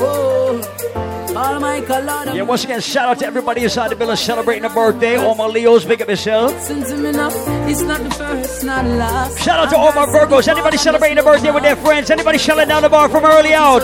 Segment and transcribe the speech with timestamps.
[0.00, 0.60] Oh,
[2.34, 5.16] yeah, once again, shout out to everybody inside the building celebrating a birthday.
[5.16, 6.52] All my Leos, big up yourself.
[6.52, 7.30] Listen to me now.
[7.68, 9.38] It's not the first, not the last.
[9.40, 10.48] Shout out to all my Virgos.
[10.48, 12.10] Anybody celebrating a birthday with their friends?
[12.10, 13.82] Anybody shelling down the bar from early out?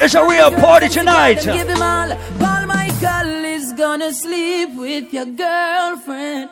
[0.00, 1.42] It's a real party tonight.
[1.42, 2.16] Give him all.
[2.38, 6.50] Paul Michael is gonna sleep with your girlfriend.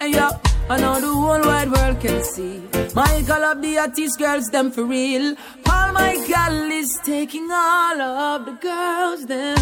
[0.00, 0.14] And
[0.70, 2.62] I know the whole wide world can see.
[2.94, 5.34] Michael of the artist girls, them for real.
[5.64, 9.58] Paul Michael is taking all of the girls, them.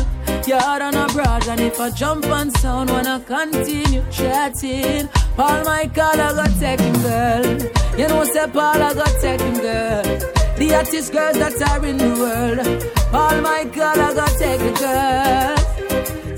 [0.46, 5.08] Yard on abroad, and if I jump on sound, wanna continue chatting.
[5.34, 7.46] Paul Michael, I got taking girl.
[7.98, 10.02] You know, say Paul, I got taking girl.
[10.58, 12.58] The artist girls that are in the world.
[13.10, 15.57] Paul Michael, I got taking girl.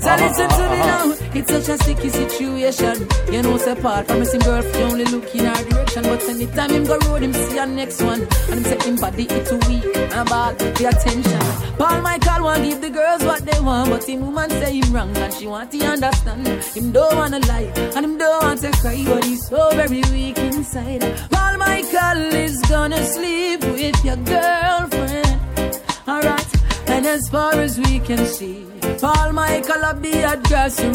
[0.01, 1.13] So listen to me now.
[1.33, 3.07] It's such a sticky situation.
[3.31, 6.03] You know, say Paul, from missing girl, you only look in our direction.
[6.03, 8.21] But anytime him go road, him see a next one.
[8.49, 9.85] And him say him body it too weak.
[9.95, 11.77] And bad the attention.
[11.77, 13.91] Paul Michael want give the girls what they want.
[13.91, 15.15] But him woman say him wrong.
[15.15, 16.47] And she want to understand.
[16.47, 17.71] Him don't wanna lie.
[17.95, 19.03] And him don't want to cry.
[19.05, 21.01] But he's so very weak inside.
[21.29, 25.79] Paul Michael is gonna sleep with your girlfriend.
[26.07, 26.47] Alright.
[26.87, 28.70] And as far as we can see,
[29.01, 30.37] Paul Michael of the are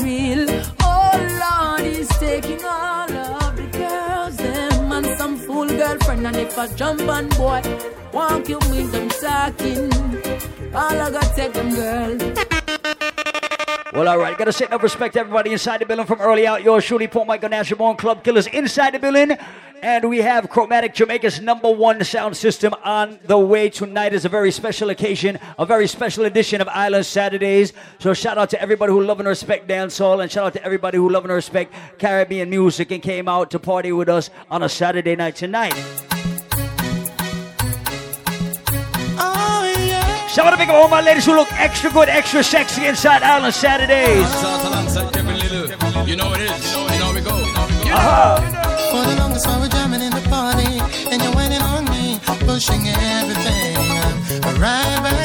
[0.04, 0.46] real.
[0.80, 1.10] Oh
[1.42, 6.24] Lord, he's taking all of the girls, them and some fool girlfriend.
[6.24, 7.62] And if I jump on boy,
[8.12, 9.92] walk you with them talking.
[10.72, 12.65] All I gotta take them girl.
[13.92, 14.36] Well, all right.
[14.36, 16.62] Gotta say no respect to everybody inside the building from early out.
[16.62, 19.36] Yours truly, Paul Michael National Born Club Killers inside the building.
[19.82, 24.14] And we have Chromatic Jamaica's number one sound system on the way tonight.
[24.14, 27.74] It's a very special occasion, a very special edition of Island Saturdays.
[27.98, 30.96] So shout out to everybody who love and respect dancehall, and shout out to everybody
[30.96, 34.68] who love and respect Caribbean music and came out to party with us on a
[34.68, 35.74] Saturday night tonight.
[40.36, 43.54] Shout out to big all my ladies who look extra good, extra sexy inside Island
[43.54, 44.28] Saturdays.
[46.06, 46.76] You know it is.
[46.76, 47.32] You know we go.
[47.32, 48.36] Uh-huh.
[48.90, 50.78] For the longest while we're jamming in the party,
[51.10, 53.76] and you're waiting on me, pushing everything
[54.60, 55.15] right back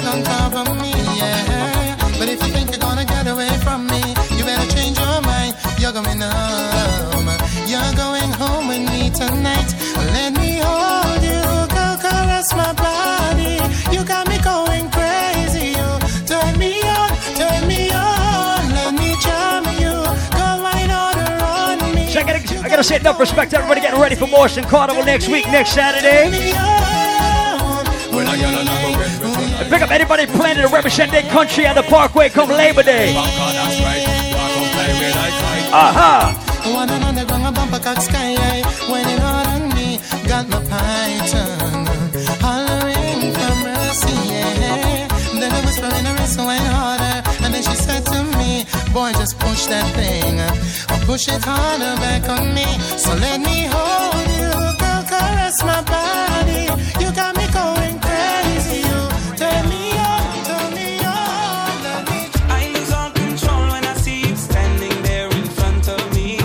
[22.81, 23.05] Check it.
[23.05, 25.73] I gotta say enough respect to everybody getting ready for Morrison Carnival next week, next
[25.73, 26.31] Saturday.
[29.59, 33.13] And pick up anybody planning to represent their country at the Parkway come Labor Day.
[35.73, 36.33] Aha!
[36.73, 38.61] One on underground, a bumper cock sky high.
[38.91, 41.85] When it hard on me, got my python.
[42.41, 45.07] Hollering for mercy, yeah.
[45.39, 47.29] Then I whisper in her ear, so went harder.
[47.43, 50.41] And then she said to me, Boy, just push that thing.
[51.11, 52.63] Or push it harder back on me.
[52.97, 56.71] So let me hold you, girl, caress my body.
[57.03, 58.79] You got me going crazy.
[58.87, 58.99] You
[59.35, 61.83] turn me on, turn me on.
[61.83, 66.01] Let me I lose all control when I see you standing there in front of
[66.15, 66.39] me.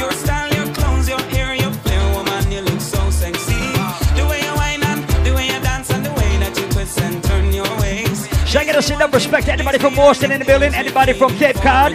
[0.00, 3.68] Your style, your clothes, your hair, your flair, woman, you look so sexy.
[4.16, 6.98] The way you whine and the way you dance and the way that you twist
[7.02, 8.32] and turn your waist.
[8.48, 10.74] Should I get respect to anybody from Boston in the building?
[10.74, 11.92] Anybody from Cape Cod?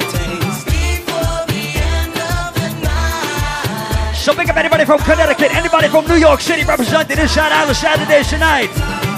[4.32, 8.30] So pick up anybody from Connecticut, anybody from New York City represented inside Island Saturdays
[8.30, 9.11] tonight.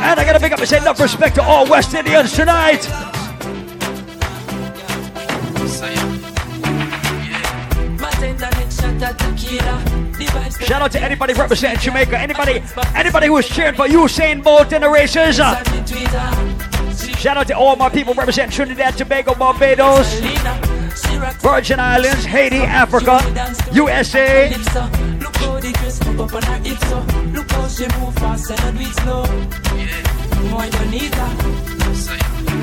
[0.00, 2.84] And I gotta pick up and say enough respect to all West Indians tonight.
[10.64, 12.62] Shout out to anybody representing Jamaica, anybody,
[12.94, 15.36] anybody who is cheering for Usain Bolt in the races.
[15.36, 20.20] Shout out to all my people representing Trinidad, Tobago, Barbados,
[21.40, 23.20] Virgin Islands, Haiti, Africa,
[23.72, 25.07] USA.
[25.40, 26.98] How the dress pop up on her hips so.
[27.34, 29.24] Look how she move fast and do it slow.
[30.50, 31.32] More you need her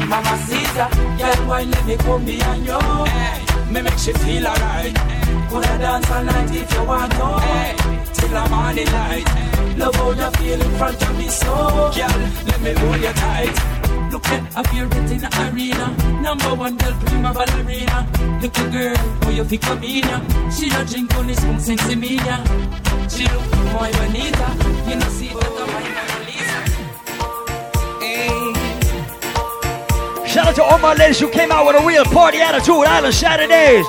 [0.08, 0.90] Mama Caesar
[1.20, 3.74] Girl, why let me come behind you.
[3.74, 4.96] Me make she feel alright.
[5.50, 7.28] Coulda dance all night if you want to.
[8.14, 9.28] Till the morning light.
[9.78, 11.92] Love how you feel in front of me so.
[11.96, 13.85] Girl, let me hold you tight
[14.16, 15.92] Look at a favorite in the arena.
[16.22, 18.08] Number one girl, prima ballerina.
[18.42, 20.22] Little girl, oh you think I'm in ya.
[20.50, 22.38] She a drink on this spoon since me ya.
[23.12, 23.44] She look
[23.76, 24.56] muy bonita.
[24.88, 26.60] You know see that I'm my Mona Lisa.
[28.00, 28.32] Hey.
[30.26, 32.88] Shout out to all my ladies who came out with a real party attitude.
[32.88, 33.86] Island Saturdays.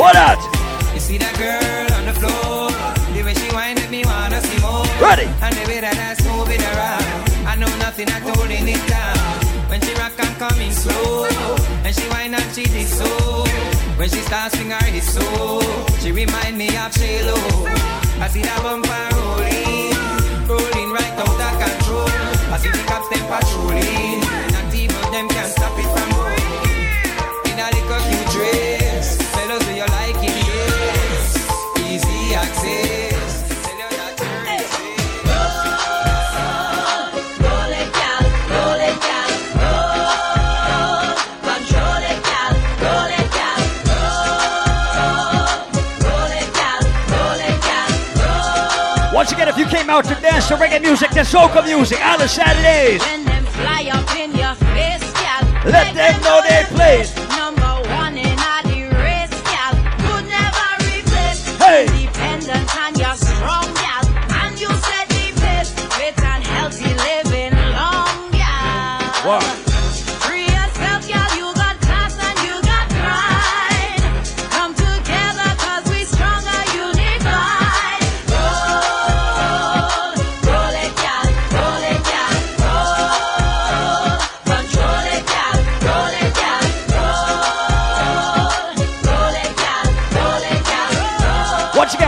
[0.00, 0.38] What up?
[0.94, 2.72] You see that girl on the floor,
[3.12, 4.86] the way she whine make me wanna see more.
[4.96, 5.28] Ready.
[5.44, 7.04] And the way that that's moving around,
[7.46, 8.87] I know nothing at holding it
[12.58, 13.44] she did so.
[13.96, 15.60] When she starts swing her so,
[16.00, 17.36] she remind me of Shaylo.
[18.20, 19.94] I see that bumper rolling,
[20.48, 22.10] rolling right out of control.
[22.52, 23.97] I see the cops them patrolling,
[49.58, 53.00] you came out to dance to reggae music, to soca music, on the Saturdays.
[53.02, 55.42] When them fly up in your face, gal.
[55.64, 57.27] Let them know they place.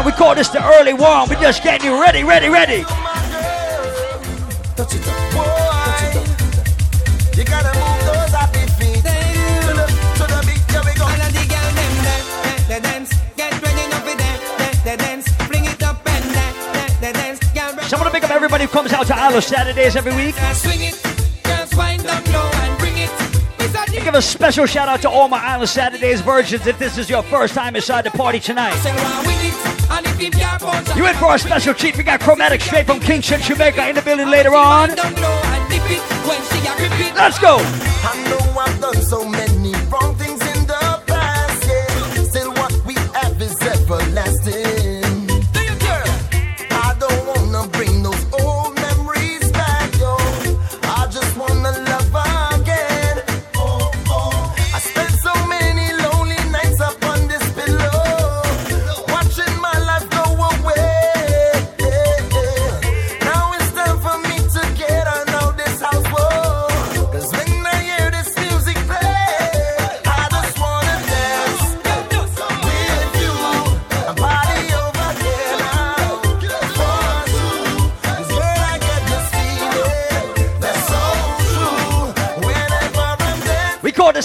[0.00, 0.06] Roll.
[0.06, 1.28] We call this the early one?
[1.28, 2.84] We just getting you ready, ready, ready.
[2.84, 4.74] Touch it up.
[4.76, 5.14] Touch it up.
[7.36, 8.96] You gotta move those happy feet.
[8.96, 9.02] To
[9.76, 9.84] the,
[10.16, 11.04] to the beat, here we go.
[11.04, 13.10] All of the girl them there, there, they dance.
[13.36, 15.28] Get ready now for there, there, they dance.
[15.46, 17.40] Fling it up and there, there, they dance.
[17.88, 20.36] So I want to pick up everybody who comes out to Island Saturdays every week.
[20.36, 20.94] Girl, swing it.
[21.44, 23.10] Girls wind down low and bring it.
[23.58, 23.74] It's
[24.04, 27.22] give a special shout out to all my Island Saturdays virgins if this is your
[27.24, 28.76] first time inside the party tonight.
[30.96, 31.96] You in for a special treat?
[31.96, 34.90] We got Chromatic straight from Kingston, Jamaica in the building later on.
[36.26, 38.39] wind down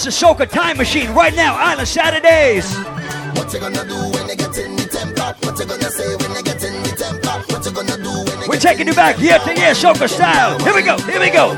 [0.05, 0.27] dancing.
[0.27, 2.73] We a Soca time machine right now, Island Saturdays.
[3.35, 5.35] What you gonna do when you get in the temper?
[5.45, 7.53] What you gonna say when you get in the temper?
[7.53, 10.59] What you gonna do when you We're taking you back year to year, Soca style.
[10.59, 11.57] Here we go, here we go.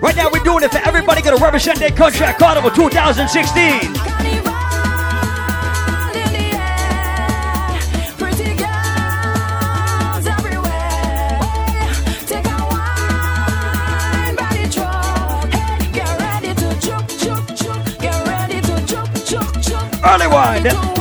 [0.00, 3.94] Right now, we're doing it for everybody gonna represent their country at Carnival 2016.
[20.00, 20.97] Carnival in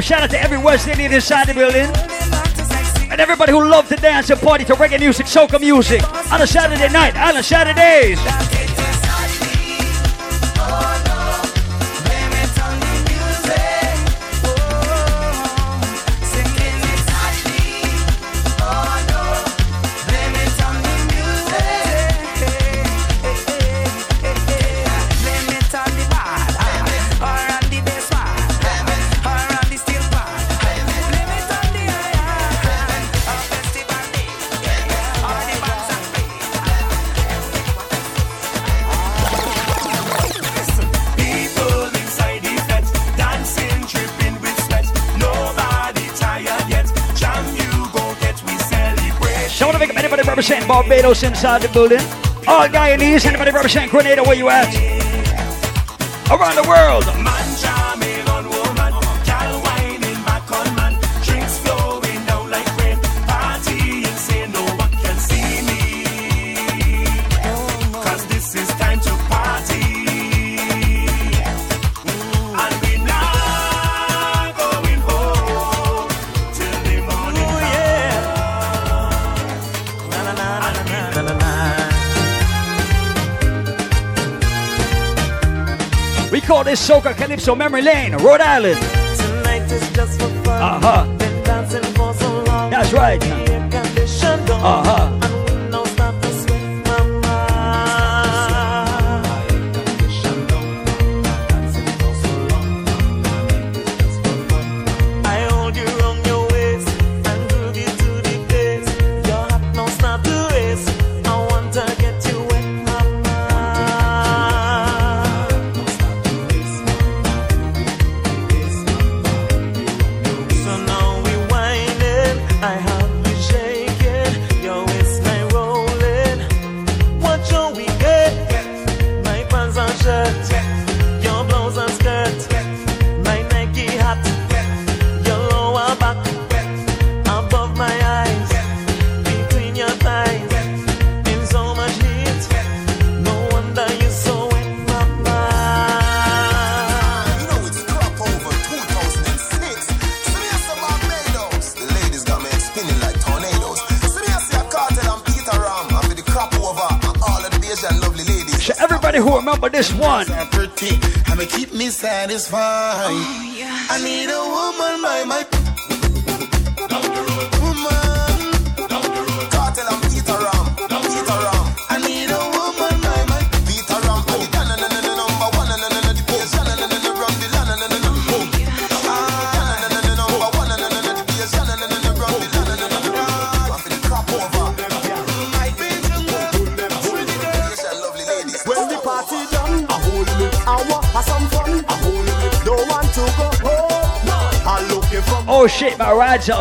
[0.00, 1.90] Shout out to every West Indian inside the building.
[3.10, 6.02] And everybody who loves to dance and party to reggae music, soca music
[6.32, 8.49] on a Saturday night, on a Saturdays.
[50.90, 52.00] Barbados inside the building.
[52.48, 54.66] All Guyanese, anybody represent Grenada, where you at?
[56.28, 57.04] Around the world.
[86.70, 88.78] this soca calypso memory lane, Rhode Island.
[90.46, 91.04] Uh huh.
[92.70, 93.20] That's right.
[94.62, 94.99] Uh huh.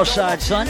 [0.09, 0.67] side, son.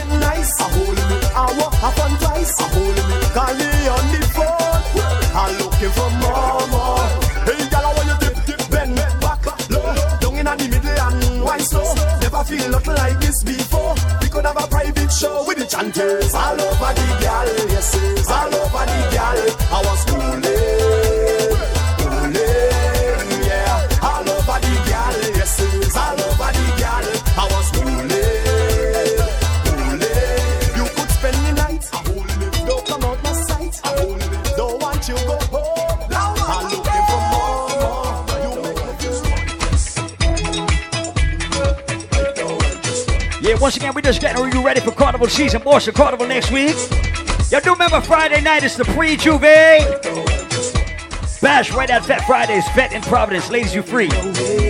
[45.30, 46.74] Season in Boston Carnival next week.
[47.50, 49.40] Y'all do remember Friday night is the pre-juve.
[51.40, 53.48] Bash right at Fat Fridays, Fat in Providence.
[53.48, 54.69] Ladies, you free.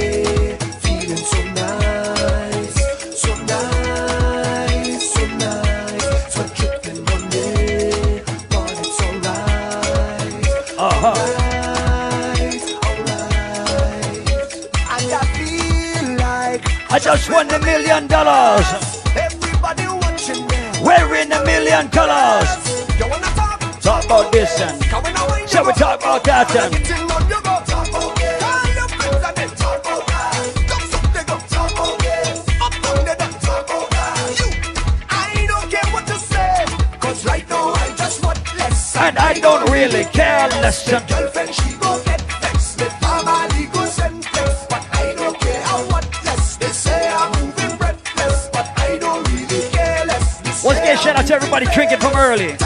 [37.96, 38.96] Just want less.
[38.96, 43.86] and I don't really care less than Girlfriend, she go get vexed with mama legal
[43.86, 44.66] sentence.
[44.68, 46.56] But I don't care how what less.
[46.56, 48.48] They say I'm moving breathless.
[48.52, 50.40] But I don't really care less.
[50.40, 52.56] They Once say again, shout out to everybody drinking from early.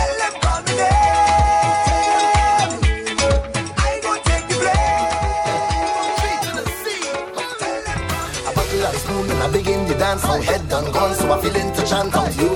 [10.14, 10.26] Dance.
[10.26, 12.50] My head done gone, so I feel to chant out you.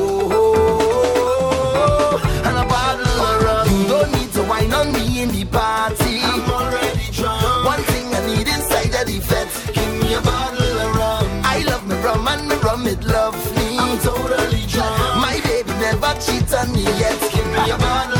[2.46, 3.68] And a bottle of rum.
[3.70, 6.20] You don't need to wine on me in the party.
[6.22, 7.64] I'm already drunk.
[7.64, 9.74] One thing I need inside of the fete.
[9.74, 11.26] Give me a bottle of rum.
[11.44, 13.78] I love me rum and me rum it love me.
[13.78, 14.98] I'm totally drunk.
[15.24, 17.18] My baby never cheat on me yet.
[17.32, 18.17] Give me a bottle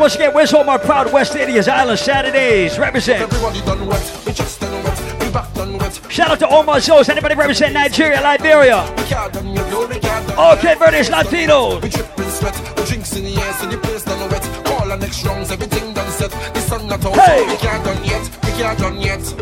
[0.00, 2.78] once again, where's all my proud West Indians Island Saturdays?
[2.78, 3.22] Represent.
[3.22, 6.00] Everybody done wet, we just done wet, we back done wet.
[6.08, 7.08] Shout out to all my souls.
[7.10, 8.82] Anybody represent Nigeria, Liberia?
[8.96, 11.82] We can't done yet, no, we can't done Okay, British Latinos.
[11.82, 14.64] We drip in sweat, we drinks in the air, so the place done wet.
[14.64, 16.30] Call our next rounds, everything done set.
[16.30, 17.46] The sun not out, Hey!
[17.46, 19.39] we can't done yet, we can't done yet.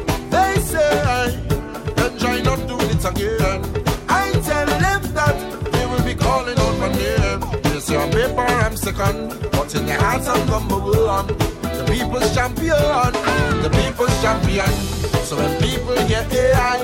[7.91, 11.27] Yes, on paper I'm second, but in the I'm number one.
[11.27, 13.13] The people's champion,
[13.63, 14.71] the people's champion.
[15.25, 16.81] So when people hear AI,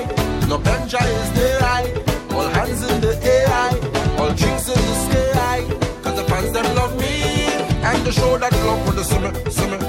[0.47, 1.91] no Benja is the high.
[2.35, 3.69] All hands in the AI,
[4.17, 5.61] all drinks in the sky.
[6.01, 9.84] Cause the fans them love me, and the show that love with the summer, summer.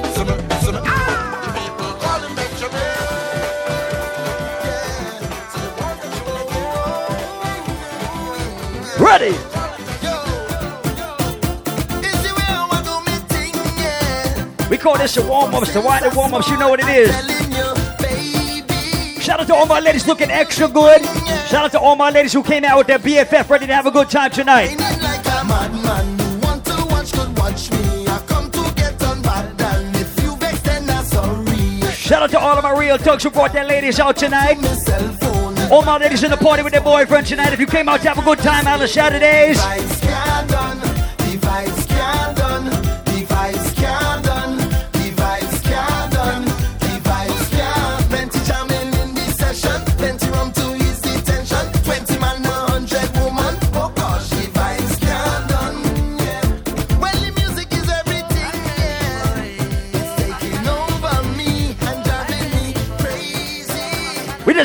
[14.87, 16.49] Call this a warm ups, the the warm ups.
[16.49, 17.11] You know what it is.
[17.11, 17.69] Telling you,
[17.99, 19.21] baby.
[19.21, 21.05] Shout out to all my ladies looking extra good.
[21.49, 23.87] Shout out to all my ladies who came out with their BFF ready to have
[23.87, 24.71] a good time tonight.
[24.71, 26.07] Ain't like a madman.
[26.21, 28.07] You want to watch, could watch me.
[28.07, 31.81] I come to get on bad, and if you vex, then I'm sorry.
[31.91, 34.61] Shout out to all of my real thugs who brought their ladies out tonight.
[34.61, 35.59] My cell phone.
[35.73, 37.53] All my ladies in the party with their boyfriend tonight.
[37.53, 39.59] If you came out to have a good time out on Saturdays,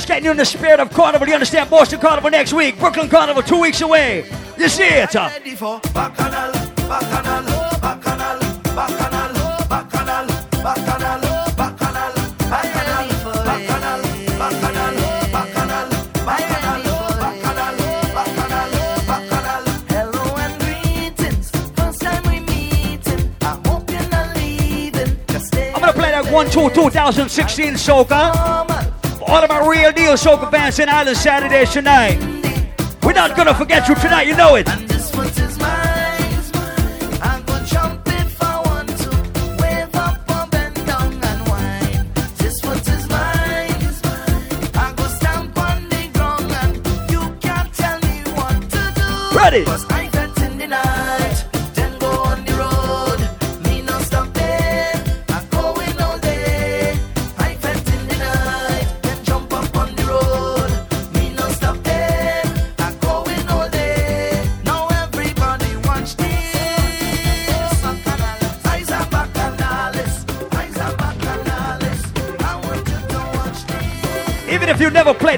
[0.01, 1.27] just getting you in the spirit of carnival.
[1.27, 1.69] You understand?
[1.69, 4.25] Boston Carnival next week, Brooklyn Carnival two weeks away.
[4.57, 5.29] This year, Tom.
[5.29, 6.51] Bacchanal,
[6.89, 7.43] bacchanal,
[7.79, 8.39] bacchanal,
[8.75, 10.21] bacchanal, bacchanal,
[10.63, 11.11] bacchanal.
[26.31, 28.80] One, two, 2016 soca
[29.31, 32.19] all of my real deal soca fans in Island Saturdays tonight.
[33.01, 34.27] We're not gonna forget you tonight.
[34.27, 34.67] You know it.
[34.67, 34.91] And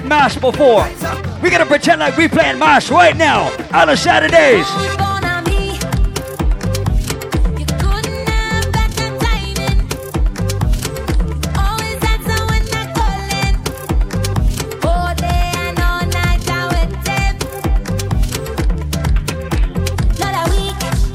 [0.00, 0.82] played Mash before,
[1.40, 3.54] we're gonna pretend like we're playing Mash right now.
[3.70, 4.66] Island Saturdays.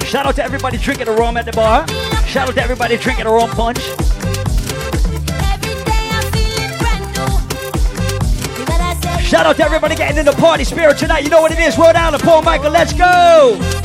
[0.05, 1.85] Shout out to everybody drinking a rum at the bar.
[2.27, 4.08] Shout out to everybody drinking a rum punch.
[9.29, 11.23] Shout out to everybody getting in the party spirit tonight.
[11.23, 11.77] You know what it is.
[11.77, 13.78] Rhode Island, Paul Michael, let's go.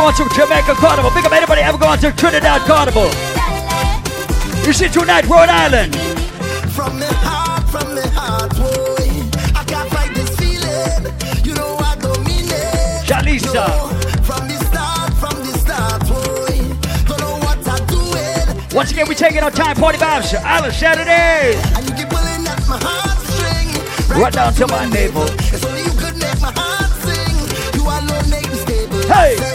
[0.00, 1.10] Gone to Jamaica Carnival?
[1.10, 3.08] Big up anybody ever gone to Trinidad Carnival?
[4.64, 5.94] You see tonight, Rhode Island.
[6.72, 9.04] From the heart, from the heart, boy.
[9.52, 11.12] I can't fight this feeling.
[11.44, 13.04] You know I don't mean it.
[13.04, 13.68] Jalisa.
[14.24, 16.56] From the start, from the start, boy.
[17.04, 18.74] Don't know what I'm doing.
[18.74, 20.32] Once again, we're taking our time party vibes.
[20.34, 21.60] Island Saturday.
[21.76, 24.16] And you keep pulling at my heartstring.
[24.16, 25.28] Right down to my navel.
[25.52, 27.36] It's only you could make my heart sing.
[27.76, 29.02] You alone make me stable.
[29.12, 29.49] Hey.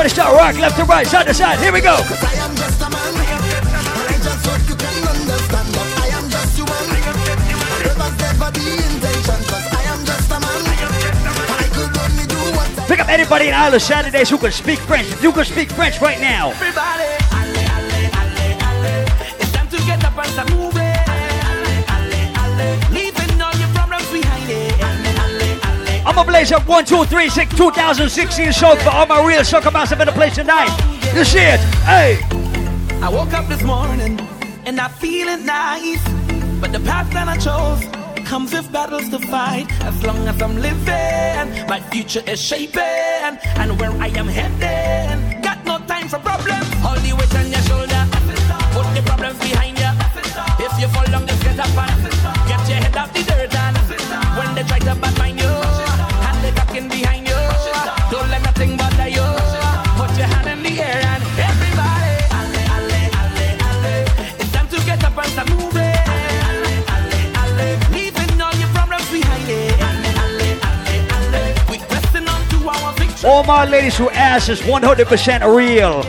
[0.00, 1.58] Everybody start rock left to right, side to side.
[1.58, 1.96] Here we go.
[12.88, 15.06] Pick up anybody in Island Saturdays who can speak French.
[15.08, 16.52] If you can speak French right now.
[16.52, 16.99] Everybody,
[26.20, 30.00] I'm blaze up 1, 2, 3, 6, 2016 song for all my real soca massive
[30.00, 30.68] in the place tonight.
[31.14, 31.60] You see it?
[31.88, 32.20] Hey!
[33.00, 34.20] I woke up this morning
[34.66, 36.04] and I feeling nice.
[36.60, 37.80] But the path that I chose
[38.28, 39.72] comes with battles to fight.
[39.80, 42.82] As long as I'm living, my future is shaping.
[43.56, 46.68] And where I am heading, got no time for problems.
[46.84, 48.02] All the weight on your shoulder,
[48.76, 49.88] put the problems behind you.
[50.66, 53.54] If you fall just get up and get your head out the dirt.
[53.54, 53.76] And
[54.36, 55.19] when they try to bad
[73.50, 76.04] All my ladies who ass is 100% real.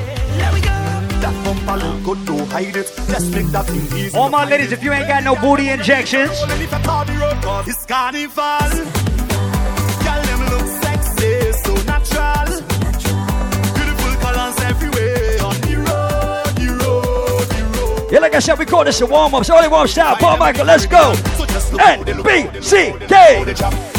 [4.16, 6.50] All my ladies, if you ain't got no booty injections, on
[18.12, 19.46] yeah, like I said, we call this a warm up.
[19.46, 20.16] So only warm style.
[20.18, 21.16] Paul Michael, let's go.
[21.80, 23.91] N B C K.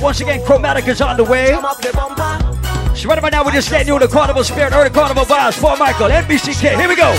[0.00, 1.50] Once again, Chromatic is on the way.
[1.50, 1.92] Come up the.
[2.94, 5.58] So right about now, we're just getting you the carnival spirit, or the carnival vibes.
[5.58, 6.78] for Michael, NBCK.
[6.78, 7.12] Here we go.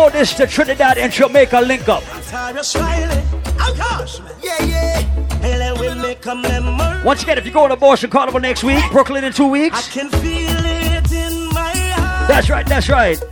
[0.00, 2.02] Call this the Trinidad and Jamaica link up.
[2.24, 3.26] time you're smiling.
[3.76, 4.20] Gosh.
[4.42, 5.00] Yeah, yeah.
[5.42, 7.04] And we make a memory.
[7.04, 9.76] Once again, if you're go to Boston Carnival next week, Brooklyn in two weeks.
[9.76, 12.28] I can feel it in my heart.
[12.28, 13.29] That's right, that's right.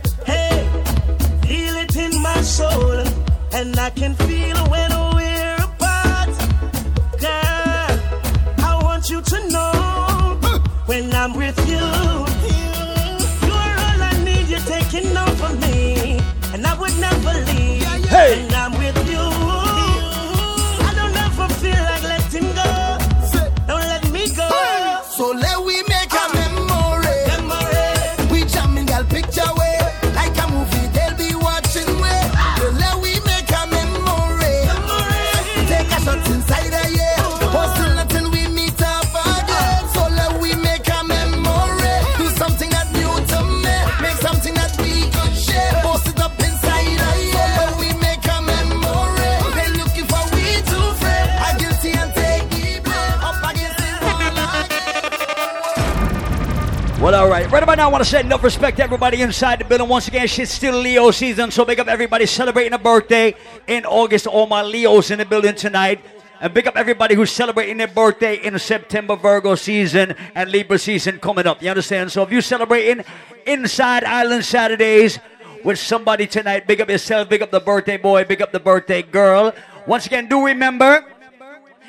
[57.79, 59.87] Now, I want to say enough respect to everybody inside the building.
[59.87, 63.33] Once again, shit's still Leo season, so big up everybody celebrating a birthday
[63.67, 64.27] in August.
[64.27, 66.03] All my Leos in the building tonight.
[66.41, 71.19] And big up everybody who's celebrating their birthday in September, Virgo season and Libra season
[71.19, 71.63] coming up.
[71.63, 72.11] You understand?
[72.11, 73.05] So if you're celebrating
[73.47, 75.17] Inside Island Saturdays
[75.63, 79.03] with somebody tonight, big up yourself, big up the birthday boy, big up the birthday
[79.03, 79.55] girl.
[79.87, 81.05] Once again, do remember,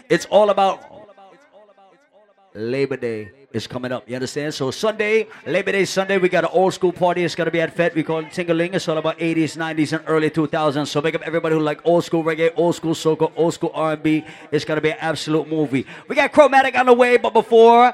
[0.09, 0.85] it's all about
[2.55, 4.09] Labor Day is coming up.
[4.09, 4.55] You understand?
[4.55, 7.25] So Sunday, Labor Day Sunday, we got an old school party.
[7.25, 7.95] It's gonna be at FET.
[7.95, 8.75] We call it Tingaling.
[8.75, 10.89] It's all about 80s, 90s, and early 2000s.
[10.89, 14.25] So big up everybody who like old school reggae, old school soca, old school R&B.
[14.53, 15.87] It's gonna be an absolute movie.
[16.09, 17.93] We got Chromatic on the way, but before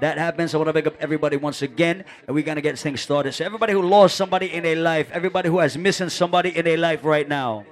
[0.00, 3.00] that happens, I want to big up everybody once again, and we're gonna get things
[3.00, 3.32] started.
[3.32, 6.78] So everybody who lost somebody in their life, everybody who has missing somebody in their
[6.78, 7.64] life right now.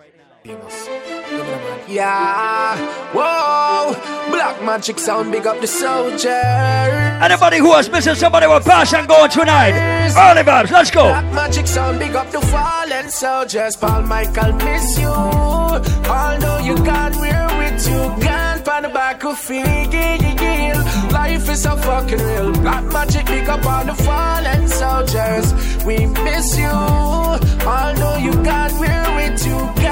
[1.88, 2.76] Yeah,
[3.14, 3.94] whoa,
[4.30, 6.28] black magic sound, big up the soldier.
[7.22, 9.72] Anybody who has missing somebody will with passion going tonight.
[10.16, 11.04] Early vibes, let's go.
[11.04, 13.76] Black magic sound, big up the fallen soldiers.
[13.76, 15.08] Paul Michael, miss you.
[15.08, 20.76] Although you got we're with you, gone for the back of feel.
[21.12, 22.52] Life is so fucking real.
[22.52, 25.54] Black magic, big up all the fallen soldiers.
[25.84, 26.66] We miss you.
[26.66, 29.85] Although you got we're with you, gone for the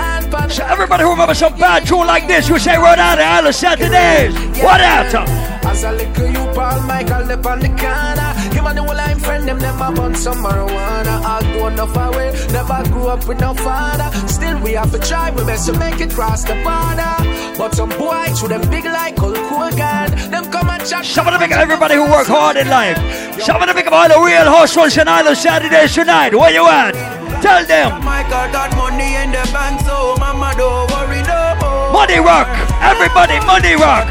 [0.54, 4.32] So everybody who remember some bad tune like this, you say Rhode Island, Island Saturdays.
[4.62, 5.26] What after?
[5.66, 8.30] As I at you, Paul Michael, up on the corner.
[8.54, 11.24] Him and the whole I'm friend, them never bun some marijuana.
[11.26, 14.16] I go enough away, never grew up with no father.
[14.28, 17.16] Still, we have to try, we best to make it cross the border.
[17.58, 21.02] But some boy, through them big like Hulk Hogan, them come and chat.
[21.18, 22.96] Of the big everybody who work hard in life.
[22.96, 26.32] Of the big all the real hustlers and Island Saturdays tonight.
[26.32, 27.24] Where you at?
[27.42, 27.92] Tell them.
[27.92, 31.92] Oh Michael got money in the bank, so mama don't worry no more.
[31.92, 32.48] Money rock.
[32.84, 34.04] Everybody, money rock.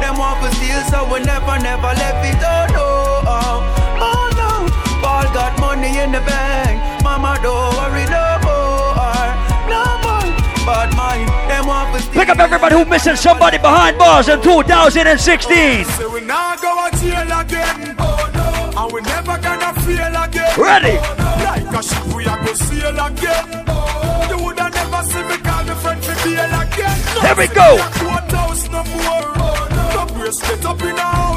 [0.00, 2.38] Them want to steal, so we never, never left it.
[2.38, 2.86] Oh no,
[3.26, 3.56] oh,
[4.08, 4.50] oh no.
[5.02, 9.26] Paul got money in the bank, mama don't worry no more,
[9.72, 10.28] no more.
[10.64, 12.20] But mine, them want to steal.
[12.20, 15.84] Pick up everybody who missing somebody behind bars in 2016.
[15.84, 17.96] So we now go to jail again.
[17.98, 18.82] Oh no.
[18.84, 20.52] And we never gonna feel again.
[20.58, 20.96] Ready?
[21.00, 23.64] Oh, like a ship we are go sail again.
[23.68, 25.36] Oh, you woulda never see me
[26.24, 27.94] Here we go.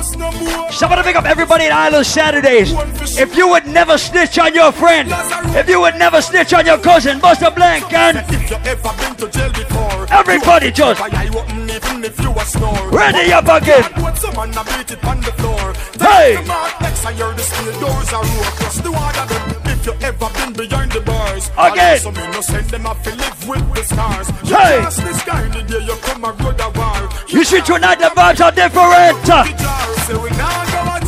[0.07, 0.37] Courthouse no more.
[0.37, 0.71] No up in the house no more.
[0.71, 2.71] Somebody pick up everybody in Island Saturdays.
[3.17, 5.09] If you would never snitch on your friend,
[5.55, 9.15] if you would never snitch on your cousin, Buster Blank and If you ever been
[9.17, 11.69] to jail before, everybody just why I open
[12.03, 12.89] if you a snore.
[12.91, 13.83] ready up again.
[14.01, 15.73] What someone a beat it on the floor.
[15.99, 16.35] Hey!
[16.37, 18.51] Take the I hear the steel doors are roar.
[18.57, 19.25] Plus the water.
[19.65, 21.49] If you ever been behind the bars.
[21.57, 21.99] Again.
[21.99, 24.27] So me no send them off to live with the stars.
[24.43, 24.79] You Hey!
[24.81, 27.09] cast this guy the day you come a road a war.
[27.27, 29.96] You see tonight the vibes are different.
[30.07, 30.17] The jar.
[30.17, 31.03] Say we now go out.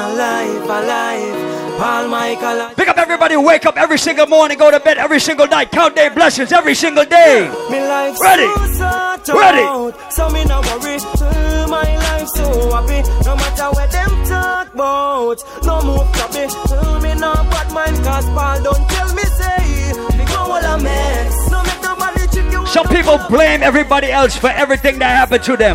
[0.00, 2.74] Alive, alive, Paul Michael.
[2.76, 5.94] Pick up everybody wake up every single morning, go to bed every single night, count
[5.96, 7.48] their blessings every single day.
[7.70, 8.46] Me life Ready.
[8.76, 9.58] so Ready.
[9.60, 9.94] out.
[10.12, 10.96] So me no worry.
[10.98, 13.02] Mm, my life so happy.
[13.24, 15.42] No matter what them talk about.
[15.64, 16.46] No move copy.
[16.48, 19.92] Mm, me no bad mind cause Paul don't tell me say.
[20.18, 21.39] Me go all a mess.
[22.70, 25.74] Some people blame everybody else for everything that happened to them.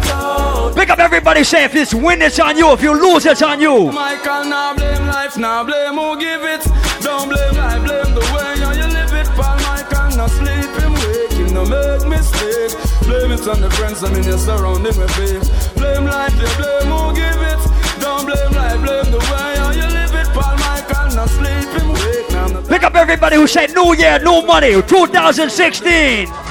[0.76, 2.72] Pick up everybody say if it's win, it's on you.
[2.72, 3.92] If you lose, it's on you.
[3.92, 6.64] Michael, now blame life, now blame who give it.
[7.04, 9.28] Don't blame life, blame the way how you live it.
[9.36, 12.72] Paul Michael, now sleep him, wake him, no make mistake.
[13.04, 15.76] Blame it on the friends I mean you're surrounding with.
[15.76, 17.60] Blame life, yeah, blame who give it.
[18.00, 20.32] Don't blame life, blame the way how you live it.
[20.32, 22.48] Paul Michael, now sleep him, wake now.
[22.48, 26.45] now Pick up everybody who said new year, new money, 2016.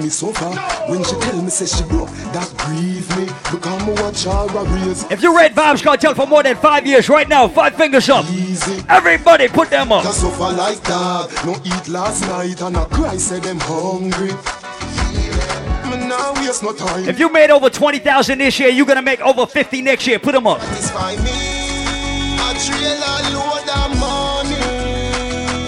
[0.00, 0.54] Me so far.
[0.88, 3.26] When she tell me say she broke, that grieve me.
[3.52, 6.86] Because me watch her a raise If you read Vybz Kartel for more than five
[6.86, 8.24] years, right now, five fingers up.
[8.30, 8.82] easy.
[8.88, 10.04] Everybody put them up.
[10.04, 11.30] Just suffer like dog.
[11.44, 14.32] No eat last night and I cry say them hungry.
[15.90, 17.06] Me nah waste no time.
[17.06, 20.18] If you made over 20,000 this year, you're gonna make over 50 next year.
[20.18, 20.60] Put them up.
[20.62, 22.38] satisfy me.
[22.40, 24.56] A trailer load of money.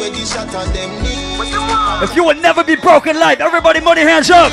[0.01, 1.12] Where the shot of them.
[2.03, 4.51] If you will never be broken life, everybody money hands up.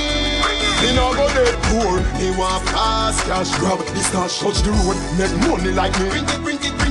[5.73, 5.93] Like.
[5.93, 6.88] Bring it, bring it, bring it.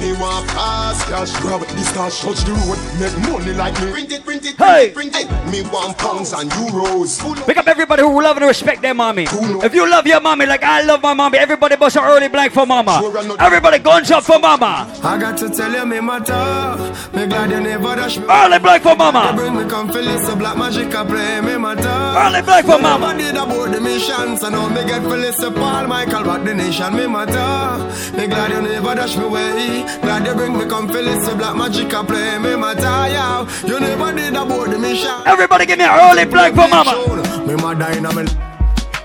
[0.00, 1.32] Me want fast cash.
[1.40, 3.90] Grab this cash, touch the road, make money like me.
[3.92, 4.90] Print it, print it, Hey.
[4.90, 5.50] print it, print it.
[5.52, 7.20] Me want pounds and euros.
[7.46, 9.24] Pick up everybody who love and respect their mommy.
[9.62, 12.52] If you love your mommy like I love my mommy, everybody bust an early blank
[12.52, 13.02] for mama.
[13.38, 14.88] Everybody guns up for mama.
[15.04, 16.94] I got to tell you, me matter.
[17.12, 18.24] Me glad you never dash me.
[18.28, 19.32] Early blank for You mama.
[19.36, 21.88] bring me come feel it, so black magic I play me matter.
[22.24, 23.06] Early blank for mama.
[23.06, 26.44] I did aboard the mission, so now me get feel it, so Paul Michael back
[26.44, 28.16] the nation me matter.
[28.16, 29.84] Me glad you never dash me way.
[30.02, 32.80] Glad you bring me come feel it, so black magic I play me matter.
[32.82, 35.10] Yeah, you never did aboard the mission.
[35.26, 37.46] Everybody give me an early blank for mama.
[37.46, 38.24] Me mother in a me.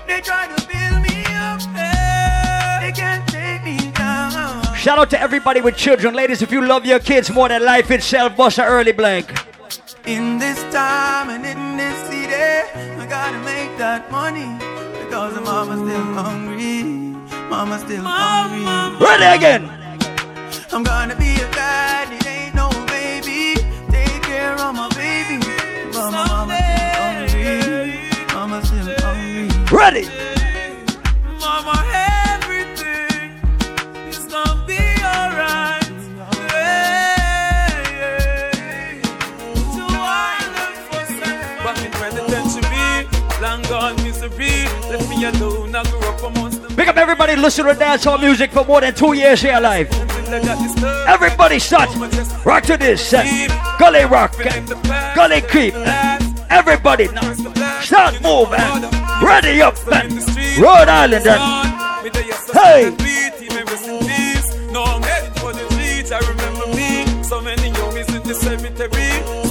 [0.06, 4.74] They try to build me up, they can't take me down.
[4.74, 6.14] Shout out to everybody with children.
[6.14, 9.32] Ladies, if you love your kids more than life itself, bust an early blank.
[10.06, 14.46] In this time and in this city, I gotta make that money
[15.04, 16.84] because the mama's still hungry.
[17.50, 19.04] Mama's still hungry.
[19.04, 19.85] Ready again.
[20.72, 23.54] I'm gonna be a dad, it ain't no baby.
[23.90, 25.38] Take care of my baby.
[25.92, 26.58] But my mama's
[27.30, 28.34] still hungry.
[28.34, 29.48] Mama's still hungry.
[29.70, 30.08] Ready.
[31.40, 31.74] Mama,
[32.34, 33.40] everything
[34.08, 35.84] is gonna be alright.
[36.50, 39.00] Hey, hey.
[39.76, 41.38] To island for sex.
[41.64, 44.66] Back in penitentiary, long gone misery.
[44.90, 48.20] Left me alone, I grew up amongst the Pick up everybody who listen to dancehall
[48.20, 50.15] music for more than two years here live.
[50.28, 51.88] Everybody start.
[52.44, 53.12] Rock to this.
[53.78, 54.34] Gully rock.
[55.14, 55.74] Gully creep.
[56.50, 57.06] Everybody.
[57.80, 58.48] Start move.
[58.50, 59.76] uh, Ready up.
[59.86, 61.24] Rhode Island.
[62.52, 62.92] Hey.
[66.08, 67.22] I remember me.
[67.24, 69.46] So many in the cemetery.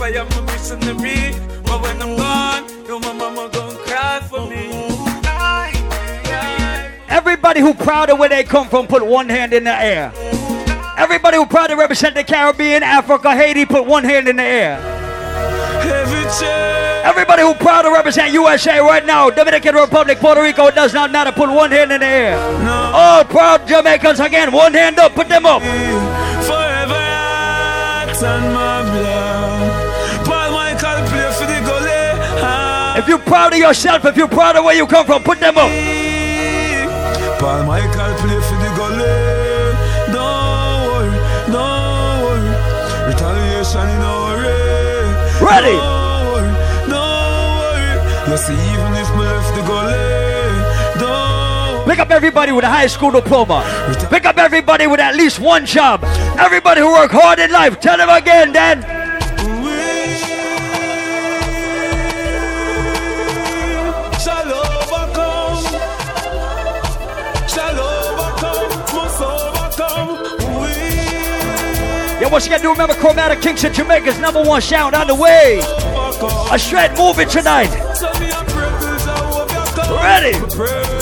[0.00, 1.34] I am a missionary.
[1.64, 4.87] But when I'm gone, yo, my mama gon' cry for me.
[7.28, 10.10] Everybody who proud of where they come from, put one hand in the air.
[10.96, 14.78] Everybody who proud to represent the Caribbean, Africa, Haiti, put one hand in the air.
[17.04, 21.12] Everybody who proud to represent USA right now, Dominican Republic, Puerto Rico, it does not
[21.12, 22.38] matter, put one hand in the air.
[22.94, 25.60] All proud Jamaicans again, one hand up, put them up.
[25.60, 30.24] Forever heart and my blood.
[30.24, 32.98] Paul Michael play for the gully.
[32.98, 35.58] If you're proud of yourself, if you're proud of where you come from, put them
[35.58, 36.17] up.
[37.38, 39.14] Paul Michael play for the gully.
[40.10, 41.14] Don't worry,
[41.54, 42.50] don't worry.
[43.06, 45.06] Retaliation in our way.
[45.40, 45.76] Ready.
[45.78, 46.50] Don't worry,
[46.90, 48.30] don't worry.
[48.30, 49.62] You see, even if me left the
[50.98, 53.62] don't Pick up everybody with a high school diploma.
[54.10, 56.02] Pick up everybody with at least one job.
[56.38, 57.78] Everybody who work hard in life.
[57.78, 58.97] Tell them again, Dan.
[72.28, 75.60] Yeah, once again, do remember Chromatic Kings of Jamaica's number one sound on the way.
[76.52, 77.72] A shred moving tonight.
[79.90, 80.97] Ready.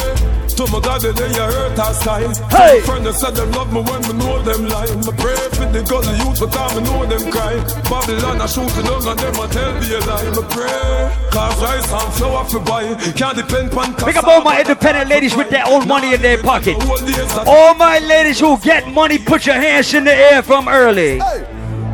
[0.57, 2.36] Me pray to my God that they hurt us side.
[2.50, 2.80] Hey.
[2.80, 4.88] Friend said them love me when me know them lie.
[5.04, 7.57] Me pray for the gully youth because me know them cry.
[7.84, 10.30] Babylon a shooting down and them a tell me a lie.
[10.32, 12.94] Me pray cause rice and flour for buy.
[13.12, 16.40] Can't depend on Pick up all my independent ladies with their own money in their
[16.42, 16.76] pocket.
[17.46, 21.20] All my ladies who get money, put your hands in the air from early.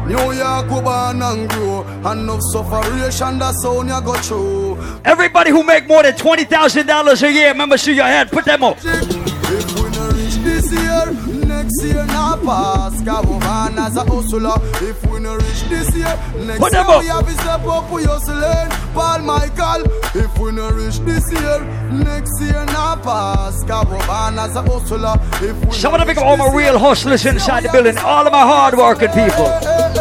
[0.07, 4.79] New York we born and grow Enough sufferation that's how you go through.
[5.05, 8.79] Everybody who make more than $20,000 a year, remember, see your hand, put them up.
[11.83, 14.55] Year not pass Cause born as a hustler.
[14.89, 16.17] If we no reach this year
[16.47, 20.71] Next Put year we have to step up we hustling Paul Michael If we no
[20.71, 21.61] reach this year
[21.91, 22.65] Next year
[23.03, 23.63] pass.
[23.65, 25.15] Cause born as a hustler.
[25.47, 27.97] If we Someone no to pick up reach all my real hustlers inside the building,
[27.99, 29.47] all of my hard working people.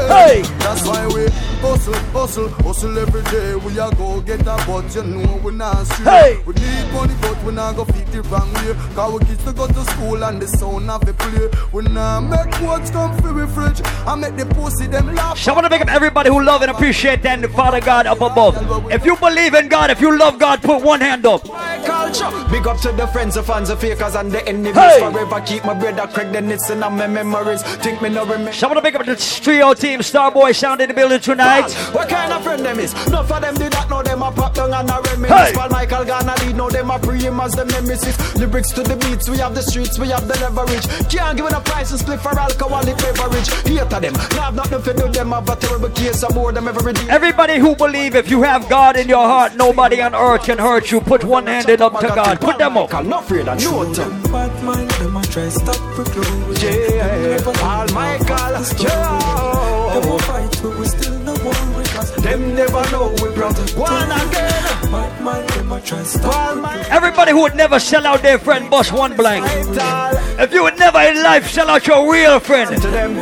[0.07, 0.41] Hey!
[0.59, 3.55] That's why we hustle, hustle, hustle every day.
[3.55, 6.07] We a go get a but you know we not straight.
[6.07, 6.43] Hey!
[6.45, 8.73] We need money but we not go fit the wrong way.
[8.95, 11.49] Cause we kids to go to school and the sound of the play.
[11.71, 13.81] We not make quotes come for we fridge.
[14.05, 15.47] I make the pussy them laugh.
[15.47, 18.91] I wanna pick up everybody who love and appreciate and the Father God up above.
[18.91, 21.43] If you believe in God, if you love God, put one hand up.
[21.85, 22.29] culture.
[22.51, 24.75] Big up to the friends, the fans, the fakers, and the enemies.
[24.75, 24.99] Hey!
[24.99, 27.61] Forever keep my brother Craig the knits in my memories.
[27.83, 28.53] Think me no remember.
[28.53, 31.50] Someone to pick up the trio team, Starboy sound in the building tonight.
[31.91, 32.93] What kind of friend them is?
[33.07, 35.49] Enough of them did not know them a pop down and a reminisce.
[35.49, 35.53] Hey!
[35.53, 38.35] Paul Michael Ghana lead, know them a pre him as the nemesis.
[38.35, 40.87] Lyrics to the beats, we have the streets, we have the leverage.
[41.09, 43.49] Can't give it a price and split for alcoholic beverage.
[43.67, 46.67] Hate to them, now have nothing to do them, have a terrible case aboard them
[46.67, 47.05] every day.
[47.09, 50.91] Everybody who believe if you have God in your heart, nobody on earth can hurt
[50.91, 51.01] you.
[51.01, 52.39] Put one hand up to God.
[52.39, 52.93] Put them up.
[52.93, 54.21] I'm not afraid of no time.
[54.31, 56.63] Bad mind, them a try stop recruit.
[56.63, 58.61] Yeah, Paul Michael.
[58.79, 60.85] Yeah, they will fight, we will
[62.21, 64.63] them never know we brought one again.
[64.91, 66.91] Bad mind, them a try stop.
[66.91, 69.45] Everybody who would never sell out their friend, bust one blank.
[70.39, 72.71] If you would never in life sell out your real friend,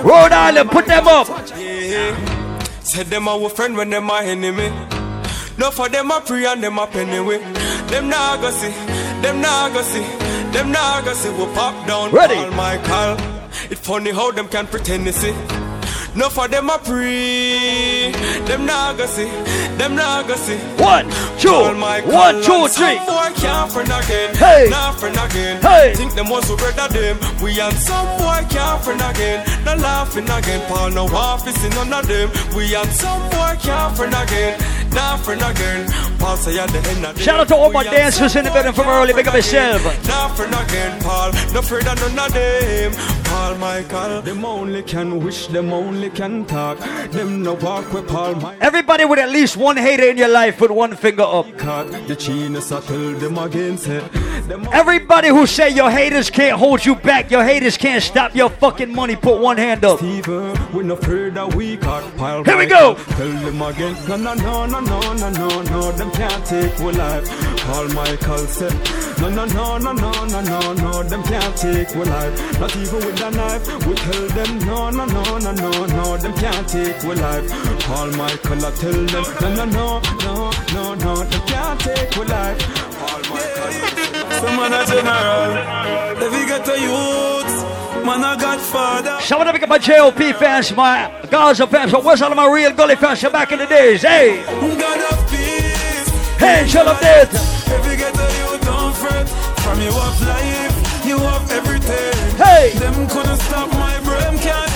[0.04, 1.28] Rhode Island, put them up.
[1.58, 2.16] Yeah.
[2.82, 4.70] Said them our friend when them my enemy.
[5.58, 7.40] No for them a pray and them a penny way.
[7.90, 8.72] Them nah go see,
[9.22, 10.04] them nah go see,
[10.52, 11.30] them nah go see.
[11.32, 12.36] We pop down, Ready.
[12.36, 13.40] Paul Michael.
[13.70, 15.34] It funny how them can pretend to see.
[16.16, 18.12] No for them a pray,
[18.46, 18.66] them
[18.98, 19.30] go see,
[19.80, 20.58] them nah go see.
[20.78, 21.10] One,
[21.40, 22.98] two, Paul Michael one, two, and three.
[22.98, 24.68] Some boy can't friend again, Hey.
[24.70, 25.62] nah friend again.
[25.62, 25.94] Hey.
[25.96, 27.18] Think them was so better them.
[27.42, 30.62] We and some boy can't friend again, no laughing again.
[30.68, 32.30] Paul no office in none of them.
[32.56, 34.60] We and some boy can't friend again,
[34.92, 35.90] nah friend again.
[36.20, 38.52] Paul say at the end of the Shout out to all my dancers in the
[38.52, 39.14] building from early.
[39.14, 39.82] Big up yourself.
[40.08, 41.32] Nah friend again, Paul.
[41.54, 42.92] No afraid of none of them.
[43.24, 44.22] Paul Michael.
[44.22, 46.78] Them only can wish, them only can talk.
[47.12, 48.58] Them no walk with Paul Michael.
[48.60, 51.46] Everybody with at least one hater in your life, put one finger up.
[54.74, 58.94] Everybody who say your haters can't hold you back, your haters can't stop your fucking
[58.94, 60.00] money, put one hand up.
[60.00, 60.22] Here
[62.58, 62.96] we go.
[62.96, 63.96] Tell them again.
[64.08, 65.92] No, no, no, no, no, no, no, no.
[65.92, 67.30] Them can't take we life.
[67.66, 68.74] Paul Michael said.
[69.20, 71.04] No, no, no, no, no, no, no, no.
[71.04, 72.60] Them can't take we life.
[72.60, 73.86] Not even with a knife.
[73.86, 76.18] We tell them no, no, no, no, no, no.
[76.18, 77.50] Them can't take we life.
[77.82, 81.16] Paul Michael, I tell them no, no, no, no, no, no.
[81.24, 82.60] Them can't take we life.
[83.00, 83.24] Paul
[84.40, 86.24] Some man a general.
[86.24, 89.20] If you get a youth, man a godfather.
[89.22, 92.74] Shout out to my JOP fans, my Gaza fans, but where's all of my real
[92.74, 94.02] gully fans from back in the days?
[94.02, 96.10] Hey, God of peace.
[96.38, 97.24] hey, shut up there.
[97.24, 99.28] If you get a you don't fret.
[99.60, 102.36] From you have life, you have everything.
[102.38, 102.72] Hey.
[102.80, 104.69] Them couldn't stop my brain, can't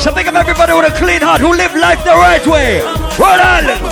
[0.00, 2.80] So think of everybody with a clean heart who live life the right way.
[3.20, 3.84] Rhode Island.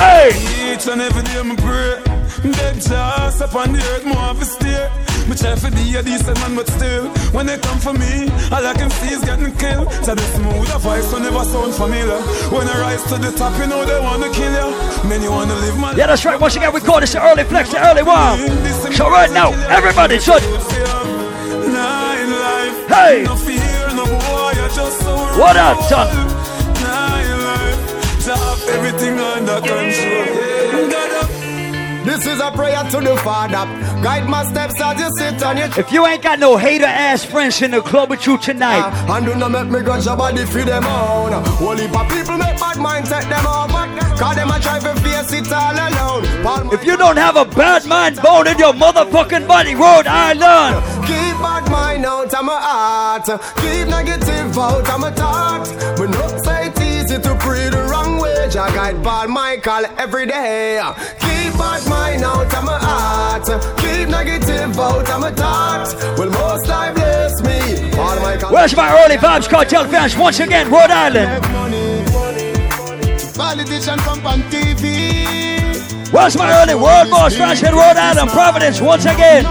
[0.00, 0.32] Hey.
[0.72, 2.00] Each and every day me pray.
[2.40, 4.88] Beg Jah up on the earth, more have to stay.
[5.28, 8.64] Me try for be a decent man, but still, when they come for me, all
[8.64, 9.92] I can see is getting killed.
[10.00, 12.16] So the smooth a voice will never sound familiar.
[12.48, 14.72] When I rise to the top, you know they wanna kill you.
[15.04, 16.40] Many wanna live my Yeah, that's right.
[16.40, 18.40] Once again, we call this the early flex, the early warm.
[18.96, 20.40] So right now, everybody should.
[20.40, 23.79] In life, Hey.
[24.72, 26.06] What up, son?
[26.80, 30.49] Nah, in life, Jah have everything under control.
[32.04, 33.64] This is a prayer to the Father.
[34.02, 37.24] Guide my steps as you sit on your If you ain't got no hater ass
[37.24, 40.44] friends in the club with you tonight, And do not make me grudge your body
[40.46, 41.34] feed them on.
[41.62, 43.84] Only for people make bad mind take them over.
[44.16, 46.72] Cause them a try to face it all alone.
[46.72, 50.76] If you don't have a bad mind bone in your motherfucking body, Rhode Island.
[51.06, 53.26] Keep bad mind out of my heart.
[53.56, 55.68] Keep negative out of my thought.
[55.98, 58.19] We know say it easy to pray the wrong
[58.50, 58.52] way.
[58.52, 60.80] Jah guide Paul Michael every day.
[61.20, 63.46] Keep bad mind out of my heart.
[63.78, 66.18] Keep negative out of my thought.
[66.18, 67.90] Will most I bless me.
[67.92, 68.50] Paul Michael.
[68.50, 71.42] Where's my early Vybz Kartel fans once again, Rhode Island?
[73.34, 76.12] Politician come on TV.
[76.12, 79.44] Where's my early world boss fans in Rhode Island, Providence once again?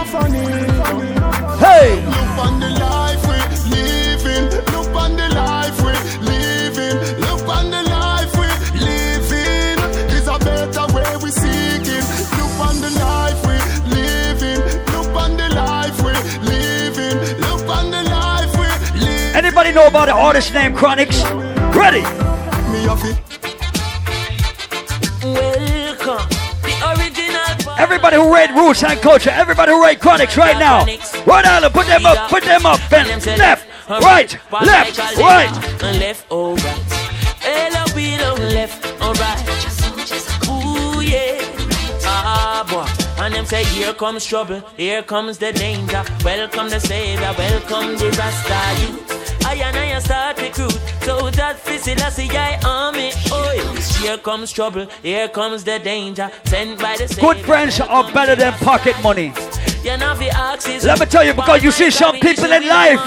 [1.60, 2.09] Hey,
[20.00, 21.12] about the artist named Chronixx?
[21.76, 22.04] Ready?
[22.72, 23.18] Me off it.
[25.22, 26.26] Welcome.
[27.78, 30.86] Everybody who read Roots and Culture, everybody who read Chronixx right now.
[31.26, 32.80] Rhode Island, put them up, put them up.
[32.80, 33.26] Fans.
[33.26, 35.52] Left, right, left, right.
[35.82, 36.84] left, or right.
[37.42, 39.44] Hello, we don't left, or right.
[40.48, 41.42] Ooh, yeah.
[42.06, 43.22] Ah, boy.
[43.22, 46.06] And them say, here comes trouble, here comes the danger.
[46.24, 49.39] Welcome the savior, welcome the Rasta youth.
[49.50, 53.10] I and I start recruit, so that facility I army.
[53.32, 56.30] Oh, here comes trouble, here comes the danger.
[56.44, 57.08] Sent by the.
[57.20, 59.34] Good friends are better than pocket money.
[59.84, 60.84] You know, the axis.
[60.84, 63.00] Let me tell you, because you see some people in life.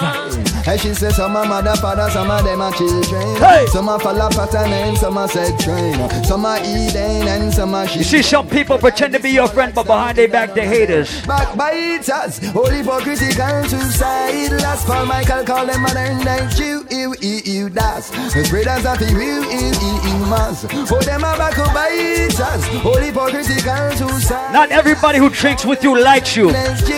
[0.64, 3.36] Hey, she says some are mother, father, some of them are children.
[3.38, 3.66] Hey.
[3.66, 5.94] Some are follow pattern and some are set train.
[6.22, 9.74] Some are Eden and some are You see some people pretend to be your friend,
[9.74, 11.20] but behind their back they're haters.
[11.26, 14.52] Backbiters, all hypocritical suicide.
[14.62, 18.06] Last Paul Michael call them modern day Jew, ew, ew, ew, das.
[18.46, 20.64] Spreaders of the real, ew, ew, ew, mass.
[20.88, 22.40] For them are backbiters,
[22.84, 24.52] all hypocritical suicide.
[24.52, 26.52] Not everybody who drinks with you likes you.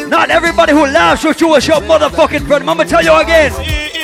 [0.09, 2.69] Not everybody who laughs with you is your motherfucking friend.
[2.69, 4.04] I'ma tell you again.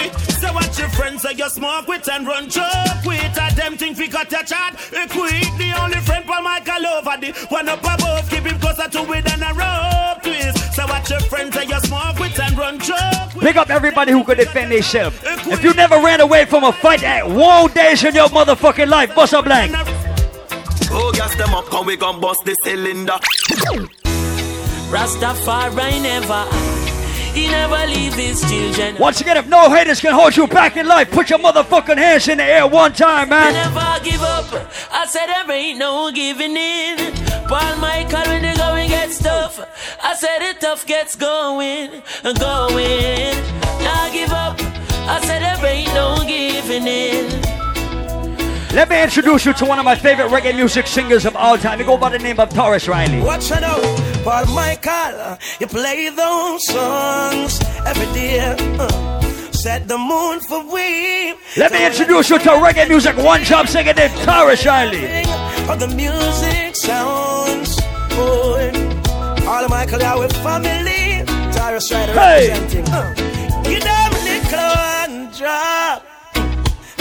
[0.81, 3.99] So what your friends say you smoke with and run joke with A them think
[3.99, 8.31] we got your chat Equip the only friend Paul Michael over the one up above
[8.31, 11.79] Keep him closer to it than a rope twist So what your friends say you
[11.81, 12.97] smoke with and run joke
[13.41, 15.19] Pick up everybody who could defend themselves.
[15.25, 19.15] If you never ran away from a fight at one days in your motherfucking life,
[19.15, 19.73] bust a blank.
[20.93, 23.15] Oh, gas them up, come we gon' bust the cylinder.
[24.91, 26.45] Rastafari never,
[27.35, 28.97] he never leave his children.
[28.99, 32.29] Once again, if no haters can hold you back in life, put your motherfucking hands
[32.29, 33.55] in the air one time, man.
[33.55, 34.47] I never give up.
[34.91, 37.15] I said there ain't no giving in.
[37.49, 39.59] Paul Michael when the going gets tough.
[40.03, 43.37] I said the tough gets going, going.
[43.83, 44.61] Now give up.
[44.61, 47.60] I said there ain't no giving in.
[48.73, 51.81] Let me introduce you to one of my favorite reggae music singers of all time.
[51.81, 53.21] He go by the name of Tarrus Riley.
[53.21, 53.83] Watch it out,
[54.23, 55.37] Paul Michael.
[55.59, 58.39] You play those songs every day.
[58.79, 59.21] Uh,
[59.53, 61.35] set the moon for we.
[61.57, 65.25] Let me introduce you to reggae music one job singer named Tarrus Riley.
[65.67, 67.77] How the music sounds.
[68.15, 68.71] Boy.
[69.49, 71.25] All of are with family.
[71.53, 72.49] Tyrus Rider Hey.
[72.51, 72.89] representing.
[72.95, 73.15] Uh,
[73.65, 76.07] give them nickel and drop.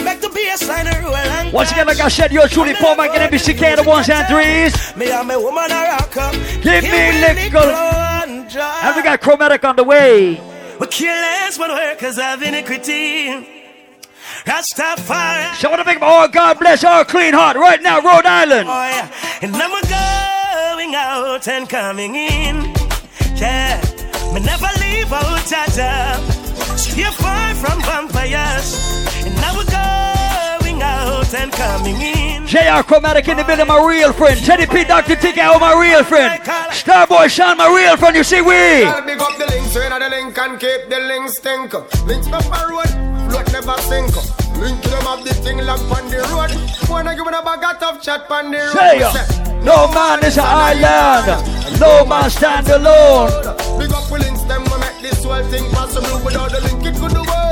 [0.03, 3.11] Make the bass line roll and Once again, like I said, you're truly Paul Mike
[3.11, 4.95] and NBCK, the ones and threes.
[4.95, 6.31] Me and my woman a rocker.
[6.61, 7.57] Give me liquor.
[7.57, 10.39] and we got Chromatic on the way.
[10.79, 13.59] We kill less when workers have iniquity.
[14.45, 15.55] Rastafari.
[15.55, 18.69] So I want to make oh God bless our clean heart right now, Rhode Island.
[18.69, 19.11] Oh yeah.
[19.41, 22.73] And we're going out and coming in.
[23.35, 23.81] Yeah.
[24.33, 26.15] Me never leave out Jaja.
[26.77, 28.77] Stay far from vampires.
[29.39, 32.45] And now we're going out and coming in.
[32.45, 34.37] JR Chromatic in the middle, my real friend.
[34.43, 35.15] Teddy P, Dr.
[35.15, 36.41] TK, oh, my real friend.
[36.43, 38.15] Starboy Sean, my real friend.
[38.15, 38.83] You see, we.
[38.83, 41.73] Gotta big up the links, so the link and keep the links stink.
[42.05, 42.89] Links pepper road,
[43.29, 44.11] float never sink.
[44.57, 46.89] Link them up the thing like on the road.
[46.89, 48.73] Wanna give them a bag of tough chat on the road.
[48.73, 49.03] Say.
[49.03, 51.79] Uh, no man is an island.
[51.79, 53.29] No man stand alone.
[53.79, 56.19] Big up we links them, we make this whole thing possible.
[56.25, 57.48] Without the link, it couldn't work.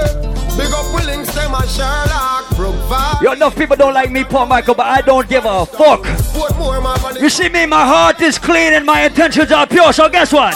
[3.21, 6.03] Yo, enough people don't like me, Paul Michael, but I don't give a fuck.
[6.33, 7.19] Put more my body.
[7.19, 9.91] You see me, my heart is clean and my intentions are pure.
[9.91, 10.53] So guess what?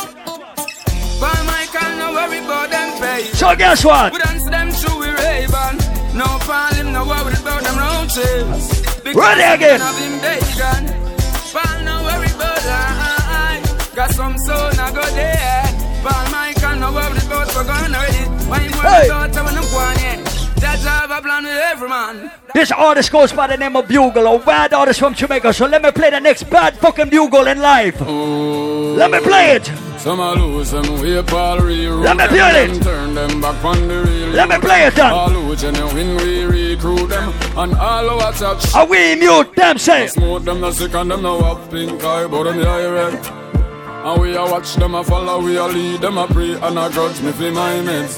[1.19, 3.23] Paul Michael, no worry about them pay.
[3.33, 4.13] So guess what?
[4.13, 5.77] We dance them through we Ray-Ban.
[6.15, 8.81] No Paul, no worry about them roaches.
[9.15, 9.81] Ready again.
[9.81, 10.83] Of him Dagon.
[11.51, 13.61] Paul, no worry about I.
[13.95, 15.65] Got some soul, I go there.
[16.03, 18.23] Paul Michael, no worry about we're going ready.
[18.47, 19.05] Why you worry Hey.
[19.07, 20.30] about when I'm going
[20.61, 20.71] yeah.
[20.75, 22.31] That's have a plan with every man.
[22.53, 25.53] This artist goes by the name of Bugle, a bad artist from Jamaica.
[25.53, 27.99] So let me play the next bad fucking Bugle in life.
[28.01, 29.71] Let me play it.
[29.97, 32.81] Some a lose them way Paul reroute Let me play it.
[32.81, 35.11] Turn them back on the real Let me play it, son.
[35.13, 40.07] All who genuine we recruit them And all our touch Are we mute them say?
[40.07, 43.13] Smooth them no sick and them no have pink eye But them the red
[44.03, 46.89] And we a watch them a follow We a lead them a pray And a
[46.89, 48.17] grudge me for my meds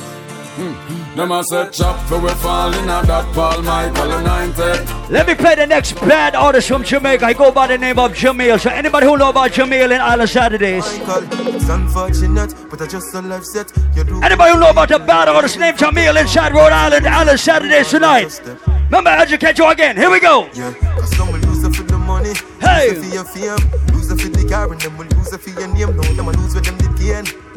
[0.56, 0.93] Hmm.
[1.16, 5.36] Them a set chop for we fall in a that Paul Michael anointed Let me
[5.36, 7.24] play the next bad artist from Jamaica.
[7.24, 8.60] I go by the name of Jahmiel.
[8.60, 10.84] So anybody who know about Jahmiel in Island Saturdays?
[10.88, 13.72] It's unfortunate, but I just a life set.
[13.96, 17.90] You Anybody who know about the bad artist named Jahmiel inside Rhode Island, Island Saturdays
[17.92, 18.42] tonight?
[18.86, 19.96] Remember, educate you again.
[19.96, 20.50] Here we go.
[20.56, 22.90] Yeah, cause some will lose it for the money, Hey.
[22.90, 25.42] lose it for your fame, lose it for the car, and them will lose it
[25.42, 25.96] for your name.
[25.96, 27.53] No, them will lose what them did gain.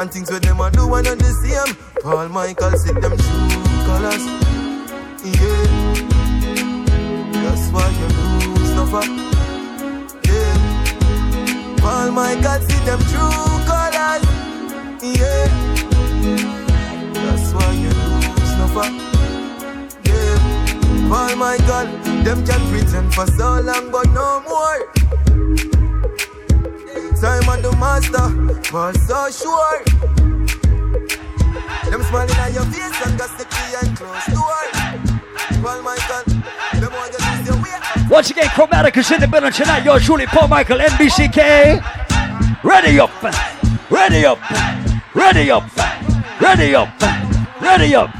[0.00, 1.74] And things where them a do one and the same.
[2.02, 3.50] Paul Michael see them true
[3.84, 4.24] colors.
[5.26, 5.66] Yeah,
[7.42, 8.06] that's why you
[8.54, 9.10] lose no fuck.
[10.22, 10.54] Yeah,
[11.78, 14.22] Paul Michael see them true colors.
[15.02, 15.48] Yeah,
[17.14, 18.94] that's why you lose no fuck.
[20.06, 20.38] Yeah,
[21.08, 21.86] Paul Michael,
[22.22, 24.78] them can pretend for so long, but no more.
[27.20, 28.30] Time on the master,
[28.70, 29.82] but so sure.
[31.90, 34.58] Them smiling at your face and got the key and close door.
[35.60, 36.22] Paul Michael,
[37.44, 38.08] your way.
[38.08, 39.84] Once again, Chromatic is in the building tonight.
[39.84, 41.82] Yours truly, Paul Michael, NBCK.
[42.62, 43.10] Ready up,
[43.90, 44.38] ready up,
[45.12, 45.64] ready up,
[46.40, 46.88] ready up,
[47.60, 48.10] ready up.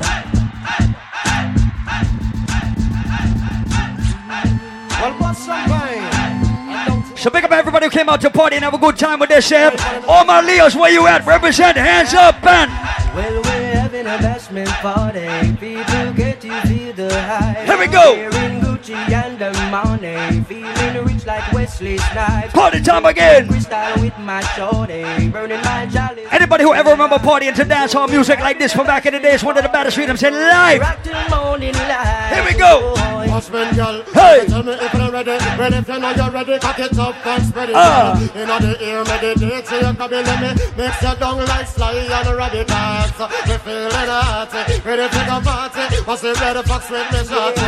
[7.19, 9.29] So pick up everybody who came out to party and have a good time with
[9.29, 9.75] this shit.
[10.07, 11.27] All my Leos, where you at?
[11.27, 12.71] Represent, hands up, and
[13.12, 15.27] Well, we're having a bashment party.
[15.57, 17.64] People get to feel the high.
[17.66, 18.14] Here we go.
[18.14, 20.43] Wearing Gucci and the money.
[20.45, 22.55] Feeling like Wesley Snipes.
[22.55, 23.49] Party time again.
[23.49, 23.68] With
[24.18, 24.41] my
[25.31, 26.24] burning my jolly.
[26.31, 29.45] Anybody who ever remember partying to dancehall music like this from back in the days,
[29.45, 30.81] one of the baddest rhythms in life.
[30.81, 32.31] Rock till morning light.
[32.33, 32.95] Here we go.
[33.29, 34.47] Husband, girl, Hey.
[34.49, 35.31] tell me if you're ready.
[35.59, 37.74] Well, if you know you're ready, cock it up and spread it.
[37.74, 38.16] Girl.
[38.35, 41.66] You know the ear meditate, so you can be let me mix you down like
[41.68, 43.20] Sly and Rabbit Hearts.
[43.47, 44.53] Me feeling hot,
[44.85, 45.85] ready to go party.
[46.07, 47.61] What's the red fox with me shorty?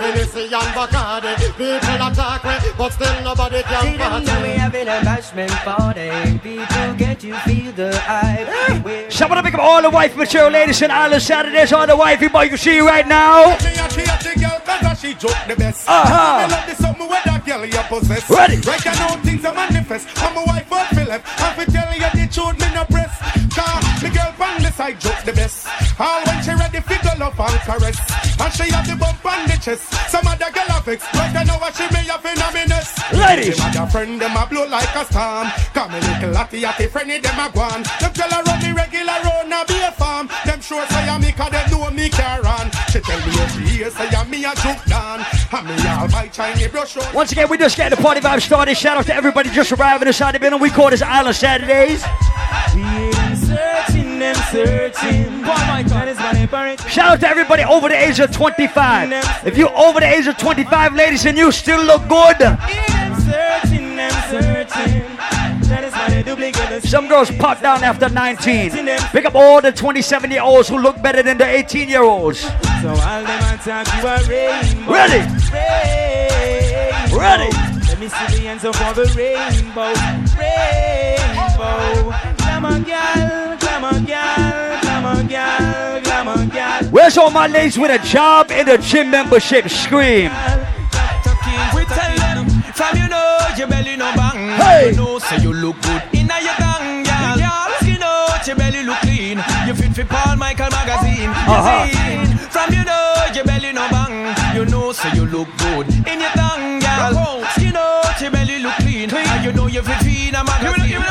[0.00, 4.58] Hennessy and Bacardi, people attack me, but still nobody See can them now we party.
[4.58, 6.38] having a bashment party.
[6.38, 8.84] People get you feel the hype.
[8.84, 11.72] We're So I want to pick up all the wife material ladies in Island Saturdays,
[11.72, 13.56] all the wifey boy you see right now.
[13.58, 15.88] She a she girl cause she joke the best.
[15.88, 16.46] Uh-huh.
[16.46, 18.28] Me love the something where that girl you possess.
[18.28, 18.56] Ready.
[18.56, 20.06] Right now things are manifest.
[20.22, 21.22] I'm a wife of Philip.
[21.40, 23.12] I'm fi tell you the truth me no press.
[23.56, 25.89] Cause me girl from the side joke the best.
[26.00, 28.00] All when she ready fi go love and caress.
[28.40, 29.92] And she have the bump on the chest.
[30.08, 31.04] Some other girl have vex.
[31.12, 32.88] Right now what she may have in a minute.
[33.12, 33.58] Ladies.
[33.60, 35.52] Them other friend them a blow like a storm.
[35.76, 37.84] Come a little latty atty friendly them a gone.
[38.00, 40.30] Them girl a run me regular round a be a farm.
[40.46, 42.72] Them sure say I me cause they know me care on.
[42.88, 45.20] She tell me what she hear say I me a juke down.
[45.52, 47.14] And me all my Chinese brush on.
[47.14, 48.74] Once again, we just getting the party vibe started.
[48.74, 50.60] Shout out to everybody just arriving inside the building.
[50.60, 52.00] We call this Island Saturdays.
[53.36, 55.42] Searching them, searching.
[55.44, 56.88] Oh that is what they.
[56.88, 59.10] Shout out to everybody over the age of 25.
[59.46, 62.36] If you're over the age of 25, ladies, and you still look good.
[62.38, 65.16] Searching them, searching.
[65.68, 68.70] That is why they duplicate the Some girls pop down after 19.
[69.12, 72.40] Pick up all the 27 year olds who look better than the 18 year olds.
[72.40, 74.92] So all them attack you a rainbow.
[74.92, 75.20] Ready?
[75.50, 77.18] Rainbow.
[77.18, 77.50] Ready?
[77.88, 79.94] Let me see the answer for the rainbow.
[80.36, 81.20] Rainbow.
[81.60, 83.56] Girl, glamour girl,
[84.06, 86.90] glamour girl, glamour girl.
[86.90, 89.68] Where's all my ladies with a job and a gym membership?
[89.68, 90.30] Scream.
[91.74, 91.84] We
[92.74, 94.56] from you know your belly no bang.
[94.58, 94.90] Hey.
[94.90, 97.36] You know say you look good in your tongue, girl.
[97.36, 99.38] Girl, skin out your belly look clean.
[99.66, 101.24] You fit for Paul Michael magazine.
[101.24, 101.86] You Uh-huh.
[102.50, 104.34] from you know your belly no bang.
[104.56, 107.44] You know say you look good in your tongue, girl.
[107.52, 109.10] Skin out your belly look clean.
[109.14, 111.02] And you know you fit in a magazine.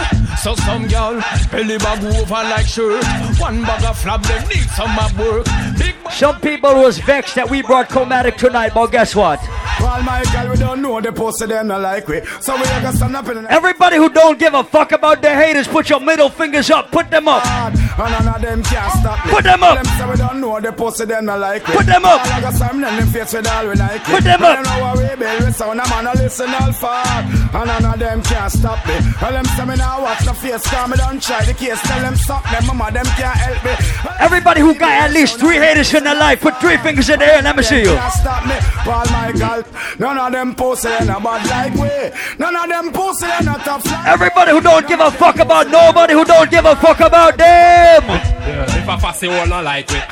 [0.41, 1.21] So some girl
[1.51, 3.03] belly bag over like shirt.
[3.39, 5.45] One bag of flab them need some of work.
[5.77, 9.39] Big Some people was vexed that we brought Chromatic tonight, but guess what?
[9.79, 12.21] Well, my girl, we don't know the post them not like we.
[12.41, 15.29] So we gonna stand up in the Everybody who don't give a fuck about the
[15.33, 16.91] haters, put your middle fingers up.
[16.91, 17.45] Put them up.
[17.45, 19.31] And none of them can't stop me.
[19.31, 19.75] Put them up.
[19.75, 21.75] Them say we don't know the post them not like we.
[21.75, 22.25] Put them up.
[22.25, 24.03] All I got some them face with all we like.
[24.03, 24.55] Put them up.
[24.55, 27.05] Them know how we build we sound, a man a listen all far.
[27.05, 28.95] And none of them can't stop me.
[29.21, 31.81] Well, them say me now watch the face, cause me don't try the case.
[31.81, 33.73] Tell them stop them, mama, them can't help me.
[34.19, 37.25] Everybody who got at least three haters in their life, put three fingers in the
[37.25, 37.41] air.
[37.41, 37.97] Let me see you.
[38.21, 38.55] Stop me,
[38.85, 39.63] Paul Michael.
[39.99, 42.37] None of them posts in not bad like we.
[42.37, 45.67] None of them posts in not tough like Everybody who don't give a fuck about
[45.69, 48.03] nobody who don't give a fuck about them.
[48.07, 50.03] Yeah, if I pass fussy one not like it,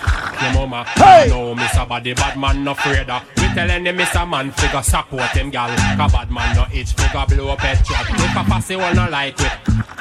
[0.41, 0.83] your mama.
[0.95, 1.27] Hey!
[1.29, 3.23] No, miss a body, bad man no afraid of.
[3.37, 5.69] We telling him miss a man figure support him gal.
[5.97, 8.05] Cause bad man no itch figure blow up head trap.
[8.09, 9.51] If a fussy one not like it,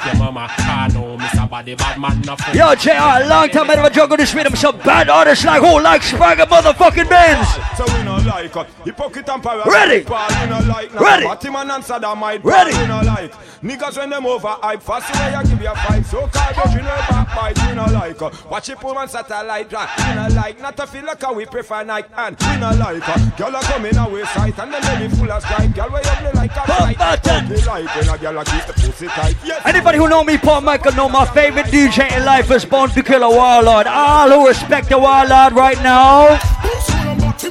[0.05, 0.47] your mama.
[0.57, 3.89] Cause no, miss a body, bad man no afraid Yo, JR, long time I never
[3.89, 4.55] juggle this rhythm.
[4.55, 7.47] Some bad artists like who like Spragga motherfucking Benz.
[7.77, 9.71] So we no like uh, hypocrite and parasite.
[9.71, 10.03] Ready.
[10.03, 11.01] Paul, we no like now.
[11.01, 11.25] Ready.
[11.25, 12.43] Batman and Saddam might.
[12.43, 12.77] Ready.
[12.77, 13.33] We no like.
[13.61, 14.81] Niggas when them over hype.
[14.81, 16.05] Fast way I give you a fight.
[16.05, 17.67] So called but you know backbite.
[17.67, 18.21] We no like.
[18.21, 19.97] Uh, watch it pull on satellite track.
[19.97, 20.59] We no like.
[20.59, 23.07] Not to feel like how we prefer night and we no like.
[23.07, 25.73] Uh, girl a come in our sight and then belly full of strike.
[25.75, 27.49] Girl up me like a fight.
[27.49, 29.35] We like when a girl a keep the pussy tight.
[29.43, 29.61] Yes.
[29.65, 33.27] Anybody who know me, Paul Michael, know my favorite DJ in life is Bounty Killer
[33.27, 33.87] a Warlord.
[33.87, 36.96] All who respect the Warlord right now.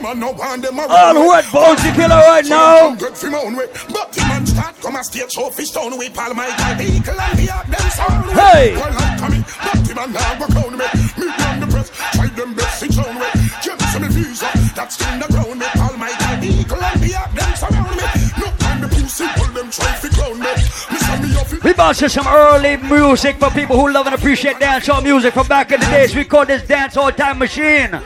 [0.04, 2.94] All who at Bounty Killer right now.
[2.94, 3.66] Good for my own way.
[3.88, 7.38] But the man start come a stage show fish down with Paul Michael Eagle and
[7.38, 8.30] the up them sound.
[8.30, 8.76] Hey!
[8.76, 10.34] Well, like coming, but the man now
[10.76, 10.86] me.
[11.16, 13.30] Me the press, try them best it's own way.
[13.62, 15.66] Cancel me visa, that's in the ground me.
[15.74, 17.50] Paul Michael Eagle and the up them
[17.96, 18.04] me.
[18.38, 20.52] No time the pussy, them try fi crown me.
[20.92, 21.64] Me say me off it.
[21.64, 25.46] We bounce to some early music for people who love and appreciate dancehall music from
[25.48, 26.14] back in the days.
[26.14, 28.00] We call this dancehall time machine.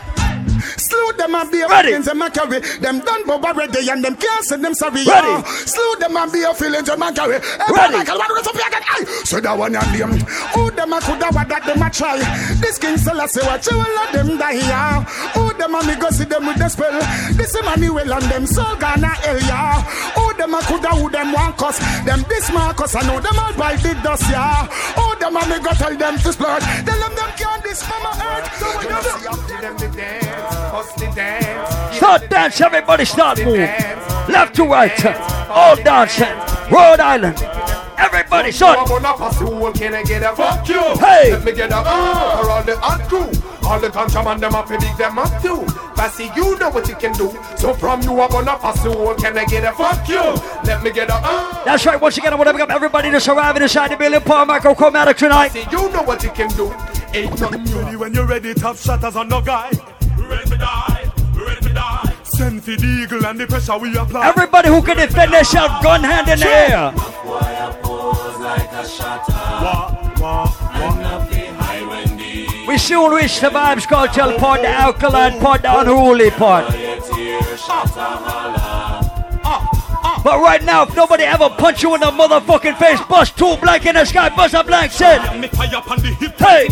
[0.78, 1.88] Slew them and be a Ready.
[1.88, 5.04] feelings and carry them done but ready and them can't say them sorry.
[5.04, 5.06] Ready.
[5.06, 5.42] yeah.
[5.44, 7.38] Slew them and be a feelings and carry.
[7.40, 7.94] Hey, Ready.
[7.96, 8.82] Michael, what do you say again?
[8.90, 9.04] Aye.
[9.24, 10.12] So that one and them.
[10.54, 12.18] Who them a coulda what that them a try.
[12.60, 15.02] This King Selassie what you will let them die yeah.
[15.34, 16.92] Who them a me go see them with the spell.
[17.34, 19.82] This Emmanuel and them so gonna hell yeah.
[20.16, 21.78] Who them a coulda who them want cuss.
[22.04, 24.66] Them this Marcus I know them all by the dust yeah.
[24.98, 26.62] Who them a me go tell them to splurge.
[26.64, 28.46] Tell them them can't this mama earth.
[28.58, 30.54] So we don't see up to them to dance.
[30.74, 31.96] Us to dance.
[31.96, 33.58] Start dance, everybody start move.
[34.28, 35.06] Left to right.
[35.48, 36.28] all dancing,
[36.70, 37.36] Rhode Island.
[38.00, 38.78] Everybody, son.
[38.78, 39.38] I'm gonna pass
[39.78, 40.80] can I get a fuck you?
[40.98, 41.32] Hey.
[41.32, 43.30] Let me get a uh, for all the hot crew.
[43.68, 45.66] All the contraband them up, big them up too.
[45.94, 47.30] Passy, you know what you can do.
[47.56, 50.22] So from you, I'm gonna pass the whole, can I get a fuck you?
[50.64, 51.64] Let me get a uh.
[51.64, 52.00] That's right.
[52.00, 54.20] Once again, I want to pick up everybody that's arriving inside the building.
[54.22, 55.48] Paul Michael Chromatic tonight.
[55.48, 56.72] See, you know what you can do.
[57.12, 57.98] Ain't nothing new.
[57.98, 59.70] When you're ready, top shatters on no guy.
[60.28, 62.14] Ready to die, ready to die.
[62.24, 64.28] Send for the eagle and the pressure we apply.
[64.28, 66.92] Everybody who can defend themselves, gun hand in the air.
[72.68, 76.66] We soon reach the Vybz Kartel part, the alkaline part, the unruly part.
[80.22, 83.86] But right now, if nobody ever punch you in the motherfucking face, bust two blank
[83.86, 85.38] in the sky, bust a blank set.
[85.40, 86.68] Me fire up on the hip, Hey.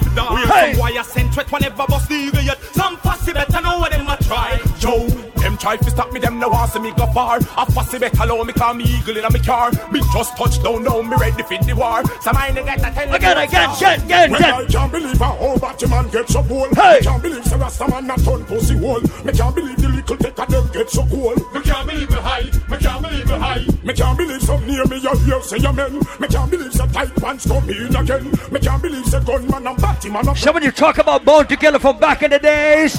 [0.00, 0.34] Die.
[0.34, 0.72] We Hey.
[0.72, 2.58] some wire sent threat whenever bust the eagle yet.
[2.72, 4.60] Some fussy better know what them a try.
[4.80, 5.08] Yo,
[5.40, 7.38] them try to stop me, them no want see me go far.
[7.38, 9.70] A fussy better know me call me eagle in a me car.
[9.90, 12.02] Me just touch down now, me ready for the war.
[12.20, 15.58] Some I get a tell Again, again, again, again, When I can't believe a whole
[15.58, 16.74] Batman get so bold.
[16.74, 16.98] Hey.
[16.98, 19.00] Me can't believe the Rasta man not turn pussy hole.
[19.24, 21.34] Me can't believe the little take of them get so cool.
[21.54, 22.50] Me can't believe me high.
[22.68, 23.75] Me can't believe me high.
[23.86, 26.00] Me can't believe some near me you hear say amen.
[26.18, 28.24] Me can't believe some tight pants come in again.
[28.50, 30.28] Me can't believe say gunman and Batman.
[30.28, 32.98] and- Some of you talk about Bone Together from back in the days.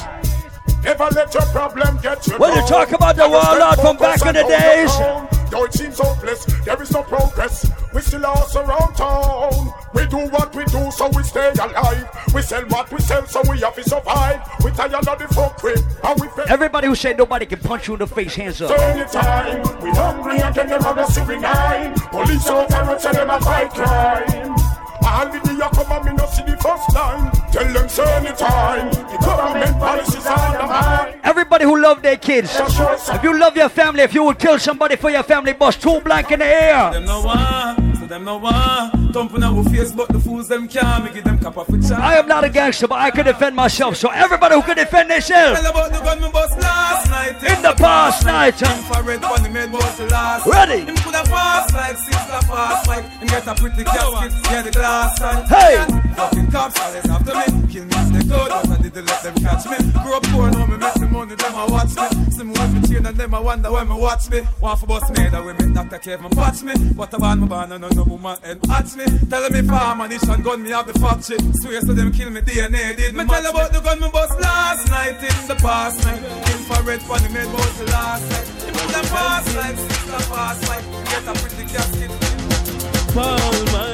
[0.86, 4.34] Ever let your problem get you When you talk about the warlord from back in
[4.36, 5.38] the days.
[5.50, 7.70] Though it seems hopeless, there is no progress.
[7.94, 9.74] We still are around town.
[9.94, 12.06] We do what we do, so we stay alive.
[12.34, 14.42] We sell what we sell, so we have to survive.
[14.64, 16.46] We tired of the fuck with, and we fail.
[16.50, 18.70] Everybody who said nobody can punch you in the face, hands up.
[18.70, 21.94] So anytime we hungry and then them have a civil nine.
[21.94, 24.77] Police out and say them a fight crime.
[25.10, 27.32] All the day you come and me no see the first line.
[27.52, 31.20] Tell them say anytime the government policies are the mind.
[31.24, 34.98] Everybody who love their kids, if you love your family, if you would kill somebody
[34.98, 37.87] for your family, bust two blank in the air.
[38.08, 39.14] Them no want, so them no want.
[39.14, 41.04] Thumping our face, but the fools them can't.
[41.04, 41.96] Me give them cap off a.
[41.96, 43.98] I am not a gangster, but I can defend myself.
[43.98, 45.60] So everybody who can defend themselves.
[45.60, 47.36] Tell about the gun me bust last night.
[47.44, 48.62] In the past night?
[48.62, 50.48] Infrared one he made was the last.
[50.48, 50.86] Ready.
[50.86, 53.06] Him coulda fast like six la fast like.
[53.20, 55.48] Him get a pretty casket, yeah the glass side.
[55.48, 56.14] Hey.
[56.16, 57.68] Fucking cops always after me.
[57.68, 59.78] Kill me if they could, but I didn't let them catch me.
[60.04, 62.32] Grew up poor, now me make the money, them a watch me.
[62.32, 64.42] See me with me chain and them a wonder when me watch me.
[64.62, 65.98] Want for bust me, that women Dr.
[66.00, 66.74] Kevin patch me.
[66.96, 69.06] What about my band and no woman and watch me.
[69.30, 71.38] Tell me farm and and gun me have the factory.
[71.54, 73.26] Swear to them kill me DNA did me.
[73.26, 76.24] tell about the gun me bust last night in the past night.
[76.54, 78.48] Infrared one he made was the last night.
[78.66, 80.62] He put them fast like six la fast.
[81.10, 82.27] Get a pretty casket.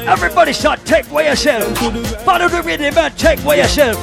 [0.05, 1.78] Everybody start take away yourself.
[2.26, 3.97] Follow the rhythm and take away yourself.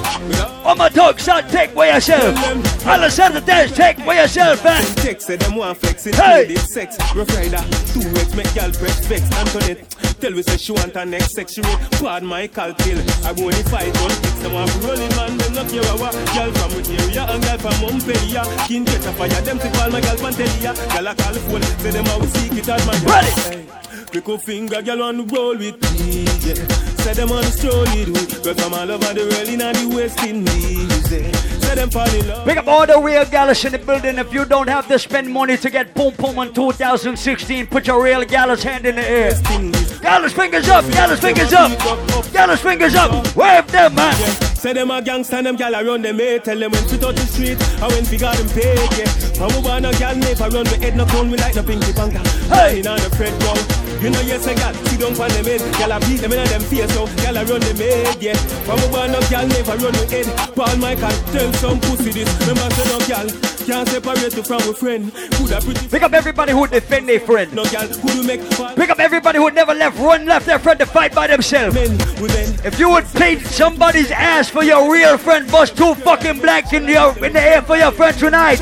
[0.65, 2.35] All my dogs start take away yourself.
[2.35, 4.83] The dance take away yourself, man.
[4.97, 6.55] Text say them want flex it, Hey.
[6.57, 9.89] sex, rough rider, two rex, make gal press vex, Antoinette.
[10.21, 12.99] Tell we say she want her next sex, she rate, pardon my calcul.
[13.25, 16.13] I go in the fight, don't fix them want rolling man, them not care what.
[16.35, 18.45] Gal from area and gal from Montpellier.
[18.67, 20.75] King get a fire, them to call my gal Pantelia.
[20.93, 23.31] Gal a call the phone, say them always seek it at my Ready.
[23.41, 23.67] Hey.
[24.13, 26.90] Pick up finger, gal on roll with me, yeah.
[27.01, 27.51] Say them on the
[28.13, 31.33] with we, girl from all over the world in the West Indies, yeah.
[31.61, 32.47] Say them fall in love.
[32.47, 34.19] Pick up all the real gallus in the building.
[34.19, 38.03] If you don't have to spend money to get Boom Boom in 2016, put your
[38.03, 39.33] real gallus hand in the air.
[40.03, 41.71] Gallus fingers up, gallus fingers up,
[42.33, 43.13] gallus fingers up.
[43.37, 44.15] Wave them, man.
[44.61, 46.39] Say them a gangsta, them gal around them hey.
[46.39, 49.09] Tell them when fit out the street, and when figure them paid, yeah.
[49.41, 51.93] And we want a gal never run with head, no crown, we like no pinky
[51.97, 52.21] banker.
[52.53, 53.57] Hey, on the Fred bro.
[54.05, 55.61] You know, yes, a gal, see don't find them head.
[55.81, 58.37] Gal a beat them in them face, so gal a run them head, yeah.
[58.69, 60.27] And we want a gal never run with head.
[60.55, 62.29] Paul Michael, tell some pussy this.
[62.41, 63.27] Remember, say no gal,
[63.67, 65.13] can't separate you from a friend.
[65.13, 67.53] Could a pretty Pick up everybody who defend their friend.
[67.53, 68.41] no gal, could you make
[68.77, 71.77] Pick up everybody who never left, run left their friend to fight by themselves.
[72.65, 76.87] If you would paint somebody's ass for your real friend, bust two fucking blank in
[76.87, 78.61] the, in the air for your friend tonight.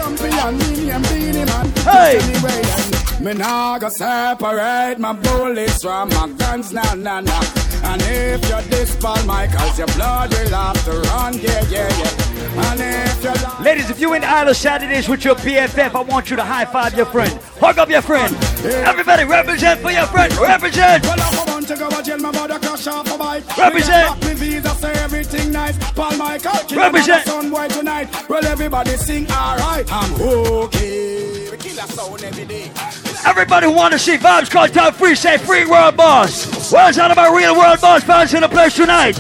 [1.84, 2.87] Hey!
[3.20, 7.42] Me nah go separate my bullets from my guns, nah, nah, nah.
[7.82, 12.70] And if you're this Paul Michaels, your blood will have to run, yeah, yeah, yeah.
[12.70, 16.30] And if you're Ladies, if you in Isle of Saturdays with your BFF, I want
[16.30, 17.32] you to high five your friend.
[17.58, 18.36] Hug up your friend.
[18.64, 20.32] Everybody represent for your friend.
[20.34, 21.02] Represent.
[21.02, 21.16] Well,
[21.48, 23.56] I'm to go to jail, my brother crash off a bike.
[23.58, 23.74] Represent.
[23.74, 25.76] Me got back me visa, say everything nice.
[25.92, 27.26] Paul Michael, Represent.
[27.26, 28.28] another tonight.
[28.28, 29.86] Well, everybody sing, alright.
[29.92, 31.50] I'm okay.
[31.50, 33.07] We kill a sound every day.
[33.26, 36.72] Everybody who want to see Vibes call Cartel Free, say Free World Boss.
[36.72, 39.18] Where's all of my real World Boss fans in the place tonight?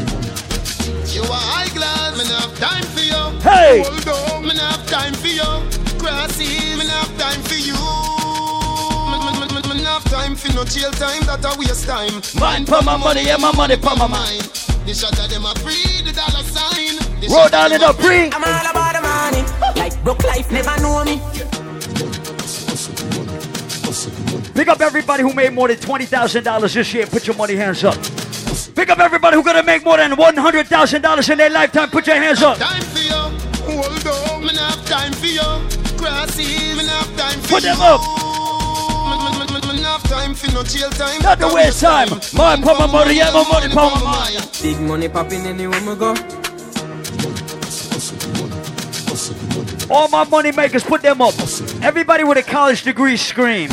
[1.08, 3.40] You are high glass, not have time for you.
[3.40, 3.82] Hey.
[3.82, 5.98] Hold on, not have time for you.
[5.98, 7.74] Grassy, not have time for you.
[10.10, 12.22] Time for no jail time, that a waste time.
[12.40, 14.42] Mine for my money, yeah, my money for my mind.
[14.86, 16.96] The shot of them a free, the dollar sign.
[17.28, 18.30] Roll down in the pre.
[18.32, 19.42] I'm all about the money.
[19.76, 21.20] Like broke life never know me.
[24.54, 27.06] Big up everybody who made more than $20,000 this year.
[27.06, 27.96] Put your money hands up.
[28.74, 31.90] Big up everybody who gonna make more than $100,000 in their lifetime.
[31.90, 32.58] Put your hands up.
[32.58, 33.12] Time for you.
[33.68, 35.42] Hold on, me have time for you.
[35.96, 38.00] Grassy, me have time for Put them up.
[39.68, 41.20] Not have time for no jail time.
[41.22, 42.08] Not the waste time.
[42.34, 44.40] Mine for my money, yeah, my money for my.
[44.62, 46.14] Big money popping anywhere we go.
[49.90, 51.34] All my money makers, put them up.
[51.82, 53.70] Everybody with a college degree, scream.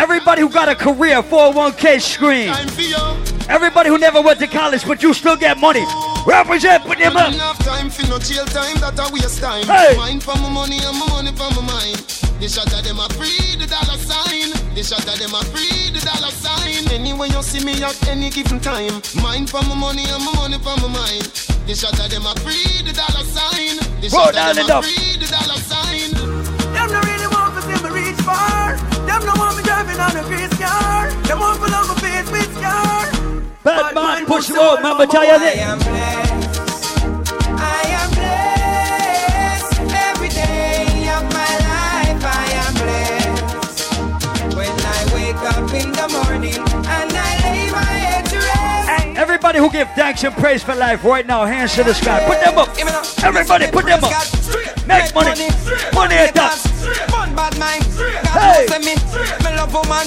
[0.00, 2.54] Everybody who got a career, 401k, scream.
[2.54, 2.96] time for you.
[3.50, 5.84] Everybody who never went to college, but you still get money.
[6.26, 7.34] Represent, put them up.
[7.34, 9.64] Enough time for no jail time, that a waste time.
[9.64, 9.94] Hey.
[9.98, 12.00] Mine for my money and my money for my mind.
[12.40, 14.56] The shot of them a free, the dollar sign.
[14.72, 16.88] The shot of them a free, the dollar sign.
[16.88, 19.02] Anyway you see me at any given time.
[19.20, 21.28] Mine for my money and my money for my mind.
[21.68, 23.76] The shot of them a free, the dollar sign.
[24.00, 25.49] The Roll shot down of them a free, the dollar
[29.20, 31.10] Them no want me driving on a grease car.
[31.10, 33.04] Them want to love my face with scar.
[33.62, 36.60] Bad man, push the road, man, but I am blessed.
[37.60, 39.80] I am blessed.
[39.92, 44.56] Every day of my life I am blessed.
[44.56, 49.18] When I wake up in the morning and I lay my head to rest.
[49.18, 52.24] Everybody who give thanks and praise for life right now, hands to the sky.
[52.26, 52.70] Put them up.
[53.22, 54.12] Everybody, put them up.
[54.86, 55.50] Make money.
[55.92, 56.69] Money at top.
[57.30, 57.84] Fun bad mind.
[58.34, 58.66] Hey.
[58.66, 58.82] God hey.
[58.82, 58.94] me.
[59.44, 60.06] Me love woman.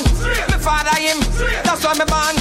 [0.51, 1.19] Me father him.
[1.63, 2.35] That's why me born.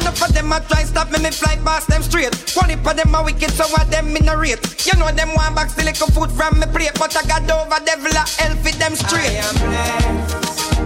[0.00, 2.34] Enough of them a try stop me, me fly past them straight.
[2.54, 4.86] One of them a wicked, so what them in a rate.
[4.86, 7.84] You know them want back still little food from me plate, but I got over
[7.84, 9.36] devil a hell fit them straight.
[9.36, 10.78] I am blessed.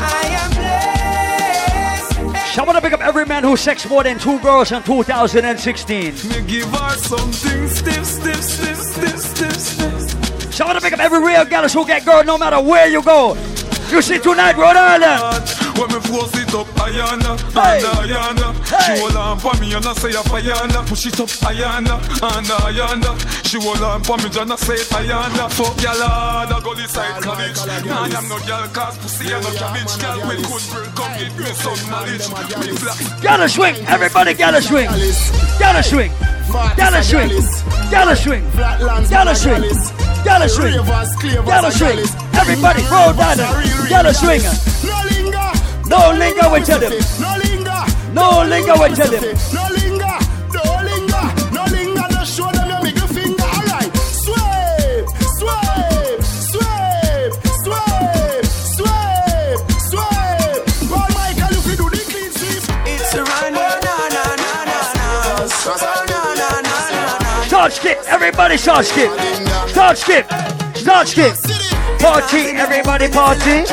[0.00, 0.50] I am
[2.32, 2.54] blessed.
[2.54, 6.14] Shout out to pick up every man who sexed more than two girls in 2016.
[6.28, 10.03] Me give her something stiff, stiff, stiff, stiff, stiff, stiff.
[10.54, 13.02] Shout out to pick up every real gallus who get girl no matter where you
[13.02, 13.34] go.
[13.90, 15.42] You see tonight, Rhode Island.
[15.76, 17.82] When me force it up, Ayana, Hey.
[17.82, 18.54] and Ayana.
[18.70, 18.94] Hey.
[18.94, 20.86] She hold on for me and I say Ayana.
[20.86, 23.44] Push it up, Ayana, and Ayana.
[23.46, 25.50] She hold on for me and I say Ayana.
[25.50, 27.58] Fuck y'all hard, I go this side college.
[27.86, 29.98] Nah, I'm no girl, cause pussy and no cabbage.
[30.00, 32.28] Girl with good brain, come give me some knowledge.
[32.62, 33.22] Me flat.
[33.22, 33.74] Gotta swing.
[33.86, 34.86] Everybody gotta swing.
[35.58, 36.12] Gotta swing.
[36.54, 37.30] Gotta swing.
[37.90, 38.44] Gotta swing.
[39.10, 39.62] Gotta swing.
[40.24, 40.76] Gotta swing.
[41.44, 41.98] Gotta swing.
[42.32, 43.90] Everybody, Rhode Island.
[43.90, 44.40] Gotta swing.
[44.86, 45.50] No linger.
[45.88, 46.92] No linger, we tell them.
[47.20, 47.84] No linger.
[48.12, 49.36] No linger, we tell them.
[49.52, 49.80] No linger.
[49.80, 49.83] No
[67.64, 67.98] Start skip.
[68.08, 69.10] Everybody start skip.
[69.68, 70.26] Start skip.
[70.76, 71.32] Start skip.
[71.98, 72.52] Party.
[72.60, 73.64] Everybody party.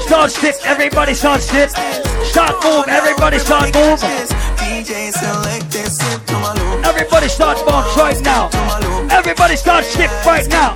[0.00, 0.56] Start skip.
[0.64, 1.70] Everybody start skip.
[2.26, 2.88] Start move.
[2.88, 4.00] Everybody start move.
[4.58, 6.84] DJ select this to my loop.
[6.86, 8.50] Everybody start bounce right now.
[9.12, 10.74] Everybody start skip right now.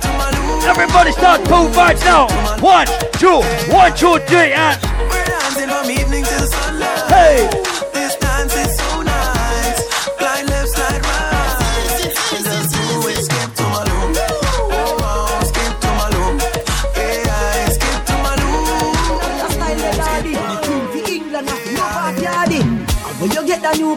[0.63, 2.29] Everybody start move right now.
[2.61, 2.87] One,
[3.19, 4.79] two, one, two, three, and
[5.11, 7.11] We're dancing from evening till sunlight.
[7.11, 7.71] hey.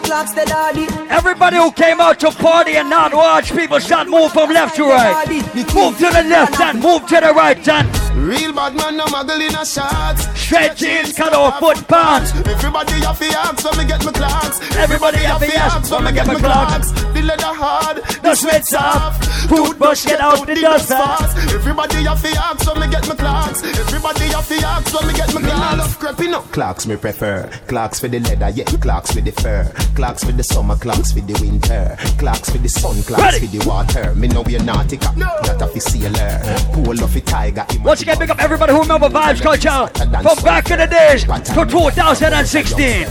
[0.05, 0.87] Clocks, the daddy.
[1.11, 4.85] Everybody who came out to party and not watch people start move from left to
[4.85, 5.29] right.
[5.29, 9.41] Move to the left and move to the right and Real bad man, no muggle
[9.41, 10.17] in a shot.
[10.37, 12.33] straight jeans, cut off foot pants.
[12.47, 14.77] Everybody have to ask when me get my Clarks.
[14.77, 16.93] Everybody have to ask when me get my Clarks.
[16.93, 19.25] The leather hard, The sweat soft.
[19.49, 21.37] Food brush get out the dust fast.
[21.53, 23.63] Everybody have to ask when me get my Clarks.
[23.65, 25.61] Everybody have to ask when me get my Clarks.
[25.65, 26.45] I love creeping up.
[26.53, 27.51] Clarks me prefer.
[27.67, 28.65] Clarks for the leather, yeah.
[28.65, 29.71] Clarks for the fur.
[29.97, 31.97] Clarks for the summer, Clarks for the winter.
[32.19, 34.15] Clarks for the sun, Clarks for the water.
[34.15, 36.41] Me know we're nautica, not a sailor.
[36.73, 37.67] Pool of a tiger.
[38.05, 39.89] Again, pick up everybody who remember Vybz Kartel
[40.23, 43.07] from back in the days to 2016.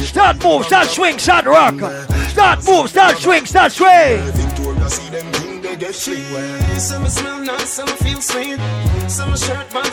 [0.00, 1.74] Start move, start swing, start rock.
[2.30, 4.16] Start move, start swing, start sway.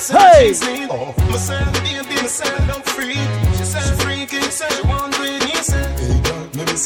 [0.08, 0.54] Hey.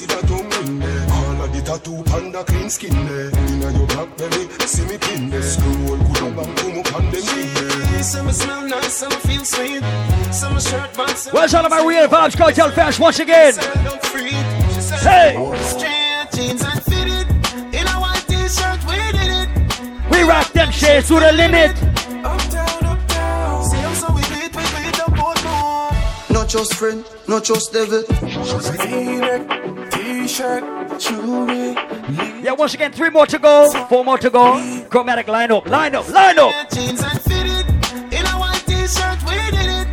[0.07, 0.58] Hey
[1.69, 3.29] tattoo panda clean and skin there.
[3.29, 5.41] Inna your back belly, see me pin there.
[5.43, 9.83] Scroll, coulda bang, come up and them in Some smell nice, some feel sweet.
[10.31, 11.31] Some shirt box.
[11.31, 13.53] Where's all of my real Vybz Kartel fans once again?
[15.07, 15.29] Hey!
[15.73, 17.27] Straight jeans and fitted.
[17.77, 19.49] In a white t-shirt, we did it.
[20.11, 21.71] We rock them shades to the limit.
[22.25, 23.65] Uptown, uptown.
[23.69, 25.91] See how so we beat, we beat up both more.
[26.35, 28.03] Not just friend, not just devil.
[29.91, 30.78] T-shirt, jewelry.
[31.01, 34.85] Yeah, once again, three more to go, four more to go.
[34.89, 36.69] Chromatic line up, line up, line up.
[36.71, 37.65] Jeans and fitted.
[38.13, 39.87] In a white t-shirt, we did it.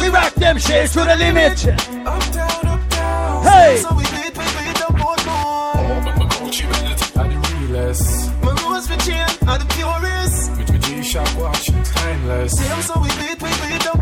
[0.00, 1.64] We rock them shades to the limit.
[1.64, 3.44] Uptown, uptown.
[3.44, 3.76] Hey!
[3.76, 5.74] See how so we beat, we beat up both more.
[6.02, 8.06] My Gucci belt are the realest.
[8.42, 10.50] My rose for chain are the purest.
[10.58, 12.52] With my G-Shock watch, timeless.
[12.52, 14.01] See so we beat, we beat up both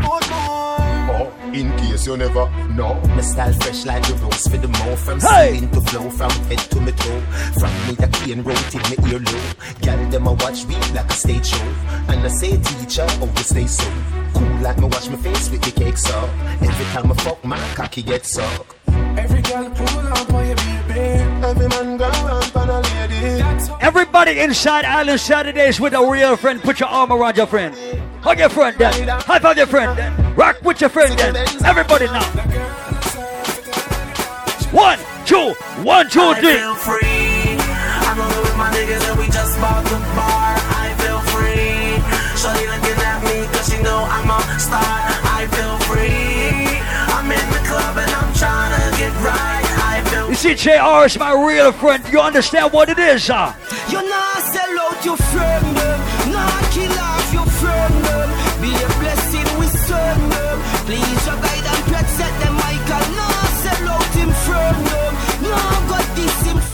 [1.53, 2.93] in case you never know.
[3.15, 4.99] My style fresh like the rose for the mouth.
[4.99, 5.53] From Hey!
[5.55, 7.21] ceiling to flow, from head to me toe.
[7.59, 9.41] From me the cane road till me ear low.
[9.81, 11.65] Girl, them a watch me like a stage show.
[12.09, 13.89] And I say teacher, oh, we stay so.
[14.33, 16.17] Cool like me wash my face with the cake so.
[16.61, 18.75] Every time I fuck, my cocky gets sucked.
[19.17, 20.99] Every girl pull up on your baby.
[21.43, 23.43] Every man go ramp on a lady.
[23.81, 26.61] Everybody inside Island Saturdays with a real friend.
[26.61, 27.75] Put your arm around your friend.
[28.21, 29.07] Hug your friend then.
[29.25, 30.35] High five your friend then.
[30.35, 31.35] Rock with your friend then.
[31.65, 32.21] Everybody now.
[34.69, 37.57] One, two, one, two, I feel free.
[38.05, 40.53] I'm rolling with my niggas and we just bought the bar.
[40.53, 41.97] I feel free.
[42.37, 44.79] Shorty looking at me cause she know I'm a star.
[44.79, 46.77] I feel free.
[47.09, 49.65] I'm in the club and I'm trying to get right.
[49.81, 52.03] I feel You see, JR is my real friend.
[52.13, 53.51] You understand what it is, huh?
[53.89, 55.75] You not sell out your friend.
[56.31, 57.10] Not kill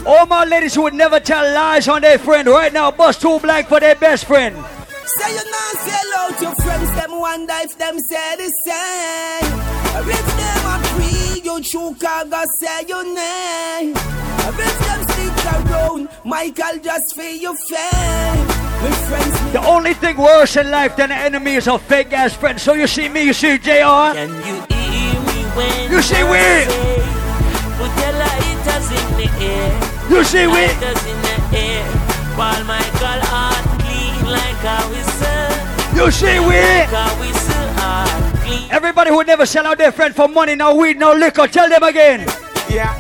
[0.07, 3.39] All my ladies who would never tell lies on their friend right now, bust two
[3.39, 4.55] blank for their best friend.
[4.55, 9.53] Say you not sell out your friends, them wonder if them say the same.
[9.97, 13.95] Or if them agree, you true go say your name.
[13.97, 18.47] Or if them stick around, Michael just feel your fame.
[18.79, 22.33] My friends, The only thing worse in life than an enemy is a fake ass
[22.33, 22.61] friend.
[22.61, 24.15] So you see me, you see JR.
[24.15, 26.47] Can you hear me when You see we.
[27.75, 29.96] Put your lighters in the air.
[30.09, 30.63] You see we.
[30.63, 31.85] In the air.
[32.37, 35.97] While Michael heart clean like a whistle.
[35.97, 36.59] You see we.
[36.59, 37.57] Like a whistle.
[38.69, 41.83] Everybody who never sell out their friend for money, no weed, no liquor, tell them
[41.83, 42.27] again.
[42.69, 42.93] Yeah.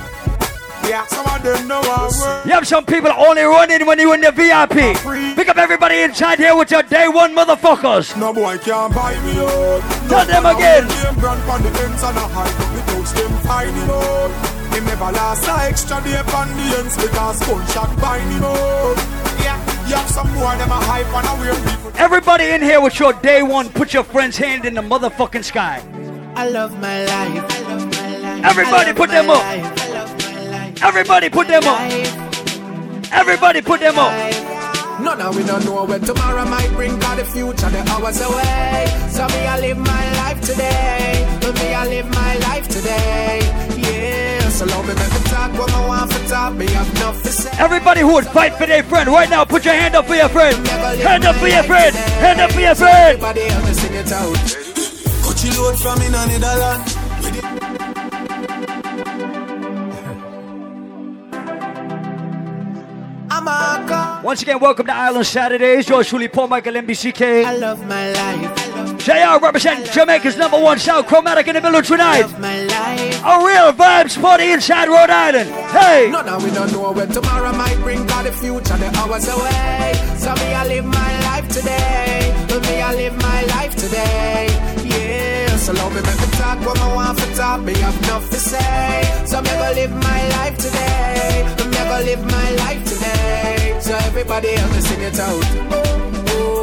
[0.87, 2.45] Yeah, some of them know our word.
[2.45, 5.35] You have some people only running when you in the VIP.
[5.35, 8.17] Pick up everybody inside here with your day one motherfuckers.
[8.17, 9.81] No boy can't buy me out.
[10.09, 10.87] Tell them again.
[10.87, 14.56] Them brand on the ends and a high up touch them find out.
[14.77, 18.95] Him never last a extra day on the ends because gunshot bind him out.
[19.41, 19.57] Yeah,
[19.87, 21.91] you have some more them a hype and a weird people.
[21.95, 25.81] Everybody in here with your day one, put your friend's hand in the motherfucking sky.
[26.35, 27.43] I love my life.
[27.49, 28.45] I love my life.
[28.45, 29.43] Everybody put them up.
[30.83, 33.11] Everybody put them up.
[33.11, 34.13] Everybody put them up.
[35.01, 38.85] No, no, we don't know where tomorrow might bring, God, the future, the hours away.
[39.09, 41.39] So me, I live my life today.
[41.41, 43.46] So me, I live my life today.
[47.59, 50.29] Everybody who would fight for their friend right now, put your hand up for your
[50.29, 50.55] friend.
[50.67, 51.95] Hand up for your friend.
[51.95, 53.21] Hand up for your friend.
[53.21, 54.35] Everybody help me sing it out.
[55.23, 57.06] Coachy load from in a Netherlands.
[63.37, 65.87] Once again, welcome to Island Saturdays.
[65.87, 67.45] Yours truly, Paul Michael NBCK.
[67.45, 68.97] I love my life.
[69.05, 72.27] JR represent Jamaica's number one sound chromatic in the middle tonight.
[72.39, 73.21] My life.
[73.23, 75.49] A real vibes party inside Rhode Island.
[75.69, 76.09] Hey!
[76.11, 79.93] No, no, we don't know when tomorrow might bring, the future, the hours away.
[80.17, 82.33] So me, I live my life today.
[82.49, 84.47] Me, I live my life today.
[84.83, 87.61] Yeah, so love me, make me talk what I want for talk.
[87.61, 89.23] Me have enough to say.
[89.25, 91.45] So me, go live my life today.
[91.69, 92.86] Me, go live my life
[94.19, 95.45] everybody help me sing it out.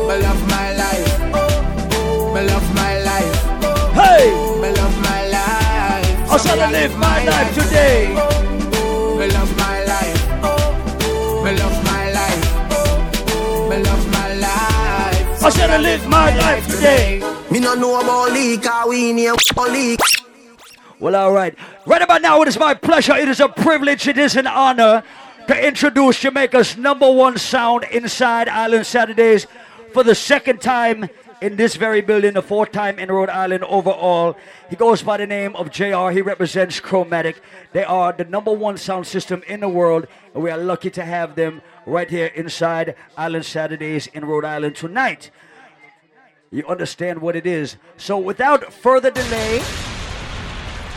[0.08, 1.18] Me love my life.
[2.34, 3.34] Me love my life.
[3.94, 4.26] Hey!
[4.60, 6.32] Me love my life.
[6.32, 8.08] I said I live my life today.
[9.18, 10.22] Me love my life.
[11.44, 12.44] Me love my life.
[13.70, 15.44] Me love my life.
[15.44, 17.20] I said I live my life today.
[17.52, 19.36] Me no know about leak, how we in here
[19.70, 20.00] leak.
[20.98, 21.56] Well, all right.
[21.86, 25.04] Right about now, it is my pleasure, it is a privilege, it is an honor
[25.48, 29.46] to introduce Jamaica's number one sound inside Island Saturdays
[29.92, 31.08] for the second time
[31.42, 34.36] in this very building, the fourth time in Rhode Island overall.
[34.70, 36.08] He goes by the name of JR.
[36.08, 37.42] He represents Chromatic.
[37.72, 41.04] They are the number one sound system in the world, and we are lucky to
[41.04, 45.30] have them right here inside Island Saturdays in Rhode Island tonight.
[46.50, 47.76] You understand what it is.
[47.98, 49.58] So without further delay,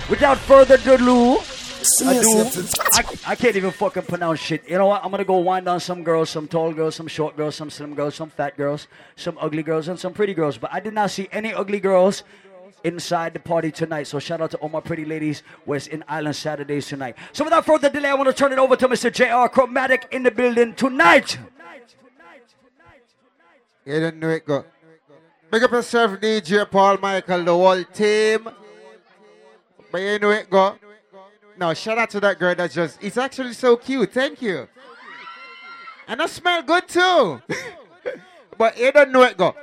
[0.10, 1.40] without further ado,
[2.02, 2.46] ado
[2.94, 4.68] I, I can't even fucking pronounce shit.
[4.70, 5.04] You know what?
[5.04, 7.94] I'm gonna go wind on some girls, some tall girls, some short girls, some slim
[7.96, 10.58] girls, some fat girls, some ugly girls, and some pretty girls.
[10.58, 12.24] But I did not see any ugly girls
[12.84, 14.04] inside the party tonight.
[14.08, 17.16] So shout out to all my pretty ladies who's in Island Saturdays tonight.
[17.34, 19.12] So without further delay, I want to turn it over to Mr.
[19.12, 21.38] JR Chromatic in the building tonight.
[23.86, 24.66] You don't know it go.
[25.50, 28.50] Big up yourself, DJ Paul Michael, the whole team.
[29.92, 30.76] But you know it go.
[31.58, 34.14] No, shout out to that girl that just, it's actually so cute.
[34.14, 34.68] Thank you.
[36.08, 37.42] And I smell good too.
[38.58, 39.56] but you don't know it go.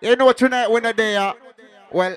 [0.00, 1.34] You know tonight when they are,
[1.92, 2.16] well,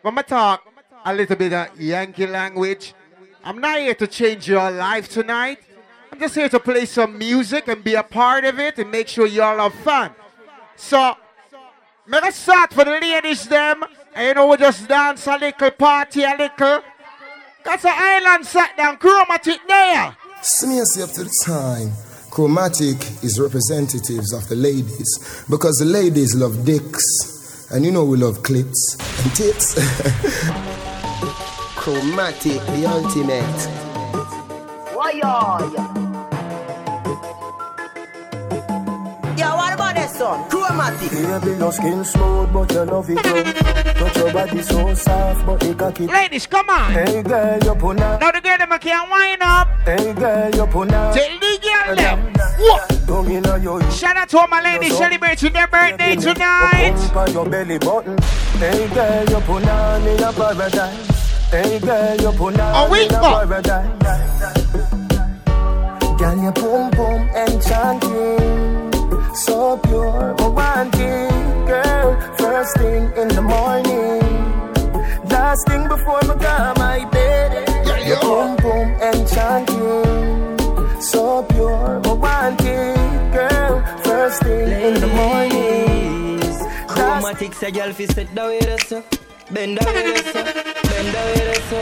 [0.00, 0.66] when I talk
[1.04, 2.94] a little bit of Yankee language,
[3.44, 5.58] I'm not here to change your life tonight.
[6.10, 9.08] I'm just here to play some music and be a part of it and make
[9.08, 10.12] sure y'all have fun.
[10.76, 11.16] So,
[12.06, 13.84] make a start for the ladies them.
[14.14, 16.82] And you know, we just dance a little, party a little.
[17.64, 20.16] Cause the island sat down, chromatic there.
[20.42, 21.92] Smears up to the time.
[22.30, 28.16] Chromatic is representatives of the ladies because the ladies love dicks, and you know we
[28.16, 29.74] love clits and tits.
[31.76, 33.68] Chromatic, the ultimate.
[34.96, 35.92] Why Yeah,
[40.22, 41.02] what about that song?
[41.02, 41.10] Chromatic.
[41.10, 43.42] Baby, your skin smooth, but you love it too.
[44.02, 46.06] Touch your body so soft, but you cocky.
[46.06, 46.92] Ladies, come on.
[46.92, 48.20] Hey girl, you put out.
[48.20, 49.68] Now the girl them can't wind up.
[49.84, 51.14] Hey girl, you put out.
[51.14, 52.32] Tell the girl them.
[52.58, 53.00] What?
[53.06, 53.80] Don't you know you?
[53.90, 56.94] Shout out to all my ladies celebrating their birthday tonight.
[57.16, 58.18] On your belly button.
[58.58, 61.50] Hey girl, you put on in a paradise.
[61.50, 63.48] Hey girl, you put on Oh, in a what?
[63.48, 63.88] paradise.
[66.18, 68.71] Girl, your boom boom enchanting,
[69.34, 71.30] so pure, romantic,
[71.66, 72.16] girl.
[72.38, 74.20] First thing in the morning,
[75.28, 76.34] last thing before I go
[76.78, 77.68] my bed.
[77.86, 78.08] Yeah, yeah.
[78.08, 80.58] Your boom boom enchanting,
[81.00, 82.96] so pure, romantic,
[83.32, 83.82] girl.
[84.04, 86.40] First thing in the morning.
[86.88, 89.04] Chromatic say girl fi the way that's up.
[89.50, 90.54] Bend way that's up.
[90.54, 91.72] Bend the way that's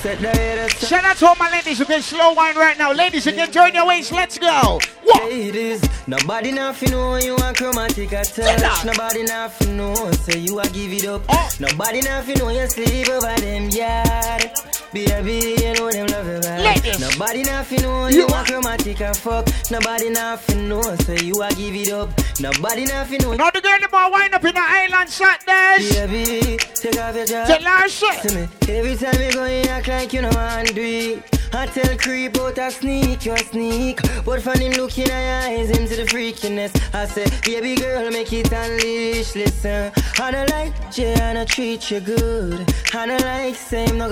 [0.00, 0.02] up.
[0.02, 0.88] Set the way that's up.
[0.88, 2.92] Shout out to all my ladies who can slow wine right now.
[2.92, 4.12] Ladies, you can join your waist.
[4.12, 4.80] Let's go.
[5.20, 8.84] Ladies, nobody nothing know you want chromatic at touch.
[8.84, 11.22] Nobody nothing know say you a give it up.
[11.28, 11.50] Oh.
[11.60, 14.50] Nobody nothing know you sleep over them yard.
[14.92, 16.64] Baby, you know them love you bad.
[16.64, 16.98] Ladies.
[16.98, 19.48] Nobody nothing know you want chromatic and fuck.
[19.70, 22.10] Nobody nothing know say you a give it up.
[22.40, 23.34] Nobody nothing know.
[23.34, 25.88] Now the girl them all wind up in the island shot dash.
[25.94, 27.62] Baby, take off your jacket.
[27.62, 28.22] Tell her shit.
[28.22, 31.40] To me, every time you go in, act like you know man do it.
[31.52, 34.00] I tell creep out a sneak, you a sneak.
[34.24, 36.72] But from him looking at your eyes, him to the freakiness.
[36.94, 39.34] I say, baby girl, make it unleash.
[39.34, 42.72] Listen, I don't like you, and I treat you good.
[42.94, 44.08] I don't like same no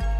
[0.00, 0.18] God.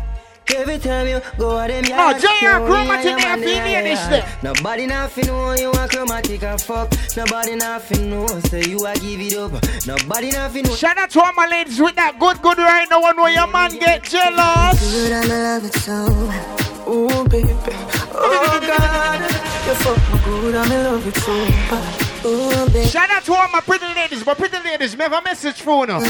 [0.55, 3.39] Every time you go at them, No, yard, JR you Chromatic hear there, your man
[3.39, 4.13] feel there, this yard.
[4.13, 4.39] there.
[4.43, 6.93] Nobody nothing know you want chromatic and fuck.
[7.17, 9.53] Nobody nothing know say you a give it up.
[9.87, 10.75] Nobody nothing know.
[10.75, 13.01] Shout out to all my ladies with that good, good right now.
[13.01, 14.93] One where your man get jealous.
[14.93, 16.91] Good, I'ma love it so.
[16.91, 17.55] Ooh, baby.
[18.13, 19.21] Oh, God.
[19.67, 22.29] You fuck me good, I'm in love with you.
[22.31, 22.89] Ooh, baby.
[22.89, 26.01] Shout out to all my pretty ladies, but pretty ladies, never message for no.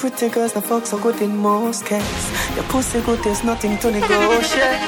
[0.00, 2.56] Pretty girls, the fuck so good in most cases.
[2.56, 4.80] Your pussy good, there's nothing to negotiate.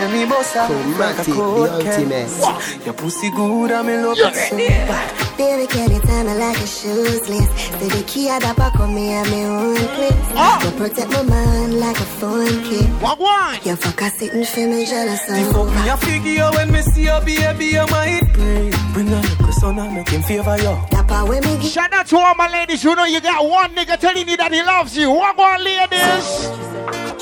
[0.00, 0.68] Let me boss out
[0.98, 2.84] like a Chromatic, cold case.
[2.84, 4.56] Your pussy good, I'm in love with you.
[4.58, 7.50] Baby, can you tell me like a shoes list?
[7.78, 10.62] Say the key I back on me and me own place.
[10.62, 12.86] Go protect my mind like a phone kid.
[13.00, 13.58] What one?
[13.64, 15.52] You fuck a sitting for me jealous The of.
[15.52, 18.70] fuck me a figure when me see you, baby, I might pray.
[18.92, 20.76] Bring a little son and make him favor you.
[20.90, 23.74] Dapper when me get Shout out to all my ladies who know you got one
[23.74, 25.10] nigga telling you that he loves you.
[25.10, 26.48] What one ladies?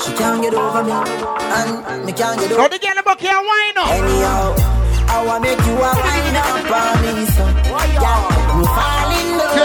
[0.03, 2.69] She can't get over me, and me can't get Now over.
[2.69, 3.89] the girl about can wine up.
[3.91, 4.76] Anyhow,
[5.17, 7.41] I wanna make you a wind up on me, so
[7.97, 8.21] yeah,
[8.53, 9.57] you fall in love.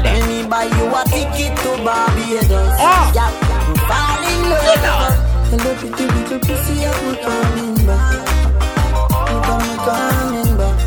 [0.00, 2.72] Let me buy you a ticket to Barbados.
[2.80, 3.12] Ah.
[3.12, 3.28] Yeah,
[3.68, 5.12] you fall in love.
[5.52, 8.16] Hello, pretty little pussy, I put coming back.
[9.28, 10.78] It am coming back.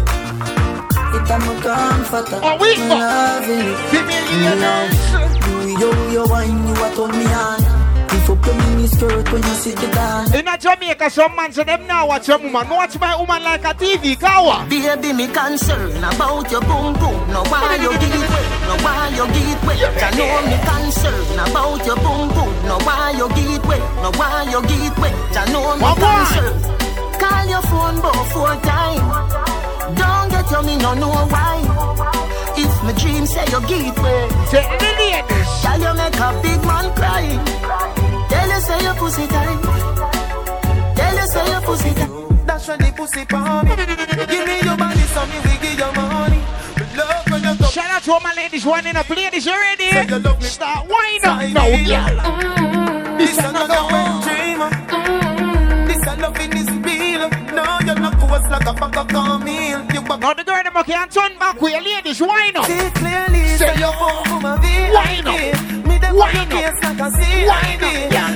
[1.14, 2.40] It am comforter.
[2.42, 3.78] Oh, we loving it.
[3.94, 4.98] Female Me love.
[5.46, 7.71] You, you, you wine, you a turn me on.
[8.22, 10.34] If up your mini skirt when you sit the dance.
[10.36, 12.70] In a Jamaica, some man say them now watch a woman.
[12.70, 14.20] Watch my woman like a TV.
[14.20, 14.66] Kawa.
[14.70, 17.18] Baby, me concerned about your boom boom.
[17.34, 19.78] No why you give it way, no why you give it way.
[19.82, 22.52] I know me concerned about your boom boom.
[22.70, 25.12] No why you give it way, no why you give it way.
[25.34, 26.22] I know me One more.
[26.22, 26.62] concerned.
[27.18, 29.98] Call your phone about four times.
[29.98, 31.58] Don't get you me no know why.
[32.56, 35.48] If my dream say you give it way, say the ladies.
[35.62, 38.11] Shall you make a big man cry?
[38.52, 39.62] Tell you say your pussy tight.
[40.98, 42.46] Tell you say your pussy tight.
[42.46, 43.76] That's when the pussy for me.
[44.28, 46.42] Give me your body, so me we give you money.
[46.98, 47.66] Love when you.
[47.68, 49.10] Shout out to all my ladies winding up.
[49.10, 49.90] Ladies, you ready?
[50.42, 51.40] Start winding up.
[51.48, 52.18] No, girl.
[52.28, 53.18] Mm-hmm.
[53.20, 54.60] This another wet dream.
[54.60, 55.88] Mm-hmm.
[55.88, 57.30] This a loving is real.
[57.56, 59.86] No, you're not coarse like a bag of cornmeal.
[59.94, 62.20] You back Now the girl them can't turn back with your ladies.
[62.20, 62.66] Wind up.
[62.66, 65.81] See clearly, Say say you your phone for my Wind up.
[66.02, 67.84] Dey your case like a CID.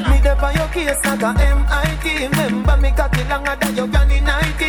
[0.10, 2.06] Me dey on your case like a MIT.
[2.28, 4.66] Remember me cocky longer than your granny 90.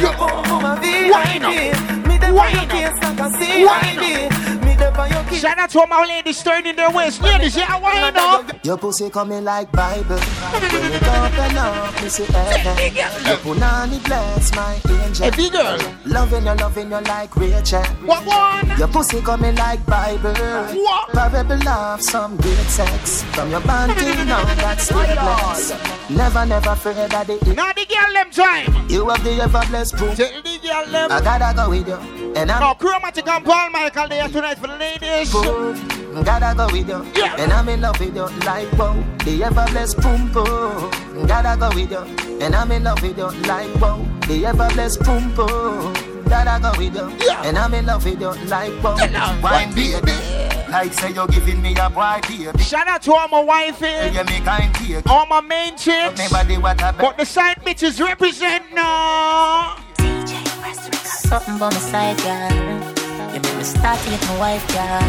[0.00, 0.78] Your phone for my.
[0.80, 2.06] VIP.
[2.06, 4.59] Me dey on your case like a CID.
[4.80, 5.20] Me on.
[5.34, 7.22] Shout out to all my ladies turning their waist.
[7.22, 8.64] Ladies, yeah, wind up.
[8.64, 10.16] Your pussy coming like Bible.
[10.16, 12.94] When you open up, me see heaven.
[12.94, 15.30] Your punani bless my angel.
[15.30, 15.78] Hey, girl.
[16.04, 17.82] Loving you, loving you like Rachel.
[18.04, 18.78] What one?
[18.78, 20.34] Your pussy coming like Bible.
[20.34, 21.10] What?
[21.12, 23.22] Parable of some great sex.
[23.34, 26.10] From your band till now, that's still blessed.
[26.10, 27.46] Never, never fear that it.
[27.56, 28.88] Now the girl them time.
[28.90, 30.16] You have the ever blessed proof.
[30.16, 31.12] Tell the girl them.
[31.12, 32.20] I gotta go with you.
[32.34, 35.32] And I'm Now Chromatic and Paul Michael there tonight for the ladies.
[36.24, 37.36] Gotta go with you, Yeah.
[37.38, 38.96] and I'm in love with you, like wow.
[39.24, 41.26] The ever blessed pum pum.
[41.26, 44.04] Gotta go with you, and I'm in love with you, like wow.
[44.26, 45.94] The ever blessed pum pum.
[46.28, 47.42] Gotta go with you, Yeah.
[47.44, 48.96] and I'm in love with you, like wow.
[49.42, 50.12] Wine baby,
[50.70, 52.62] like say you're giving me a boy baby.
[52.62, 55.08] Shout out to all my wifey, You make kind cake.
[55.08, 56.18] all my main chicks.
[56.18, 59.76] Me body what a But the side bitches represent now.
[61.30, 62.99] Something by my side, girl.
[63.32, 65.00] You make me start to get my wife, girl.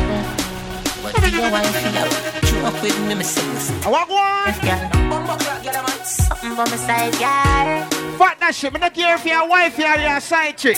[1.04, 3.72] But be your wife, you you up with me, me sing this.
[3.86, 4.54] I want one.
[4.62, 8.18] Girl, something by my side, girl.
[8.18, 8.72] Fuck that shit.
[8.74, 10.78] Me not care if you're a wife or you're a side chick.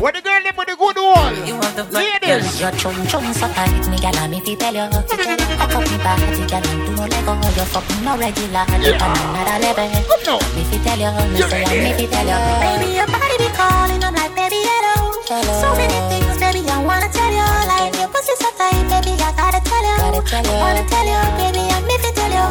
[0.00, 1.46] What the girl them with the good one?
[1.46, 2.60] You want the Ladies.
[2.60, 4.88] Your chum chum so tight, me gal, me fi tell you.
[4.90, 7.32] To tell you, cock up me body, gal, do no lego.
[7.36, 9.86] You fucking no regular, you on another level.
[10.26, 10.34] No.
[10.56, 12.38] Me fi tell you, me say I me fi tell you.
[12.64, 15.14] Baby, your body be calling, I'm like, baby, hello.
[15.60, 17.44] So many things, baby, I wanna tell you.
[17.68, 19.96] Like your pussy so tight, baby, I gotta tell you.
[20.00, 22.46] I wanna tell you, baby, I me fi tell you.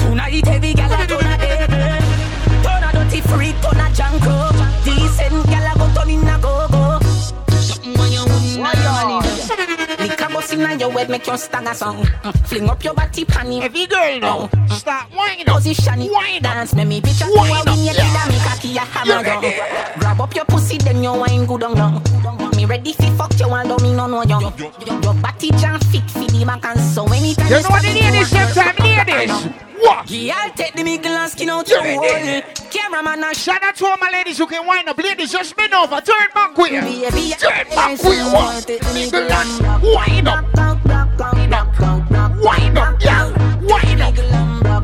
[0.00, 2.00] Tonight every gal a turn a eh, dead eh.
[2.64, 4.34] Turn a dirty freak, turn a janko
[4.84, 6.75] Decent gal a go turn in a go-go
[10.56, 14.18] inna your head make you stagger song Mm, Fling up your body panty Every girl
[14.20, 14.48] now.
[14.68, 15.56] Start winding up.
[15.56, 18.28] Position it, Wind dance me me picture you Wind a win up, your yeah.
[18.28, 19.98] me cocky a hammer down?
[20.00, 22.02] Grab up your pussy then you wine good on down
[22.56, 26.26] Me ready fi fuck you although me no know you Your body jam fit fi
[26.26, 29.65] the back and so anytime You know what the ladies them time, ladies?
[29.78, 30.10] What?
[30.10, 32.42] Yeah, I'll take the middle and skin out your hole.
[32.70, 34.98] Cameraman and Shout out to all my ladies who can wind up.
[34.98, 36.00] Ladies, just bend over.
[36.00, 36.80] Turn back you.
[36.80, 38.26] Baby, Turn back you.
[38.32, 38.66] What?
[38.66, 40.44] Nigga, and wind up.
[41.18, 41.78] Wind up.
[42.42, 43.28] Wind up, yeah.
[43.60, 44.16] Wind up.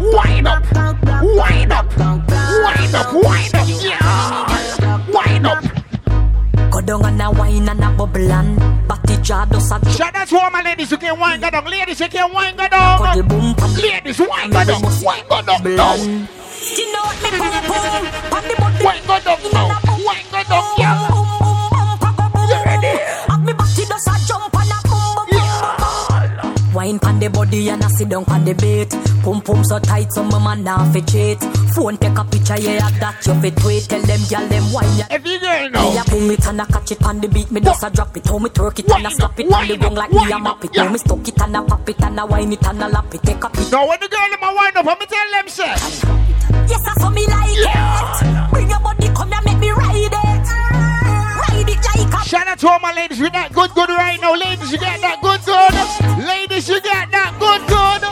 [0.00, 0.62] Wind up.
[1.22, 1.96] Wind up.
[1.96, 3.12] Wind up.
[3.14, 5.06] Wind up, yeah.
[5.12, 5.81] Wind up.
[6.72, 10.26] Go down and a wine and a bubble and body jar does a Shout out
[10.28, 11.66] to all my ladies who can wind go down.
[11.66, 12.98] Ladies who can wind go down.
[12.98, 14.82] Cuddle boom pan Ladies, wind go down.
[14.82, 15.76] Wind go down.
[15.76, 15.94] now.
[15.94, 19.80] You know what me boom boom Pan the body Wind go down now.
[20.06, 21.21] Wind go down, yeah.
[26.82, 28.90] Wine pan the body and a sit down pan the bait
[29.22, 31.38] Pum pum so tight so my man now fi cheat
[31.78, 35.06] Phone take a picture yeah that you fit tweet Tell them gyal them wine ya
[35.08, 36.02] Every girl Me now.
[36.02, 38.26] a pull it and a catch it on the beat Me just a drop it
[38.26, 40.64] How me twerk it and a slap it on the ground like me a map
[40.64, 42.88] it How me stuck it and a pop it and a wine it and a
[42.88, 45.30] lap it Take a picture Now when the girl them a wind up, I'm tell
[45.30, 45.70] them say.
[46.66, 48.50] Yes, I saw me like it.
[48.50, 50.10] Bring your body, come here, make me ride it.
[50.10, 54.18] Ride it like a Shout out to all my ladies with that good good right
[54.20, 54.34] now.
[54.34, 56.11] Ladies, you got that good good.
[56.62, 58.02] Ladies, you got that good good.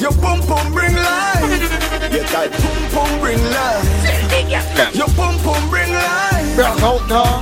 [0.00, 2.12] Your pum pum bring life.
[2.14, 4.94] Your tight pum pum bring life.
[4.94, 6.54] Your pum pum bring life.
[6.54, 7.40] Brown out now.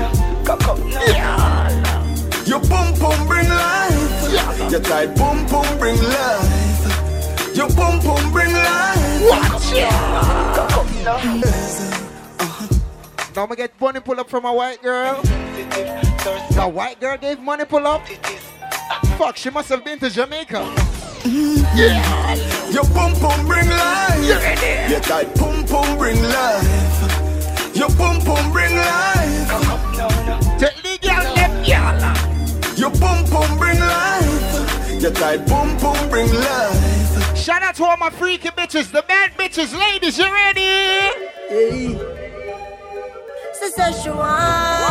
[2.47, 4.71] Your pum pum bring life.
[4.71, 7.55] Your tight pum pum bring life.
[7.55, 9.23] Your pum pum bring life.
[9.29, 10.57] Watch uh-huh.
[13.37, 15.21] Now we get money pull up from a white girl.
[15.21, 18.03] The white girl gave money pull up.
[19.21, 20.65] Fuck, she must have been to Jamaica.
[21.25, 21.77] Mm-hmm.
[21.77, 22.71] Yeah.
[22.71, 24.25] Your pum pum bring life.
[24.25, 24.91] You ready?
[24.91, 27.77] Your tight pum pum bring life.
[27.77, 29.47] Your pum pum bring life.
[30.59, 32.79] Tell the girl them girl.
[32.79, 35.03] Your pum pum bring life.
[35.03, 37.37] Your tight pum pum bring life.
[37.37, 42.30] Shout out to all my freaky bitches, the bad bitches, ladies, you ready?
[43.61, 44.89] Sister Shawan.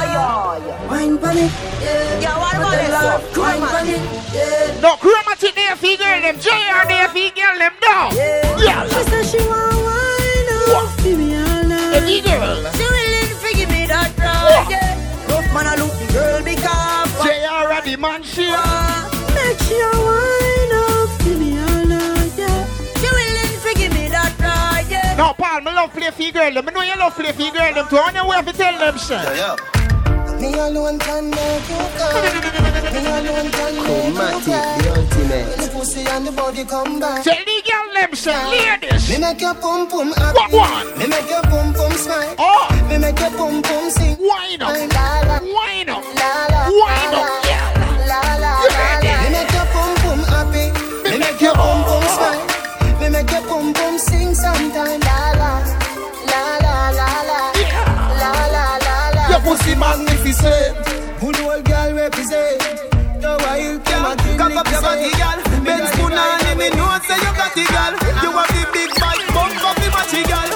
[0.89, 1.49] Wine pon it.
[1.81, 2.19] Yeah.
[2.21, 3.35] Yeah, what about this?
[3.35, 3.97] Wine pon it.
[4.29, 4.79] Yeah.
[4.79, 8.13] No, chromatic there for girl them, JR there for girl them, no.
[8.61, 8.85] Yeah.
[8.85, 11.03] Sister Shawan, wine oh, up.
[11.03, 11.97] Give me all night.
[11.97, 12.61] Any girl.
[12.77, 14.69] She willing to give me that ride.
[14.69, 15.33] Yeah.
[15.33, 17.09] Rough man, I look the girl because.
[17.25, 18.53] JR and the man, she.
[19.33, 20.38] Make sure wine
[25.19, 26.69] No, Paul, me love play for girl them.
[26.69, 27.97] I know you love play for girl them too.
[27.97, 29.19] I know where to tell them, shit.
[29.35, 29.55] Yeah,
[30.39, 32.23] Me alone can make you come.
[32.95, 34.77] Me alone can make you Chromatic, cry.
[34.79, 35.47] the ultimate.
[35.59, 37.23] The pussy and the body come back.
[37.27, 38.31] Tell the girl them, shit.
[38.47, 39.09] Ladies.
[39.11, 40.39] Me make your pum pum happy.
[40.39, 40.87] What one?
[40.97, 42.35] Me make your pum pum smile.
[42.39, 42.71] Oh.
[42.87, 44.15] Me make your pum pum sing.
[44.23, 44.71] Wine up.
[44.71, 45.99] La la Wine up.
[46.15, 48.07] la la Wine up, yeah.
[48.07, 49.11] La la You la ready?
[49.11, 49.19] la.
[49.19, 50.65] Me make your pum pum happy.
[51.03, 52.45] Me make your pum pum smile.
[59.59, 60.77] Pussy magnificent.
[61.19, 62.59] Who the old girl represent?
[63.19, 65.39] The wild Yeah, cock up your body, girl.
[65.63, 67.93] Ben spoon on me know say you got it, girl.
[68.23, 70.49] You have the big bike, bump up the matchy, girl.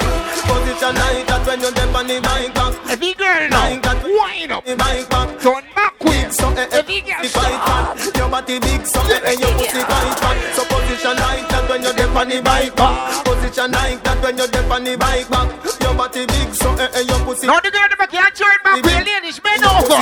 [0.48, 2.74] Position like that when you're deep on the bike back.
[2.90, 3.68] Every girl now.
[3.68, 4.66] Like that, Wine up.
[4.66, 5.28] the bike back.
[5.44, 6.32] Turn back quick.
[6.32, 8.16] So eh, eh, Every girl the bike back.
[8.16, 10.38] Your body big, so eh, eh, your pussy quite fat.
[10.56, 13.26] So position like that when you're deep on the bike back.
[13.28, 15.52] Position like that when you're deep on the bike back.
[15.94, 17.45] Your body big, so eh, eh, your pussy.
[17.45, 18.82] Now the girl them can't turn back.
[18.82, 19.94] Real ladies, bend over.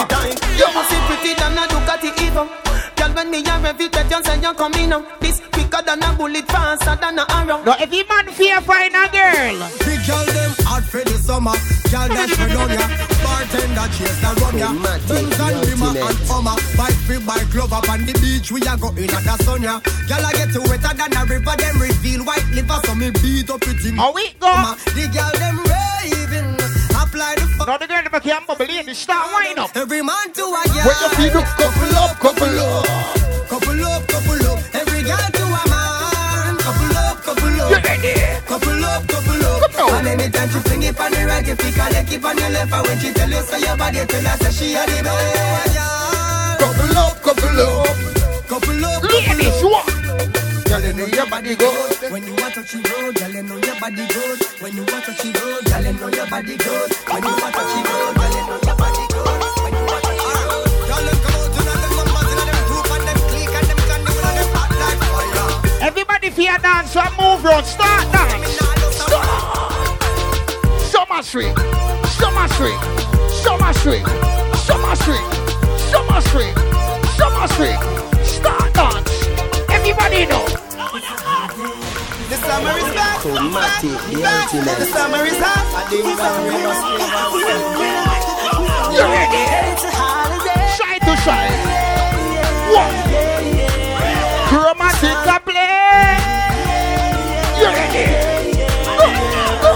[0.55, 2.80] Your pussy pretty than a Ducati Evo.
[3.11, 5.19] Girl, when me a rev it, you say you coming up.
[5.19, 7.63] This quicker than a bullet, faster than a arrow.
[7.63, 9.67] Now every man fear find a girl.
[9.83, 11.51] Big girl them hot for the summer.
[11.91, 12.87] Girl dash for down ya.
[13.19, 14.67] Bartender chase the rum ya.
[14.67, 16.55] Chromatic, Benz and Rima and Hummer.
[16.77, 18.51] Bike free bike glove up on the beach.
[18.51, 19.79] We a go in at the sun ya.
[20.07, 21.55] Girl I get to wetter than a river.
[21.59, 23.97] Them reveal white liver so me beat up with him.
[23.97, 24.51] How we go?
[24.95, 26.10] The girl them raving.
[27.21, 27.67] Apply the fuck.
[27.67, 28.95] Now the girl them can't bubble in.
[28.95, 29.77] Start wine up.
[29.77, 30.89] Every man to a girl.
[30.89, 32.85] When your feet up, couple up, couple up.
[33.45, 34.59] Couple up, couple up.
[34.73, 36.57] Every girl to a man.
[36.57, 37.69] Couple up, couple up.
[37.69, 38.13] You ready?
[38.49, 39.71] Couple up, couple up.
[39.71, 40.07] Come on.
[40.07, 42.49] And anytime she fling it on the right, you pick her leg, keep on your
[42.49, 42.73] left.
[42.73, 45.77] And when she tell you say your body, tell her say she a the best.
[46.57, 47.85] Couple up, couple up.
[48.49, 49.85] Couple up, Ladies, couple up.
[49.85, 49.90] what?
[50.71, 52.11] Girl, you know your body good.
[52.13, 54.39] When you want to she road, girl, you know your body good.
[54.61, 56.91] When you want to she road, girl, you know your body good.
[57.11, 59.31] When you want to she road, girl, you know your body good.
[65.81, 67.65] Everybody fear dance, so move round.
[67.65, 68.55] Start dance.
[70.87, 71.53] Summer Street.
[72.15, 72.79] Summer Street.
[73.43, 74.07] Summer Street.
[74.55, 75.27] Summer Street.
[75.91, 76.55] Summer Street.
[77.19, 77.79] Summer Street.
[78.23, 79.27] Start dance.
[79.67, 80.60] Everybody know.
[82.31, 83.19] The summer is back.
[83.19, 84.51] Chromatic, the Back.
[84.51, 85.67] The summer is hot.
[85.75, 86.39] I think we must
[88.95, 89.43] You ready?
[90.79, 91.51] Shy to shy.
[92.71, 92.95] One.
[94.47, 96.15] Chromatic a play.
[97.59, 98.07] You ready?
[98.95, 99.11] Go,
[99.59, 99.71] go.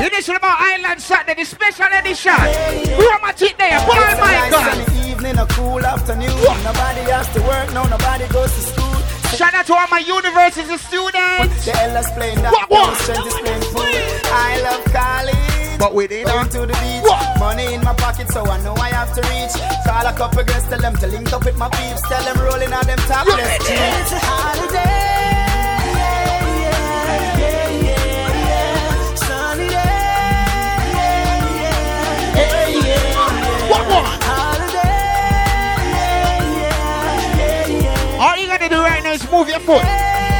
[0.00, 2.32] You listen about Island Saturday, the special edition.
[2.96, 4.93] Chromatic there, Paul Michael.
[5.24, 6.28] Evening, a cool afternoon.
[6.64, 8.94] Nobody has to work, no, nobody goes to school.
[9.36, 11.64] Shout out to all my university students.
[11.64, 12.52] The Ella's playing that.
[12.52, 12.90] What, what?
[12.90, 13.94] the Strength is playing food.
[14.30, 15.78] I love college.
[15.78, 16.50] But we did Going not.
[16.52, 17.02] to the beach.
[17.02, 17.40] What?
[17.40, 19.54] Money in my pocket, so I know I have to reach.
[19.86, 22.02] Call a couple girls, tell them to link up with my peeps.
[22.08, 23.58] Tell them rolling on them topless?
[23.60, 25.24] It's a holiday.
[29.16, 30.04] Sunny day.
[33.70, 34.13] What one?
[38.24, 39.84] All you gotta do right now is move your foot.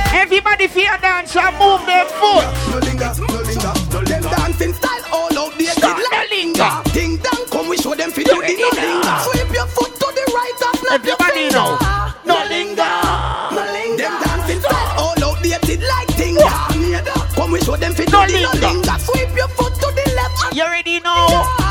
[0.09, 2.49] Everybody fear dance and move their foot.
[2.73, 4.09] No linger, no linger, no linger.
[4.09, 5.75] Them dancing style all out there.
[5.77, 6.71] The linger.
[6.97, 9.17] Ding dong, come we show them fi do the no linger.
[9.29, 11.53] Sweep your foot to the right and snap your finger.
[11.53, 11.77] know.
[12.25, 12.89] No linger,
[13.53, 14.01] no linger.
[14.01, 15.59] Them dancing style all out there.
[15.69, 17.37] Did like tinga.
[17.37, 18.97] Come we show them fi do No the no linger.
[18.97, 21.64] Sweep your foot to the left You already know.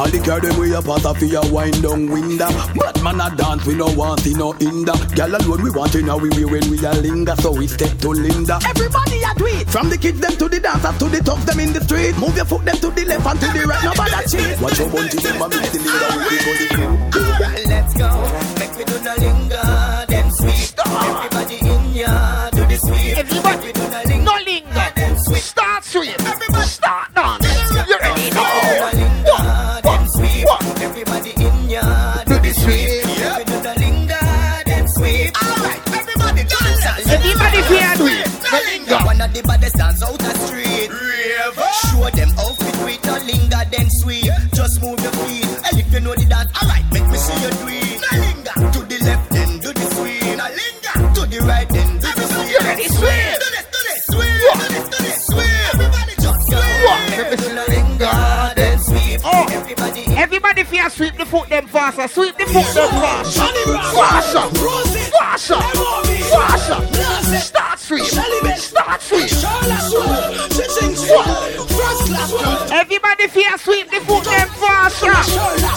[0.00, 2.48] All the girl them way up out of your wind down window.
[2.72, 4.96] But man a dance, we no want in no hinder.
[5.12, 7.92] Girl alone we want in a we we when we a linger, so we step
[7.98, 8.56] to Linda.
[8.64, 9.68] Everybody a do it.
[9.68, 12.16] From the kids them to the dancers to the tough them in the street.
[12.16, 13.84] Move your foot them to the left and to the right.
[13.84, 14.56] Nobody cheat.
[14.56, 16.96] Why watch your bunty, them a make the leader with the gully crew.
[17.68, 18.08] Let's go,
[18.56, 19.68] make me do the linger,
[20.08, 20.80] then sweet.
[20.80, 23.20] Everybody in ya, do the sweep.
[23.20, 25.44] Everybody, do the linger, no linger, then sweep.
[25.44, 26.16] Start sweep.
[26.16, 27.39] Everybody, start dance.
[39.30, 40.90] Of the baddest dance out the street.
[41.86, 44.30] Show them how fit with no linger, then sweep.
[44.54, 45.46] Just move your feet.
[45.66, 48.00] And if you know the dance, alright, make me see you do it.
[48.00, 48.56] No linger.
[48.74, 50.36] To the left, then do the sweep.
[50.36, 50.94] No linger.
[51.14, 52.50] To the right, then do the sweep.
[52.50, 53.38] You ready, sweep?
[53.38, 54.40] Do this, do this, sweep.
[54.42, 55.74] Do this, do this, sweep.
[55.74, 58.18] Everybody just me see linger,
[58.56, 59.20] then sweep.
[59.24, 59.46] Oh.
[59.50, 62.08] Everybody Everybody fear sweep the foot them faster.
[62.08, 63.46] Sweep the foot them faster.
[63.94, 64.44] Faster.
[65.18, 65.60] Faster.
[66.30, 66.89] Faster.
[67.38, 68.04] Start sweep.
[68.04, 69.30] Start sweep.
[72.72, 75.12] Everybody fear sweep the foot them faster.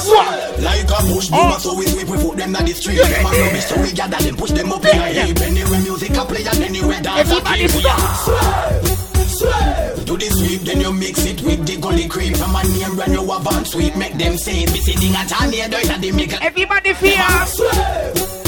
[0.10, 0.60] What?
[0.60, 1.58] Like a push boomer, oh.
[1.60, 2.98] so we sweep, we put them on the street.
[2.98, 5.40] Them a rubbish, so we gather them, push them up in a heap.
[5.42, 7.72] Anywhere music a play and anywhere dance a Everybody keep.
[7.72, 9.04] stop.
[9.34, 12.36] Sweep, Do the sweep, then you mix it with the gully creep.
[12.38, 14.74] From a name run you have on sweep, make them say it.
[14.74, 17.18] Be sitting at a near they make a Everybody fear.
[17.18, 18.43] Rodney,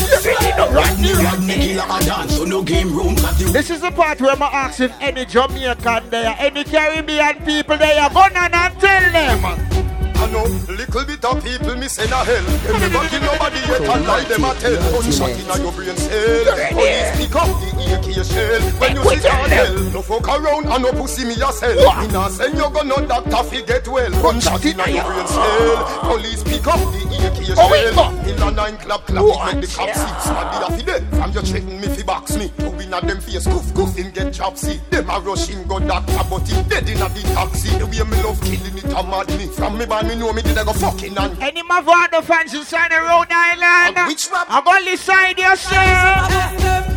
[0.73, 4.41] Rodney, killer a dance, so no game room, cause This is the part where I'm
[4.41, 9.94] asking any Jamaican there, any Caribbean people there, go on and tell them.
[10.17, 12.43] I know little bit of people miss in a hell.
[12.43, 14.75] Them never kill nobody yet and lie them a tell.
[14.91, 16.45] Gunshot in a your brain cell.
[16.71, 18.61] Police pick up the AK shell.
[18.79, 21.75] When you sit on hell, no fuck around and no pussy me sell.
[22.01, 24.11] Me nah send you gun no doctor fi get well.
[24.21, 25.99] Gunshot in a your brain cell.
[26.01, 28.25] Police pick up the AK shell.
[28.25, 30.13] In a nine clap clap it make the cop see.
[30.25, 31.03] Somebody a fi dead.
[31.15, 32.49] From you threaten me fi box me.
[32.59, 34.79] To win a them face goof goof him get job see.
[34.89, 37.69] Them a rush him go doctor but he dead in a the taxi.
[37.77, 39.47] The way me love killing it a mad me.
[39.47, 42.91] From me band me know me did I go fucking and Any Mavado fans inside
[42.91, 44.47] the Rhode Island, which rap?
[44.49, 46.29] I'm on the side yourself.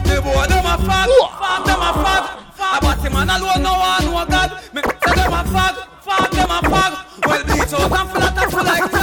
[0.04, 1.08] The boy them a fag,
[1.40, 2.24] fag them a fag.
[2.58, 4.50] A batty man alone no one know God.
[4.74, 5.74] Me say them a fag,
[6.04, 6.92] fag them a fag.
[7.26, 8.97] Well bleach out and flat and full like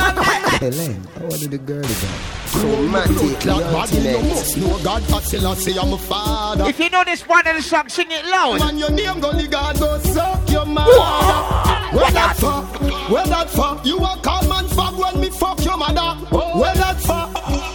[0.59, 0.73] sand.
[0.73, 1.87] Helen, how did the girl go?
[2.55, 4.29] Chromatic, Chromatic, that bad you ultimate.
[4.29, 7.47] must know God I still I say I'm a father If you know this part
[7.47, 8.59] of the song, sing it loud.
[8.59, 10.91] Man your name gully God go suck your mother
[11.95, 12.61] Where that for?
[13.11, 13.81] Where that for?
[13.83, 17.27] You a call man fag when me fuck your mother Where that for?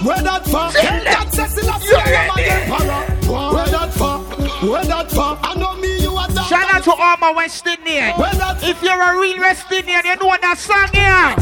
[0.07, 0.73] Where that for?
[0.73, 4.19] God says still I say I'm a emperor Where that for?
[4.67, 5.39] Where that for?
[5.43, 8.19] I know me you a dog Shout out to all my West Indians.
[8.19, 11.37] Where that If you're a real West Indian, you know that song here.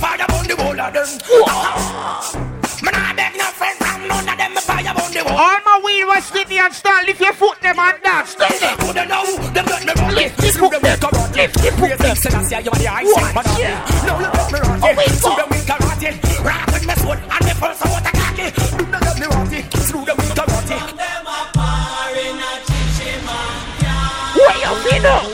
[0.00, 1.08] My fire on the wall of them.
[2.80, 4.54] Man, I beg no friend from none of them.
[4.54, 5.36] My fire on the wall.
[5.36, 8.34] All my real West Indian style, lift your foot them and dance.
[8.34, 8.78] Tell them.
[8.80, 9.26] Who know?
[9.52, 10.14] Them got me wrong.
[10.16, 10.80] Lift the foot them.
[11.36, 12.16] Lift the foot them.
[12.16, 13.12] Selassie, you are the ice.
[13.12, 13.84] Watch, uh, yeah.
[14.08, 14.80] Now at me run.
[14.80, 16.16] Oh, wait, Through the weak karate.
[16.48, 18.56] Rock with me sword and me pulse out the khaki.
[18.56, 19.44] Do not let me run.
[19.84, 20.80] Through the weak karate.
[24.32, 25.28] Where you been up?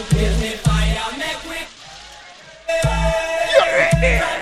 [3.55, 4.36] You ready?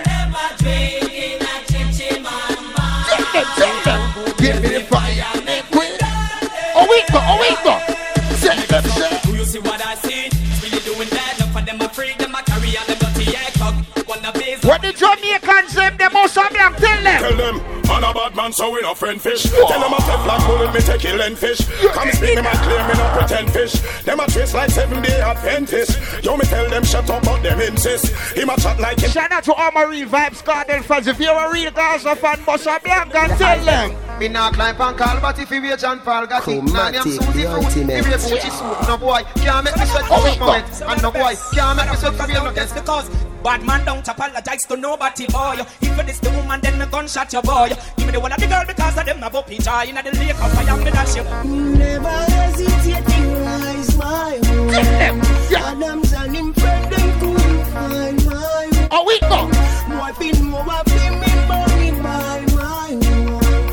[15.25, 17.21] Jamaicans them, they must have them, tell them.
[17.21, 17.57] Tell them,
[17.87, 19.43] man a bad man, so we no friend fish.
[19.43, 21.65] Tell them I a Teflon bullet, me take kill fish.
[21.93, 23.73] Come speak me man clear, me no pretend fish.
[24.03, 26.23] Them a trace like seven day Adventist.
[26.23, 28.13] Yo, me tell them shut up, but them insist.
[28.35, 29.09] Him a chat like him.
[29.09, 31.07] Shout out to all my real Vybz Kartel fans.
[31.07, 34.04] If you're a real Gaza fan, bust a blank and tell them.
[34.19, 36.97] Me not climb and call, but if you wait and Paul got it, nah, me
[36.97, 37.65] am Susie the Fruit.
[37.65, 37.99] ultimate.
[37.99, 40.81] If you Gucci suit, no boy, can't make me sweat Oh, for wait, moment.
[40.87, 43.09] And no boy, can't make me sweat for real no Yes, because
[43.43, 45.55] bad man don't apologize to nobody, boy.
[45.81, 47.69] If it is the woman, then me gunshot your boy.
[47.97, 49.95] Give me the one of the girl because of them have up each eye in
[49.95, 51.23] the lake of fire, me dash you.
[51.43, 54.69] Never hesitate to rise my own.
[54.71, 55.21] Tell them.
[55.51, 55.71] Yeah.
[55.75, 58.87] Adams and him friend them couldn't find my own.
[58.91, 59.51] Oh, wait, go.
[59.91, 61.34] Boy, been more of him in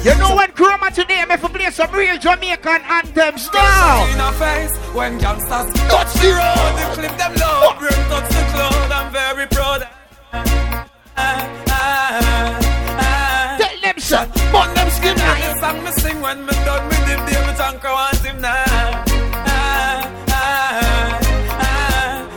[0.03, 4.05] You know when Chroma today, me for play some real Jamaican anthems now.
[4.11, 6.75] In our face when gangsters Touch the road.
[6.75, 8.91] the clip them low, bring touch the cloud.
[8.91, 9.87] I'm very proud.
[13.63, 14.29] Tell them, son.
[14.51, 18.19] Burn them skin The song me sing when me done me dip David Anchor want
[18.27, 19.05] him now.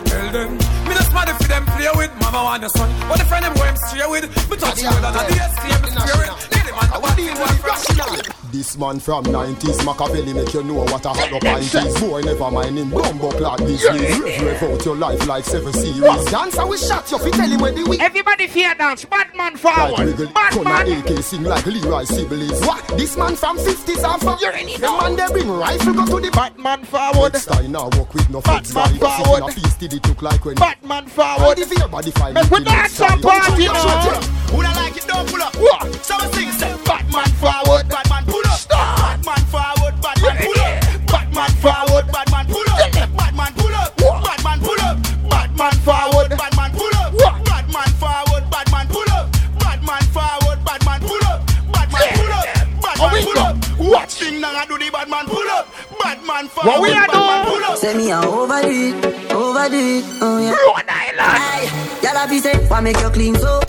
[0.06, 0.52] Tell them,
[0.86, 2.92] me just mad if them play with mama want the son.
[3.10, 4.30] What the friend them go him stray with?
[4.52, 6.76] Me touch you with another DSK me stray with.
[6.76, 11.06] Lady man, I want deal with This man from 90s, Machiavelli make you know what
[11.06, 12.00] a hot up pint is.
[12.00, 14.20] Boy, never mind him, bumbo clock business.
[14.20, 16.26] Rev rev out your life like seven series.
[16.26, 18.02] Dancer we shot you, fi tell him where the week.
[18.02, 20.06] Everybody fear dance, Batman Like forward.
[20.06, 21.00] Wiggle, Batman.
[21.00, 22.66] AK sing like Leroy Sibbles.
[22.66, 22.88] What?
[22.98, 26.86] This man from 50s and from The man they bring rifle go to the Batman
[26.86, 27.36] forward.
[27.36, 29.52] Style now walk with no feds Batman forward.
[29.52, 31.56] Sitting a piece till it look like when Batman forward.
[31.56, 32.34] Body fear, body fine.
[32.34, 34.22] Make we dance and party now.
[34.52, 35.56] Who don't like it, don't pull up.
[35.56, 35.94] What?
[36.06, 37.88] So I sing, say, Batman forward.
[37.90, 38.60] Batman pull up.
[38.70, 41.08] Batman forward, Batman pull up.
[41.08, 42.06] Batman forward.
[42.12, 42.92] Batman pull up.
[43.16, 43.98] Batman pull up.
[43.98, 44.98] Batman pull up.
[45.30, 46.30] Batman forward.
[46.30, 47.12] Batman pull up.
[47.18, 48.44] Batman forward.
[48.52, 49.32] Batman pull up.
[49.60, 50.60] Batman forward.
[50.66, 51.40] Batman pull up.
[51.72, 52.48] Batman pull up.
[52.48, 53.56] Oh, Batman pull up.
[53.80, 55.68] Watch thing now I do the Batman pull up.
[56.02, 56.70] Batman forward.
[56.70, 57.78] What we a Batman pull up.
[57.78, 60.52] Say me a overdo it, overdo it, oh yeah.
[60.52, 61.20] Rhode Island.
[61.20, 63.60] Aye, y'all have to say, why make you clean so?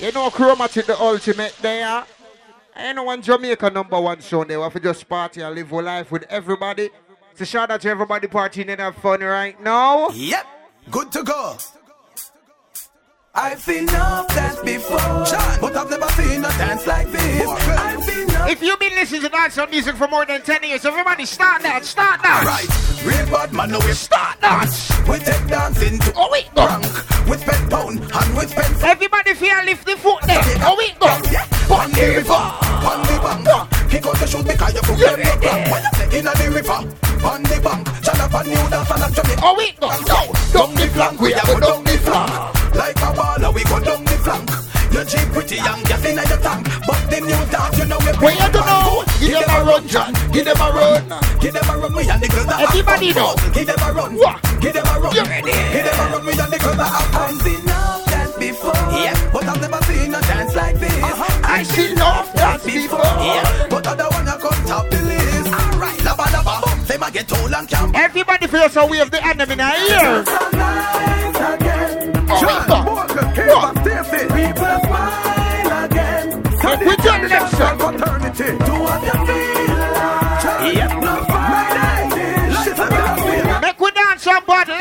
[0.00, 2.04] You know Chromatic the ultimate there.
[2.74, 5.82] I know one Jamaica number one show they want to just party and live your
[5.82, 6.88] life with everybody.
[7.34, 10.08] So shout out to everybody partying and have fun right now.
[10.08, 10.46] Yep.
[10.90, 11.56] Good to go.
[13.32, 14.98] I've seen enough dance before,
[15.60, 17.46] but I've never seen a dance like this.
[17.46, 18.50] I've seen enough.
[18.50, 21.88] If you've been listening to dancehall music for more than 10 years, everybody start dance,
[21.88, 22.44] start dance.
[22.44, 24.90] Right, real bad man, now we start dance.
[25.08, 26.84] We take dancing to Oh, wait, rank
[27.28, 28.74] with pen pound and with pen.
[28.82, 30.42] Everybody feel lift the foot there.
[30.66, 31.06] Oh, we go.
[31.06, 33.90] On the river, on the bank.
[33.90, 35.70] Kick out the shoes because you put them up back.
[35.70, 37.86] When you say in the river, on the bank.
[38.02, 39.88] Shut up and you dance and I'm Oh, we go.
[40.52, 41.79] Down the flank, we have a
[48.20, 49.04] Where you don't know?
[49.18, 50.12] Give them a run, John.
[50.32, 51.02] Give them a run.
[51.40, 53.32] Give them a run, we and the girls that Everybody know.
[53.32, 53.52] fun.
[53.52, 54.12] Give them a run.
[54.60, 55.14] Give them a run.
[55.16, 55.52] You ready?
[55.72, 57.16] Give them a run, we and the girls that have.
[57.16, 58.76] I've seen enough dance before.
[58.92, 61.00] Yeah, but I've never seen a dance like this.
[61.44, 63.00] I see enough dance before.
[63.00, 65.48] Yeah, but other one a come top the list.
[65.52, 67.96] Alright, lava lava, bum, them a get old and camp.
[67.96, 71.09] Everybody feel so we have the enemy in our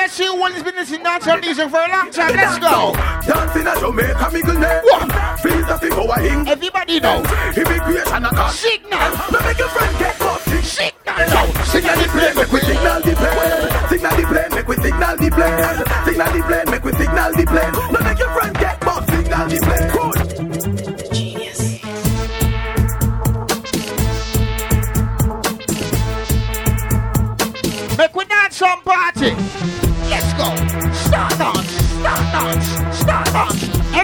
[0.10, 2.34] Let's see who has been listening dancehall music for a long time.
[2.34, 2.98] Let's go.
[3.30, 4.82] Dancing at Jamaica, me good name.
[4.90, 5.06] What?
[5.38, 6.50] Feel the people are hing.
[6.50, 7.22] Everybody know.
[7.54, 8.50] Immigration a call.
[8.50, 8.98] Signal.
[9.30, 10.42] Me make your friend get caught.
[10.66, 11.46] Signal.
[11.70, 13.70] Signal the plane, make we signal the plane.
[13.86, 15.78] Signal the plane, make we signal the plane.
[16.10, 17.89] Signal the plane, make we signal the plane.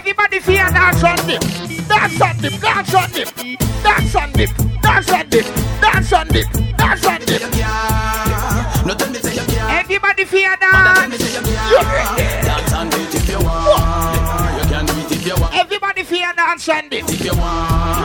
[0.08, 1.42] Everybody feel dance on dip.
[1.88, 2.62] Dance on dip.
[2.62, 3.28] Dance on dip.
[3.82, 4.52] Dance on dip.
[4.84, 5.46] Dance on dip.
[5.82, 6.48] Dance on dip.
[6.78, 7.42] Dance on dip.
[9.68, 11.10] Everybody me dance.
[12.46, 13.40] Dance do if you
[15.40, 15.56] want.
[15.56, 17.10] Everybody feel dance on dip.
[17.10, 18.05] If you want.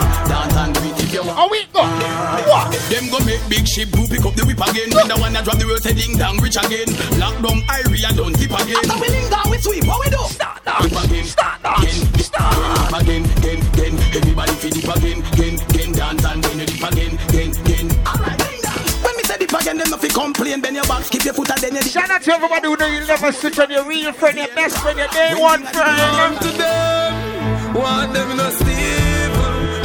[2.91, 4.91] Them go make big ship who pick up the whip again.
[4.91, 6.91] When the one that drop the world say ding dong rich again.
[7.23, 8.83] Lock down Irie and don't tip again.
[8.83, 9.87] After we link down, we sweep.
[9.87, 10.19] What we do?
[10.27, 11.07] Start Whip dance.
[11.07, 11.25] again.
[11.31, 11.87] Start dance.
[11.87, 12.19] Again.
[12.19, 12.91] Start dance.
[12.99, 13.95] Again, again, again.
[14.11, 15.91] Everybody feel dip again, again, again.
[15.95, 17.87] Dance and then you dip again, again, again.
[18.11, 18.83] Alright, link down.
[19.07, 20.59] When me say dip again, then nothing complain.
[20.59, 21.95] Bend your back, skip your foot and then you dip.
[21.95, 24.83] Shout out to everybody who know you never switch on your real friend, your best
[24.83, 26.43] friend, your day one friend.
[26.43, 27.71] to them.
[27.71, 29.31] Want them no Steve.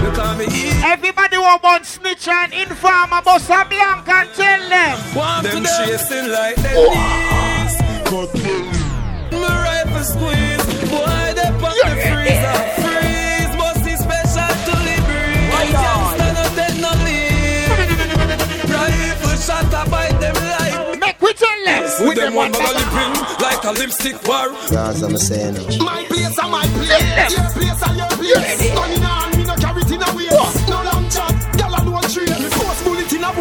[0.02, 0.92] Look at me eat.
[0.92, 5.16] Everybody want one snitch and informer, Bossa Blanca and tell them.
[5.16, 7.82] Want them chasing like them knees.
[9.32, 10.66] My rifle squeeze.
[10.90, 12.58] Boy, they pop the freezer.
[12.82, 13.54] Freeze.
[13.58, 15.54] Bossy special to the breeze.
[15.54, 18.70] I can't stand up, take no leave.
[18.70, 22.08] Rifle shot I bite them like Make we tell them.
[22.08, 24.48] with them one bag of lipping like a lipstick war.
[24.78, 25.56] As I'm saying.
[25.84, 27.32] My place and my place.
[27.36, 28.76] Your place and your place.
[28.76, 29.35] Money on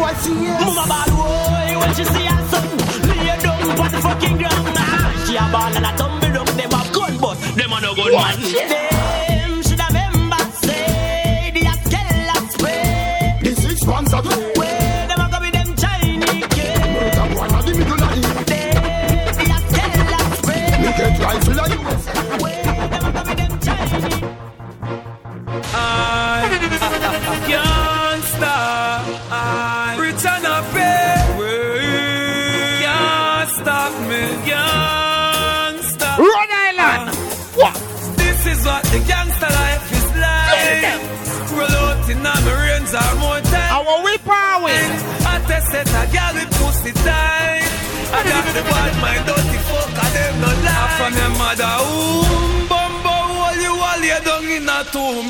[0.09, 0.59] a boy face.
[0.59, 2.77] Mama bad boy, when she see her son
[3.07, 5.27] Lay down on the fucking ground.
[5.27, 8.11] She a ball and a tumble down Them have gun but them a no gun
[8.11, 8.94] man
[46.85, 47.65] with pussy tight.
[48.13, 50.93] I got the bad mind, dirty fuck, and them no lie.
[50.97, 55.27] From your mother womb, bumbo, all you all you down in a tomb.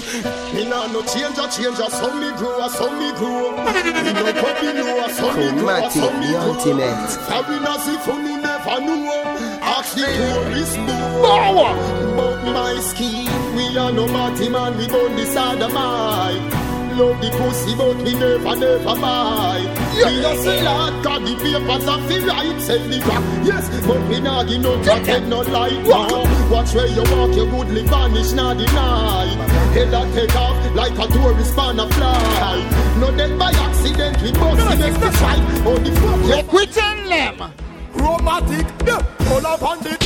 [0.53, 3.55] Me nah no change a change a some me grow a some me grow.
[3.55, 6.51] Me no puppy know a some me grow a Chromatic, some me the grow.
[6.53, 7.09] ultimate.
[7.09, 9.37] Sorry na si funny never know.
[9.63, 11.73] Ask the tourist boy.
[12.15, 16.74] But my scheme, we are no party man, we born this other mind.
[16.95, 19.59] Love the pussy, but we never, never buy.
[19.95, 23.23] We a sell out, got the papers of the right, sell the crack.
[23.43, 25.83] Yes, but we not give no crack, and no light.
[25.83, 26.23] No.
[26.49, 29.27] Watch where you walk, your goodly vanish, not deny.
[29.75, 32.95] Head a take off like a tourist man a fly.
[32.97, 35.43] No dead by accident, we bust the next to fight.
[35.67, 37.51] Oh, the fuck, you quit tell them.
[37.93, 39.01] Romantic, yeah.
[39.27, 40.04] Pull up on the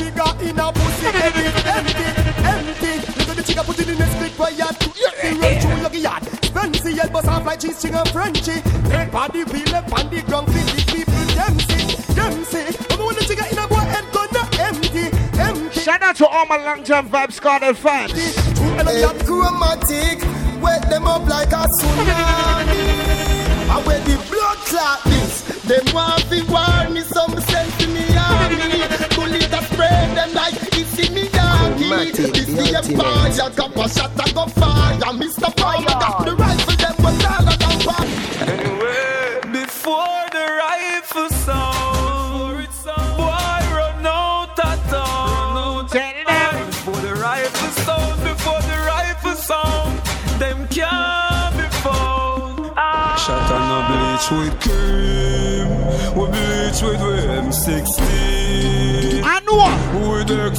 [7.61, 8.61] yell, bust off like cheese, chicken, Frenchy.
[8.89, 12.77] Head on the wheel, left on the ground, fit the people, them see, them see.
[12.89, 14.29] But when the trigger in a go head, gun
[14.59, 15.09] empty,
[15.39, 15.79] empty.
[15.79, 18.11] Shout out to all my long jump vibes Scarlet fans.
[18.11, 18.33] Hey,
[19.25, 20.21] chromatic,
[20.61, 23.09] wet them up like a tsunami.
[23.69, 28.05] And when the blood clot this, them want to war me, some send to me
[28.17, 28.81] army.
[29.15, 32.11] Bullet a spray them like it's in me doggy.
[32.11, 34.88] This the empire, got a shot, I go fire.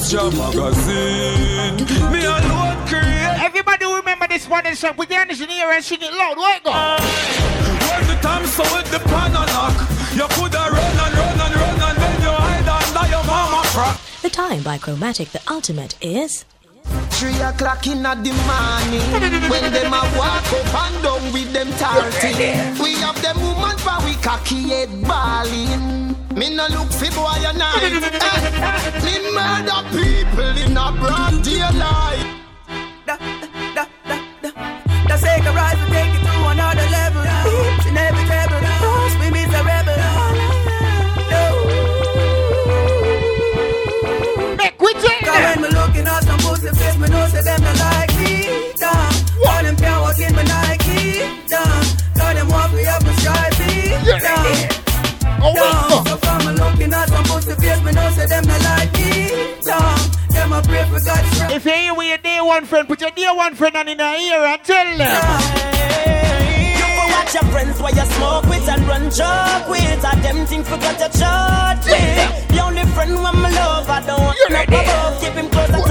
[0.01, 1.77] Extra magazine,
[2.11, 3.37] me alone create.
[3.39, 4.95] Everybody remember this one and song.
[4.97, 6.37] We get this in and sing it loud.
[6.37, 6.71] Where it go?
[6.71, 9.77] When the time so with the pan and knock,
[10.15, 13.99] you coulda run and run and run and then you hide under your mama crack.
[14.23, 16.45] The time by Chromatic the Ultimate is
[17.21, 18.15] Three o'clock in the
[18.49, 22.33] morning When them a walk up and down with them tarty
[22.81, 27.53] We have them woman for we cocky head balling Me no look for boy a
[27.53, 27.93] night.
[27.93, 29.05] Eh.
[29.05, 32.41] Me murder people in a broad daylight
[46.71, 48.73] at some face, me know say them not like me.
[48.77, 49.13] Damn,
[49.47, 51.19] all them can't walk in my Nike.
[51.47, 51.83] Damn,
[52.15, 53.89] cause them walk me up my stripey.
[54.05, 56.05] Damn, damn.
[56.05, 59.55] So from me looking at some pussy face, me know say them not like me.
[59.63, 61.51] Damn, them a pray for God's.
[61.51, 63.97] If you're here with your day one friend, put your day one friend on in
[63.97, 65.21] the ear and tell them.
[66.77, 70.05] You for watch your friends while you smoke with and run joke with.
[70.05, 72.47] I them think forgot your chart with.
[72.49, 75.21] The only friend when my love, I don't want no above.
[75.21, 75.90] Keep him closer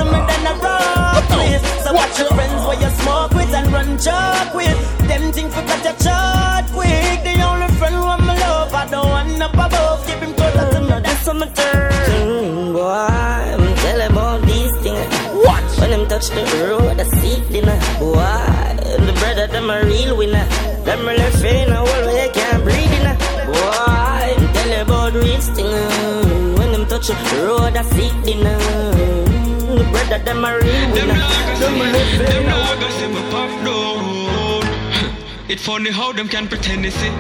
[0.63, 1.63] rock, please.
[1.85, 4.79] So watch your friends while you smoke with and run joke with.
[5.09, 7.19] Them think forgot your chart quick.
[7.25, 10.07] The only friend when my love, I don't want no above.
[10.07, 10.89] Keep him closer to me.
[11.07, 12.83] That's on my turn, mm, boy.
[12.85, 15.15] I'm telling about these things.
[15.45, 15.65] What?
[15.79, 18.71] When them touch the road, I see dinner, boy.
[19.07, 20.47] The brother, them a real winner.
[20.85, 23.07] Them really feeling a whole way you can't breathe in.
[23.47, 26.55] Boy, I'm telling about real thing.
[26.59, 29.30] When them touch the road, I see dinner.
[29.77, 31.15] The brother, them a real winner.
[31.61, 35.11] Them really feeling a whole Them say me pop down.
[35.51, 37.11] It funny how them can pretend they see.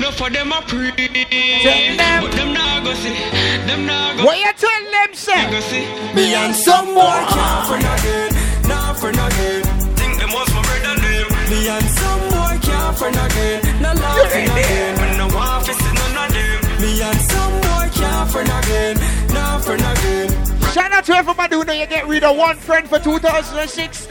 [0.00, 0.90] No for them a pre.
[0.90, 3.14] But them nah go see.
[3.68, 4.24] Them nah go.
[4.24, 5.50] What you tell them, say?
[5.50, 5.86] Go see.
[6.14, 8.30] Me and some more Can't friend again,
[8.68, 9.62] nah friend again.
[9.96, 11.30] Think them was my brother name.
[11.50, 14.98] Me and some boy can't friend again, no laughing again.
[14.98, 16.82] When no one fi see none of them.
[16.82, 18.96] Me and some boy can't friend again,
[19.32, 20.41] nah friend again.
[20.72, 24.08] Shout out to everybody who know you get rid of one friend for 2016.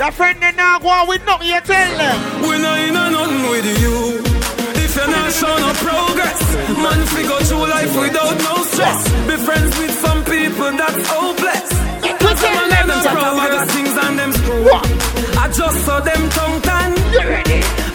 [0.00, 2.16] That friend they now go on with nothing you tell them.
[2.48, 4.24] We not in a nothing with you.
[4.72, 6.40] If you're not show no progress,
[6.80, 6.96] man,
[7.28, 9.04] go through life without no stress.
[9.28, 11.68] Be friends with some people that's hopeless.
[12.24, 14.64] Cause some of them proud things and them screw.
[14.72, 16.90] I just saw them tongue tan.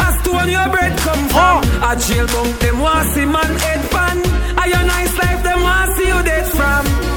[0.05, 1.65] As to when your bread come from.
[1.81, 4.17] A jail bunk them want see man head pan.
[4.53, 7.16] A your nice life them want see you dead from.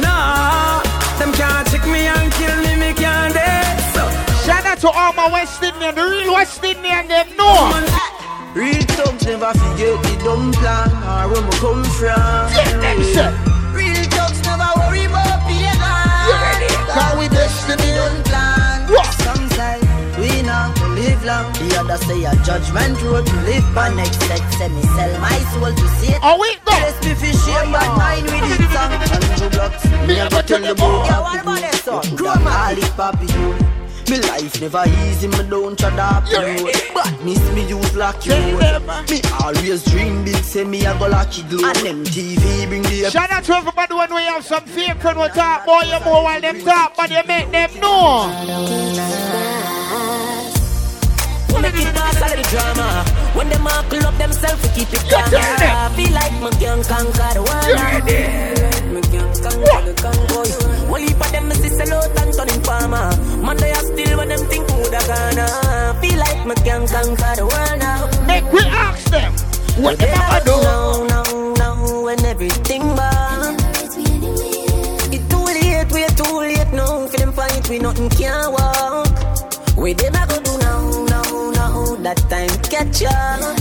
[0.00, 0.82] Nah,
[1.18, 3.78] them can't check me and kill me, me can't dead.
[3.94, 4.02] So
[4.44, 7.72] Shout out to all my West Indian, the real West Indian, them know.
[8.54, 12.16] Real thugs never forget the dumb plan or where we come from.
[12.56, 13.32] Yeah, them say.
[13.76, 16.86] Real thugs never worry about behavior.
[16.92, 18.88] Cause we destiny Dumb plan.
[18.90, 19.12] What?
[19.24, 19.80] Some say
[20.18, 20.75] we not to
[21.16, 21.54] live long.
[21.54, 24.40] Yeah, Father say a judgment road to live by next step.
[24.52, 26.20] Say me sell my soul to see it.
[26.22, 26.72] Oh, we go.
[26.72, 28.92] Yes, me fish shame oh, bad mind with it song.
[29.32, 29.84] Andrew Blocks.
[30.06, 31.04] Me a go tell the boy.
[31.04, 32.02] Yeah, what about that song?
[32.16, 33.72] Call it Papi.
[34.08, 38.80] Me life never easy, me don't try that you But miss me use lucky road
[39.10, 43.10] Me always dream big, say me a go lucky glue And them TV bring the
[43.10, 46.22] Shout out to everybody when we have some fake friend we talk boy you more
[46.22, 49.45] while them talk but you make them know
[51.60, 53.04] make it pass all of the drama.
[53.34, 55.28] When them all club themselves, we keep it calm.
[55.32, 58.04] I feel like me can conquer the world.
[58.92, 60.50] Me can conquer the convoy.
[60.88, 63.10] One heap them, me see sell out and turn in farmer.
[63.42, 65.98] Man, they are still when them think who da gonna.
[66.00, 68.08] Feel like me can conquer the world now.
[68.26, 69.32] Make we ask them.
[69.82, 70.56] What they a do?
[70.62, 73.56] Now, now, now, when everything burn.
[75.12, 77.06] It too late, we too late now.
[77.06, 79.08] For them fight, we nothing can walk.
[79.76, 80.65] We a go do now, now, now.
[80.65, 80.65] That
[82.76, 83.56] time catch up.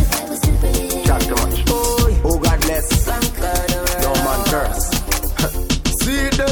[1.06, 1.64] Chat too much.
[1.70, 3.06] Oh, Oh God bless.
[3.06, 4.00] conquer the.
[4.02, 4.90] No man curse.
[6.00, 6.50] See the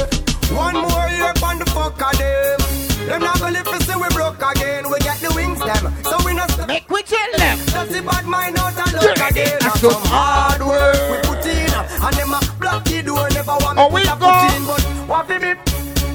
[0.54, 2.60] one more year on the fuck of them.
[3.08, 4.88] Them not gonna live to see we broke again.
[4.90, 6.68] We get the wings them, so we not stop.
[6.68, 7.58] Make we tell them.
[7.58, 9.58] Just the bad mind out and look again.
[9.60, 13.28] That's some hard work we put in, and them a block the door.
[13.30, 15.52] Never want me Oh, put we a in, but what for me?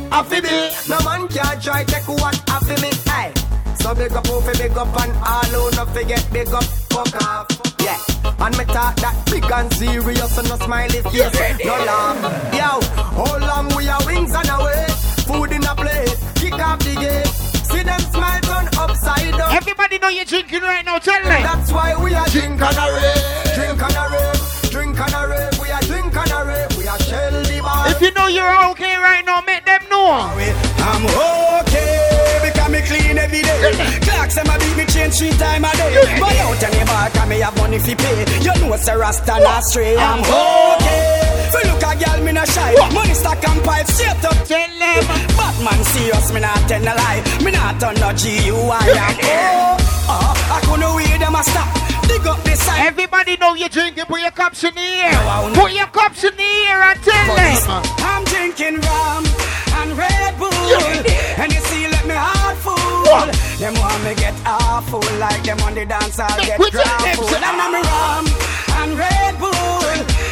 [0.09, 0.71] Happy me.
[0.89, 2.89] No man can try take what happy me.
[3.05, 3.38] Hey.
[3.79, 7.47] So big up, oh, big up, and all who not forget big up, fuck off.
[7.79, 7.97] Yeah,
[8.45, 12.19] and me talk that big and serious, and no smiley face, no laugh.
[12.53, 12.81] Yo,
[13.15, 14.85] how long we are wings on our way?
[15.23, 17.27] Food in a plate, kick off the gate.
[17.65, 19.53] See them smile turn upside down.
[19.55, 21.41] Everybody know you're drinking right now, tell them.
[21.41, 25.21] That's why we are drink and a rave, drink and a rave, drink and a
[25.27, 25.55] rave.
[25.61, 26.77] We are drink and a rave.
[26.77, 27.87] We are shell the bar.
[27.87, 30.11] If you know you're okay right now, make them know.
[30.11, 31.68] I'm okay
[32.71, 33.73] me clean every day.
[34.05, 35.93] Clocks them a beat me change three time a day.
[36.19, 38.25] But out any bar can me have money fi pay.
[38.41, 39.97] You know it's a rasta not stray.
[39.97, 41.49] I'm okay.
[41.51, 42.73] Fi look a girl me not shy.
[42.93, 44.37] Money stack and pipe straight up.
[44.47, 45.03] Tell them.
[45.37, 47.21] Batman serious me not tell no lie.
[47.43, 49.15] Me not turn no G U I am.
[49.23, 51.69] Oh, uh, I couldn't wait them a stop.
[52.07, 52.87] Dig up this side.
[52.87, 54.05] Everybody know you're drinking.
[54.05, 55.53] Put your cups in the air.
[55.53, 57.83] Put your cups in the air and tell them.
[57.99, 59.25] I'm drinking rum
[59.79, 60.49] and Red Bull.
[61.37, 61.61] And you
[63.09, 63.31] full.
[63.57, 67.33] Them want me get awful like them on the dance I'll get Quit grappled.
[67.33, 68.25] And I'm rum
[68.81, 69.83] and Red Bull.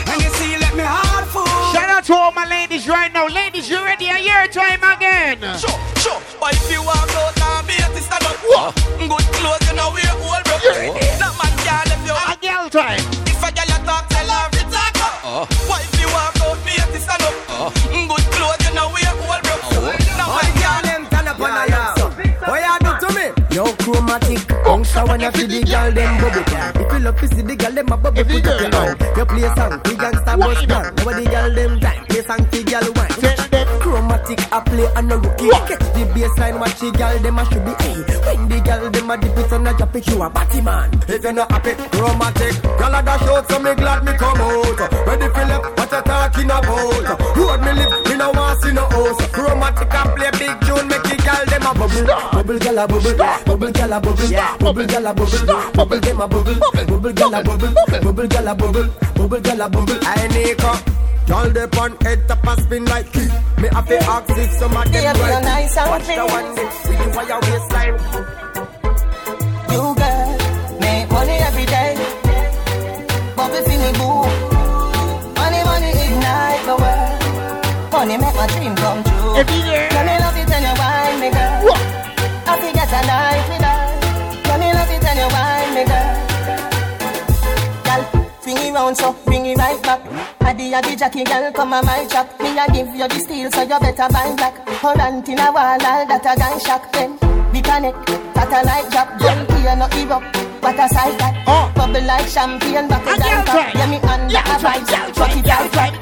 [0.10, 1.46] And you see, let me heart full.
[1.74, 3.28] Shout out to all my ladies right now.
[3.28, 4.08] Ladies, you ready?
[4.08, 5.40] A year time again.
[5.58, 6.22] Sure, sure.
[6.40, 8.38] But if you walk out now, be at the stand up.
[8.48, 8.76] What?
[9.00, 10.58] Good clothes, you know wear old bro.
[11.20, 12.16] That man can't left you.
[12.16, 13.04] A girl time.
[13.28, 15.16] If a girl a talk, tell her to talk up.
[15.26, 15.46] Uh.
[15.68, 15.87] What
[24.20, 24.48] chromatic.
[24.64, 26.78] Bouncer when you see the girl, them bubble can.
[26.78, 29.18] If you love to see the girl, them a bubble, put up your hand.
[29.18, 30.96] You play song, the gangsta bus down.
[30.96, 31.80] Now the girl, them
[34.58, 35.50] I play on a rookie.
[35.70, 37.78] Catch the baseline, watch the girl, them a should be.
[37.78, 40.62] Hey, when the girl, them a dip it and a drop it, you a batty
[40.62, 40.90] man.
[41.08, 42.58] If you not happy, chromatic.
[42.66, 44.82] Girl, a dash out, so me glad me come out.
[45.06, 47.38] Ready for left, what you talking about?
[47.38, 49.22] Road me live, me no want see no house.
[49.30, 52.10] Chromatic, I play big tune, make the girl, them a bubble.
[52.34, 53.14] Bubble, girl a bubble.
[53.46, 54.26] Bubble, girl a bubble.
[54.58, 55.46] Bubble, girl a bubble.
[55.78, 56.58] Bubble, them a bubble.
[56.58, 57.74] Bubble, girl a bubble.
[58.02, 58.90] Bubble, girl a bubble.
[59.14, 60.00] Bubble, girl a bubble.
[60.02, 60.58] I need
[61.28, 63.28] Y'all the pon head top a spin like key.
[63.62, 65.42] Me have to ask if some of them Yeah, me right.
[65.42, 67.96] a nice Watch the one day with the wire waistline.
[69.72, 70.30] You girl,
[70.80, 71.92] make money every day.
[73.36, 74.24] Bubble for me boo.
[75.36, 77.92] Money, money ignite the world.
[77.92, 79.36] Money make my dream come true.
[79.36, 79.88] Every year.
[79.92, 81.76] Let me love it and you wine me girl.
[82.48, 83.47] I think get a night
[88.96, 90.02] swing it round so bring it right back.
[90.42, 92.40] Addy a the jockey girl come on my track.
[92.40, 94.66] Me a give you the steel so you better buy black.
[94.66, 97.18] Current in a wall all that a gun shock then.
[97.52, 100.24] We connect, satellite drop, jump here no give up.
[100.62, 101.46] What a sight that,
[101.76, 103.74] bubble like champagne, back it down top.
[103.74, 105.94] Yeah me under a vibe, fuck it out right.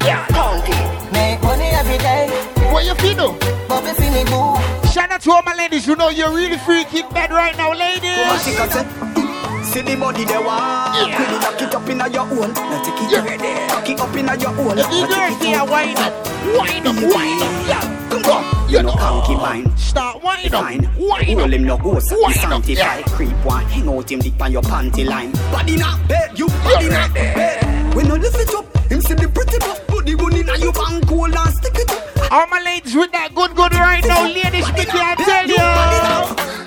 [1.12, 2.28] Make money every day.
[2.72, 3.46] What you feel do?
[3.68, 4.88] Bubble for me boo.
[4.90, 5.86] Shout out to all my ladies.
[5.86, 9.25] You know you're really freaky bad right now, ladies.
[9.66, 10.94] See the body they want.
[11.08, 11.18] Yeah.
[11.18, 12.52] Really lock it up in your own.
[12.54, 13.74] Now take it yeah.
[13.74, 14.78] Lock it up in your own.
[14.78, 16.14] If you girls here, wind up,
[16.56, 18.08] wind up, wind up, yeah.
[18.10, 19.76] Come on, You know concubine.
[19.76, 20.88] Start wind up, Fine.
[20.96, 21.50] wind Roll up.
[21.50, 22.10] him no ghost.
[22.12, 23.02] Wind up, sanctify.
[23.16, 23.64] Creep one.
[23.66, 25.32] Hang out him deep on your panty line.
[25.52, 26.38] Body not bed.
[26.38, 27.94] You body not bed.
[27.94, 29.80] When you lift it up, him see the pretty buff.
[30.06, 32.32] The gun in your bank hole and stick it up.
[32.32, 36.65] All my ladies with that good, good right now, ladies, me can tell you.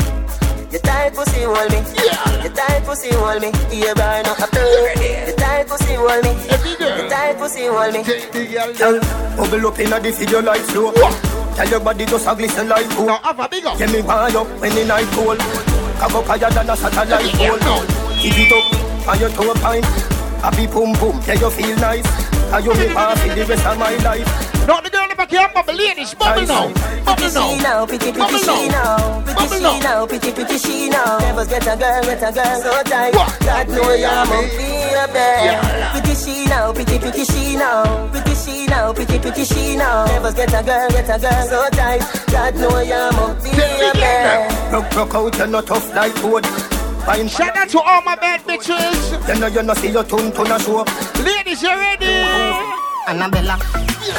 [0.71, 1.81] Your tight pussy hold me.
[1.97, 2.43] Yeah.
[2.43, 3.49] Your pussy hold me.
[3.71, 4.35] Yeah, right now.
[4.35, 6.33] The tight pussy hold me.
[6.47, 8.03] The tight pussy hold me.
[8.77, 8.99] Girl,
[9.35, 10.93] bubble up inna the video like flow.
[11.55, 13.07] Tell your body just a glisten like gold.
[13.07, 13.77] Now have a big up.
[13.79, 15.39] Get me wind up when the night cold.
[15.39, 17.59] Cock up higher than a satellite pole.
[18.21, 19.83] Keep it up on your toe pine.
[20.39, 22.28] Happy boom boom, yeah you feel nice.
[22.51, 24.67] And you make me feel the rest of my life.
[24.67, 26.73] Not the girl in the back here, bubble ladies, bubble now.
[27.05, 27.29] Bubble
[27.61, 27.85] now.
[27.85, 28.97] Pretty, pretty Bubble she now.
[28.97, 29.21] now.
[29.21, 29.79] Pretty Bubble she now.
[29.79, 30.05] now.
[30.07, 31.17] Pretty, pretty she now.
[31.19, 33.13] Never get a girl, get a girl so tight.
[33.13, 35.61] God know ya must be up there.
[35.93, 36.73] Pretty she now.
[36.73, 38.09] Pretty, pretty she now.
[38.11, 38.93] Pretty she now.
[38.93, 40.05] Pretty, pretty she now.
[40.05, 42.01] Never get a girl, get a girl so tight.
[42.31, 44.49] God know ya must be up there.
[44.71, 46.45] Rock, rock out, you're not tough like wood.
[47.09, 49.17] Fine Shout out to all my bad bitches.
[49.27, 50.85] You know you know see your tune to a show.
[51.25, 52.05] Ladies, you ready?
[53.09, 53.57] Annabella,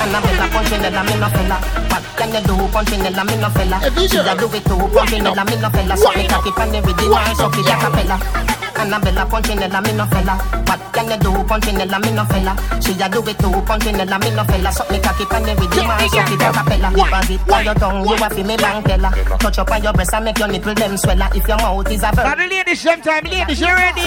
[0.03, 1.63] Annabella, Punchinella, me no fella.
[1.87, 3.79] What can you do, Punchinella, me no fella?
[3.95, 5.97] She a do it too, Punchinella, me no fella.
[5.97, 8.70] Suck me cocky pan the rhythm and suck it a cappella.
[8.81, 10.35] Annabella, Punchinella, me no fella.
[10.67, 12.57] What can you do, Punchinella, me no fella?
[12.81, 14.73] She a do it too, Punchinella, me no fella.
[14.73, 16.91] Suck me cocky pan the rhythm and suck it a cappella.
[16.91, 19.11] Buzz it on your tongue, you a fi me bang tella.
[19.39, 21.29] Touch up on your breast and make your nipple them swella.
[21.37, 22.39] If your mouth is a Now verb.
[22.39, 24.01] the ladies, same time, ladies, you ready?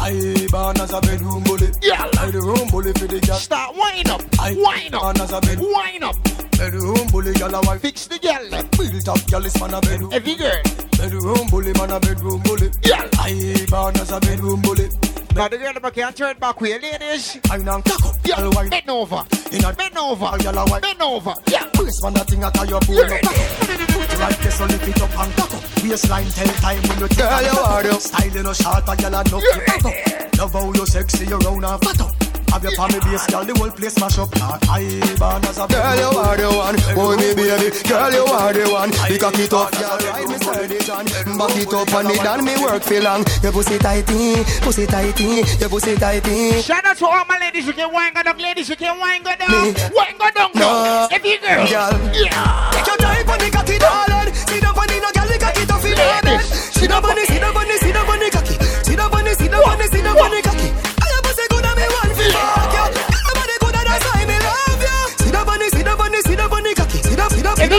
[0.00, 1.68] I born as a bedroom bully.
[1.82, 2.08] Yeah.
[2.18, 3.36] I the room bully for the girl.
[3.36, 5.58] Start wind up, wind up, born as a bed.
[5.60, 6.47] wind up.
[6.58, 7.80] Bedroom bully, girl a wife.
[7.80, 8.50] Fix the girl.
[8.74, 10.12] Built up, girl is man a bedroom.
[10.12, 10.60] Every girl.
[10.98, 12.70] Bedroom bully, man a bedroom bully.
[12.82, 13.06] Yeah.
[13.14, 14.88] I born as a bedroom bully.
[15.36, 17.38] Now the girl in back here, turn back way, ladies.
[17.48, 18.70] I now cock up, girl wine.
[18.70, 19.22] bend over,
[19.52, 20.80] In a bend over, girl a wine.
[20.82, 21.34] bend over.
[21.46, 21.70] Yeah.
[21.74, 23.06] Brace man that thing your pull up.
[23.06, 25.62] Put right there so lift it up and cock up.
[25.78, 29.14] Waistline tell time when you take Girl, you are Style you no short, a girl
[29.14, 30.38] a knock you back up.
[30.38, 32.27] Love how you sexy, you round and fat up.
[32.52, 34.30] Have your palmy base, girl, the whole place mash up.
[34.68, 34.82] I
[35.18, 37.68] born as a Girl, you are the one, boy me baby.
[37.86, 38.90] Girl, you are the one.
[38.90, 41.04] The cock it up, girl, ride me steady, John.
[41.36, 43.22] Back it up and it and me work for long.
[43.42, 46.62] Your pussy tighty, pussy tighty, your pussy tighty.
[46.62, 49.22] Shout out to all my ladies who can wine go down, ladies who can wine
[49.22, 51.08] go down, wine go down, No.
[51.12, 51.66] Every girl.
[51.68, 51.94] Girl.
[52.16, 52.70] Yeah.
[52.72, 54.34] Take your time on the cocky, darling.
[54.34, 56.38] Sit down on the no girl, the cocky tough in the
[56.72, 58.54] Sit down on the, sit down on the, sit down on the cocky.
[58.84, 60.87] Sit down on the, sit down on the, sit down on the cocky.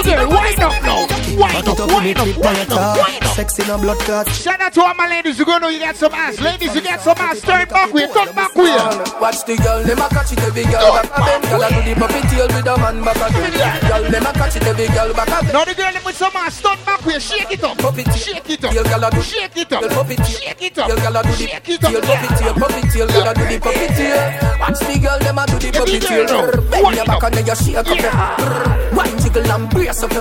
[0.09, 1.18] Down on the wind up.
[1.39, 3.35] Wind up, wind up, wind up, wind up.
[3.35, 4.27] Sex in a blood clot.
[4.27, 6.39] Shout out to all my ladies who gonna know you got some ass.
[6.41, 7.39] Ladies, you got some ass.
[7.39, 8.75] Turn back way, turn back way.
[9.23, 11.43] Watch the girl, them a catch it every girl back a bend.
[11.47, 13.79] Girl a do the puppy tail with a man back again.
[13.87, 15.53] Girl, them a catch it every girl back a bend.
[15.53, 17.19] Now the girl them with some ass, turn back way.
[17.19, 19.79] Shake it up, Puppy tail, shake it up, tail, girl a do shake it up,
[19.79, 22.03] tail, puppy tail, shake it up, Girl, girl a do the shake it tail, up.
[22.03, 24.19] puppy tail, puppy tail, girl a do the puppy tail.
[24.59, 26.27] Watch the girl, them a do the puppy tail.
[26.67, 28.91] Bend your back and then you shake up.
[28.91, 30.11] Wine jiggle and brace up.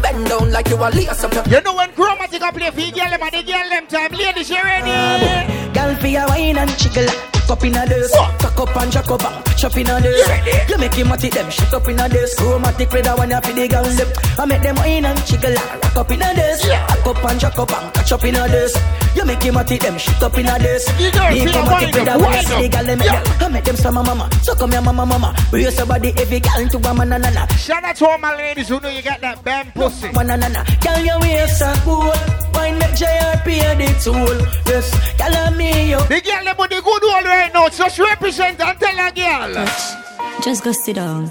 [0.00, 1.46] Bend down like you a lace up.
[1.46, 4.12] You know when chromatic a play for the girl them and the girl them time.
[4.12, 5.72] Ladies, you ready?
[5.72, 9.10] Girl, for your wine and jiggle Cock up in a dance Cock up and jack
[9.10, 11.88] up and catch up in a dance You make him at it them Shut up
[11.88, 14.08] in a dance Chromatic with a one ya for the girl them
[14.38, 17.58] I make them wine and jiggle Rock up in a dance Cock up and jack
[17.58, 18.76] up and catch up in a dance
[19.16, 22.08] You make him at it them Shut up in a dance You chromatic wine with
[22.08, 24.72] a up, one ya wine the girl them I make them summer mama So come
[24.72, 27.46] here mama mama Brace your body every girl to a man na na na.
[27.56, 30.08] Shout out to all my ladies who know you got that bam pussy.
[30.08, 30.64] One na na na.
[30.80, 32.12] Girl your waist are cool.
[32.54, 34.38] Wine make JRP a the tool.
[34.66, 35.98] Yes Girl I'm me yo.
[36.04, 37.68] The girl them with the good one right now.
[37.68, 39.52] Just represent and tell a girl.
[40.42, 41.30] Just go sit down.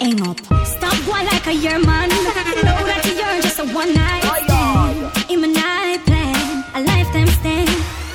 [0.00, 0.38] Aim up.
[0.64, 2.08] Stop going like a year man.
[2.08, 5.30] Know that you're just a one night stand.
[5.30, 7.68] In my night plan, a lifetime stand.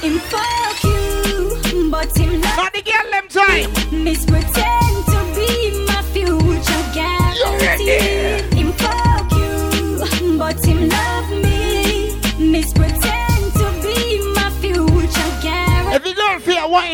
[0.07, 2.57] In fuck you, but him love.
[2.57, 4.03] Not the girl them time.
[4.03, 5.49] Miss pretend to be
[5.89, 8.12] my future guarantee.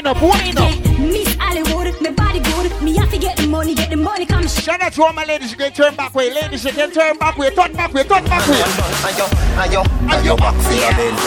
[0.02, 1.00] Feel wind up, wind up.
[1.00, 2.82] Miss Hollywood, my body good.
[2.82, 5.26] Me have to get the money, get the money, come Shout out to all my
[5.26, 6.34] ladies who can turn back way.
[6.34, 8.62] Ladies, you can turn back way, turn back way, turn back way.
[9.08, 9.26] Ayo,
[9.58, 11.20] ayo, ayo back for your bend.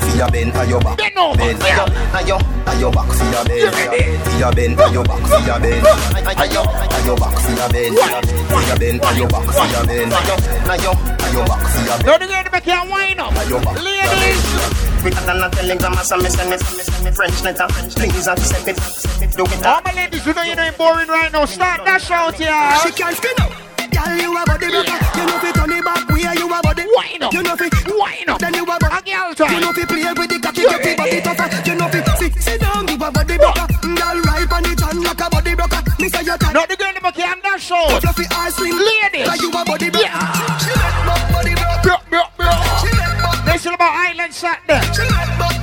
[0.00, 0.98] For your bend, ayo back.
[0.98, 1.36] Bend over.
[1.36, 3.74] Bend, ayo, ayo, ayo back for your bend.
[4.24, 5.86] For your bend, ayo back for your bend.
[6.40, 6.62] Ayo,
[6.96, 7.96] ayo back for your bend.
[8.50, 10.12] For your bend, ayo back for your bend.
[10.12, 10.34] Ayo,
[10.70, 12.06] ayo, ayo back for your bend.
[12.06, 13.34] Now the girl them can wind up.
[13.82, 14.89] Ladies.
[15.00, 17.66] Quicker than a telegram, so me send send me, French letter.
[17.96, 18.76] Please accept it,
[19.32, 19.64] do it.
[19.64, 22.52] All my ladies who know you know I'm boring right now, start that shout here.
[22.84, 23.48] She can't spin up.
[23.90, 25.00] Girl, you a body broker.
[25.16, 26.84] You know fi turn it back where you a body.
[26.84, 27.32] Wind up.
[27.32, 28.38] You know fi Wind up.
[28.44, 28.92] Then you a body.
[28.92, 29.50] A girl time.
[29.56, 31.48] You know fi play with the cocky, get the body tougher.
[31.64, 33.66] You know fi sit, sit down, you a body broker.
[33.80, 35.80] Girl, right on the chan like a body broker.
[35.96, 36.52] Me say you tight.
[36.52, 38.04] Now the girl them can that shout.
[38.04, 38.76] Fluffy ass slim.
[38.76, 39.26] Ladies.
[39.26, 40.04] Like you a body broker.
[40.04, 40.60] Yeah.
[40.60, 41.54] She make my body
[42.10, 44.80] This is about Island Saturday.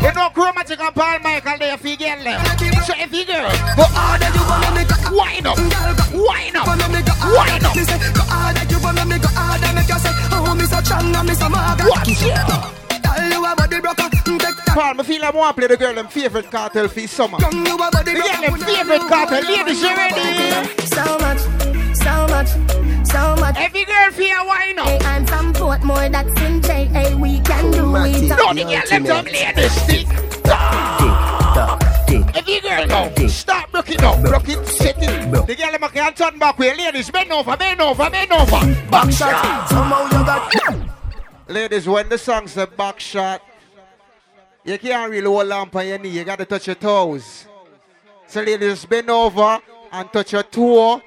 [0.02, 2.40] You know Chromatic and Paul Michael there if you get them.
[2.86, 5.57] So if you girl, go harder you wanna make a wind up,
[6.14, 7.76] wind up, wind up.
[8.15, 11.28] Go harder you wanna make a harder make you say, oh, me so strong and
[11.28, 11.84] me so maga.
[11.90, 12.72] Watch ya.
[13.03, 14.10] Tell you about the broker.
[14.74, 17.40] Paul, me feel I want to play the girl them favorite Kartel for summer.
[17.40, 19.41] Young you about the The girl them favorite Kartel.
[19.44, 20.68] Ladies, you ready?
[20.86, 21.41] So much,
[22.08, 22.52] so much,
[23.06, 23.56] so much.
[23.58, 24.88] Every girl feel why not?
[24.88, 26.86] Hey, I'm from Portmore, that's in J.
[26.86, 28.30] Hey, we can do it.
[28.30, 30.08] No, the girl them some ladies stick.
[32.38, 35.32] Every girl go, stop broke it up, broke it, set it.
[35.48, 38.62] The girl them can turn back with ladies, bend over, bend over, bend over.
[38.90, 39.70] Back shot.
[39.70, 40.88] Somehow you got.
[41.50, 43.42] Ladies, when the song say back shot,
[44.64, 46.10] you can't really hold on on your knee.
[46.10, 47.48] You got to touch your toes.
[48.28, 49.60] So ladies, bend over
[49.92, 51.02] and touch your toe.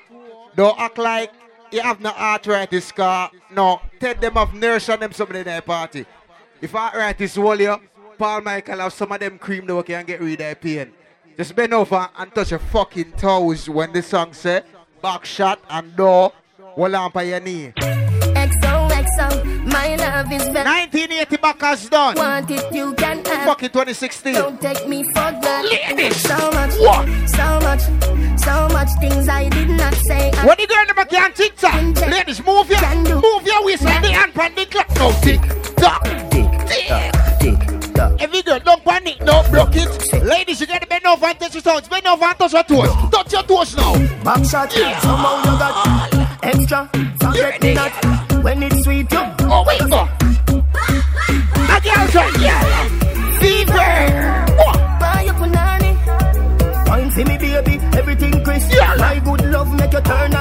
[0.55, 1.32] Don't act like
[1.70, 3.31] you have no arthritis car.
[3.51, 6.05] No, tell them of nurse and them somebody in their party.
[6.60, 7.77] If arthritis hold you,
[8.18, 10.93] Paul Michael have some of them cream that can get rid of their pain.
[11.36, 14.62] Just bend over and touch your fucking toes when the song say
[15.01, 16.32] back shot and door.
[16.77, 18.09] On on your knee.
[19.64, 20.64] My love is very.
[20.64, 22.16] 1980 back has done.
[22.16, 23.46] Want it, you can have.
[23.46, 24.34] Fucking 2016.
[24.34, 25.64] Don't take me for that.
[25.64, 26.16] Ladies.
[26.16, 27.06] So much, What?
[27.28, 27.82] so much,
[28.40, 30.30] so much things I did not say.
[30.42, 31.74] What When the girl never can tick tock,
[32.10, 32.80] ladies move your
[33.20, 34.88] move your waist like the hand pan the clock.
[34.96, 35.40] No tick
[35.76, 37.69] tock, tick
[38.01, 38.22] tock.
[38.22, 39.89] Every girl don't panic, no block it.
[40.24, 41.89] Ladies, you gotta bend over and touch your toes.
[41.89, 42.90] Bend over and touch your toes.
[43.10, 43.93] Touch your toes now.
[44.24, 45.74] Back shot, somehow you got
[46.43, 46.90] extra.
[47.20, 47.93] Forget me not
[48.44, 49.10] when it's sweet.
[49.12, 49.22] You
[49.55, 50.02] oh wait, go.
[51.74, 52.62] A girl try, yeah.
[53.40, 53.93] Fever.
[55.01, 55.93] Buy your punani.
[56.89, 57.74] Wine for me, baby.
[57.98, 58.70] Everything crisp.
[58.98, 60.35] My good love make you turn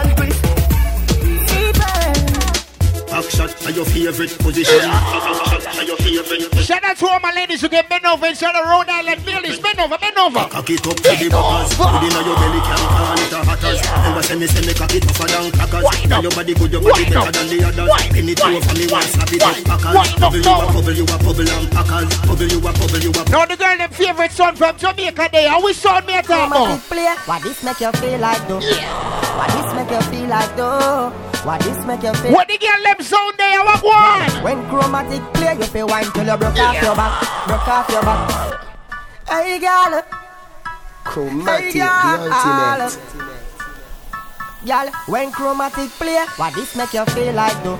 [3.39, 4.79] shot are your favorite position.
[4.83, 8.27] Back shot are your favorite Shout out to all my ladies who get bent over
[8.27, 10.43] inside of Rhode Island Ladies, bend over, bend over.
[10.51, 11.71] Cock it up to the buckers.
[11.79, 13.79] Put it in your belly can't call it a hatters.
[13.79, 15.85] Ever say me say me cock it tougher than crackers.
[16.03, 17.89] Tell your body good, your body better than the others.
[18.11, 20.09] Pin it over me, want slap it up packers.
[20.19, 22.09] Bubble you a bubble, you a bubble and packers.
[22.27, 25.47] Bubble you a bubble, you a Now the girl them favorite son from Jamaica they
[25.47, 26.79] and we sound me talk about.
[26.91, 27.07] play.
[27.23, 28.59] What this make you feel like though?
[28.59, 31.29] What this make you feel like though?
[31.45, 32.33] What this make you feel?
[32.33, 34.43] What the girl them sound they and what one?
[34.43, 38.01] When chromatic play, you feel wine till you broke off your back, broke off your
[38.03, 38.65] back.
[39.29, 40.01] Hey girl,
[41.05, 42.99] Chromatic, hey the girl, ultimate.
[44.65, 44.91] girl.
[45.07, 47.77] When chromatic play, what this make you feel like though?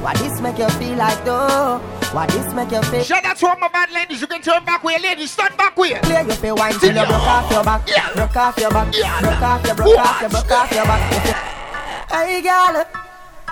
[0.00, 1.78] What this make you feel like though?
[2.12, 3.02] What this make you feel?
[3.02, 4.20] Shout out to all my bad ladies.
[4.20, 5.32] You can turn back way, ladies.
[5.32, 5.98] Stand back way.
[6.02, 7.84] Play, you feel wine till you broke off your back,
[8.14, 11.65] broke off your back, broke off your, broke off your, broke off your back.
[12.10, 12.84] Hey girl,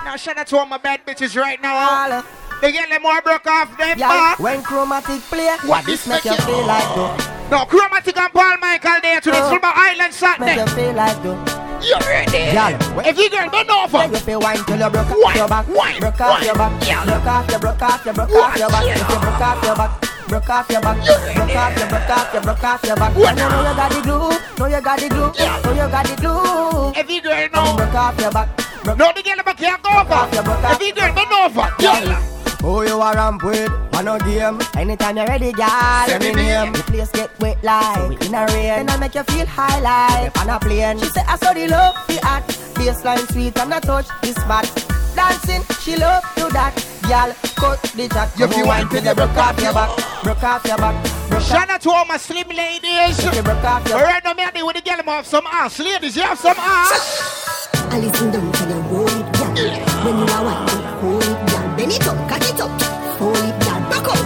[0.03, 2.23] Now shout out to all my bad bitches right now.
[2.61, 4.07] They get them more broke off them girl.
[4.09, 4.39] back.
[4.39, 7.17] When chromatic play, what this make you feel like though?
[7.51, 9.37] No, Chromatic and Paul Michael there today.
[9.37, 10.55] It's about Island Make Saturday.
[10.55, 11.37] you feel like though?
[11.83, 12.51] You ready?
[12.55, 13.97] Girl, If you girl bend over.
[13.97, 17.27] When you feel wine till you broke off your back, broke off your back, broke
[17.27, 18.85] off your, broke off your, broke off your back.
[18.87, 19.91] If you broke off your back,
[20.27, 20.97] broke off your back,
[21.35, 23.15] broke off your, broke off your, broke off your back.
[23.15, 25.31] And you know you got the glue, know you got the glue,
[25.63, 26.99] know you got the glue.
[26.99, 27.75] If you girl know.
[27.77, 28.49] Broke off your back,
[28.83, 30.29] broke No, the girl never can't go over.
[30.71, 31.69] If you girl bend over.
[31.79, 32.35] Yeah.
[32.65, 33.69] Who oh, you are ramp with?
[33.93, 34.59] On a game.
[34.75, 35.67] Anytime you're ready, girl.
[36.07, 36.73] Let me name.
[36.73, 38.71] The place get wet like in a rain.
[38.79, 40.97] And I make you feel high like on a plane.
[40.97, 42.49] She say I saw the love, the act.
[42.73, 44.94] Baseline sweet and I touch this spot.
[45.15, 46.75] Dancing, she love do that.
[47.07, 48.29] Girl, cut the chat.
[48.37, 50.23] You feel wine till you broke off your back.
[50.23, 51.29] Broke off your back.
[51.29, 53.19] Broke Shout out to all my slim ladies.
[53.19, 55.45] If you broke off your Right now, me and with the girl, I have some
[55.47, 55.79] ass.
[55.79, 57.69] Ladies, you have some ass.
[57.91, 59.55] I listen down to the roll it, girl.
[60.03, 61.75] When you are whining, hold it, girl.
[61.77, 62.24] Bend it up,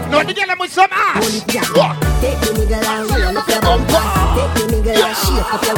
[0.09, 1.21] No, the girl, with some ass.
[1.45, 1.93] Girl.
[2.19, 4.03] Take the nigga and roll up your bumper.
[4.35, 5.77] Take the nigga and shake up your.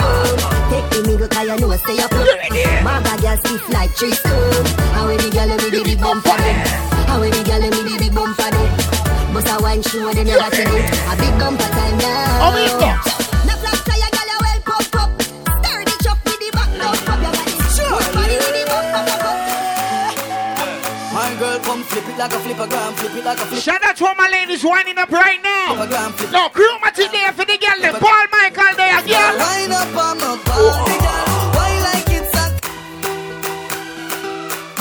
[0.71, 2.11] Take the nigga 'cause you know stay up.
[2.83, 4.65] My bag girl stiff like tree stone.
[4.95, 6.57] How any girl let me the big bumper them?
[7.07, 9.33] How any girl let me the big bumper them?
[9.33, 10.85] Bust a wine show they never see it.
[11.11, 12.47] A big bumper time now.
[12.47, 13.20] Oh,
[22.21, 23.61] like a flippergram, flip it like a flip.
[23.63, 25.73] Shout out to all my ladies winding up right now.
[26.13, 26.31] Flip.
[26.31, 27.81] No, Chromatic there for the girl.
[27.81, 27.95] them.
[27.97, 29.33] Paul Michael there, girl.
[29.41, 31.25] Wind up on my body, girl.
[31.57, 32.45] Why like it's a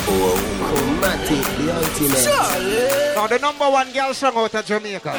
[0.05, 2.21] Chromatic, the ultimate.
[2.29, 3.17] Charlie?
[3.17, 5.13] Now, the number one girl song out of Jamaica.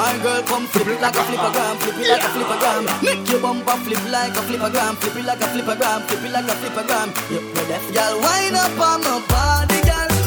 [0.00, 3.02] My girl, come flip it like a flippergram, flip it like a flippergram.
[3.04, 6.48] Make your bumper flip like a flippergram, flip it like a flippergram, flip it like
[6.48, 7.08] a flippergram.
[7.28, 7.92] You ready?
[7.92, 10.25] Girl, wind up on my body, girl.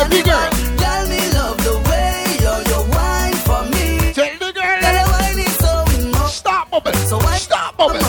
[0.00, 0.50] Every girl.
[0.50, 0.84] Girl.
[6.28, 6.96] Stop bubbling.
[7.06, 8.03] So why stop bubbling?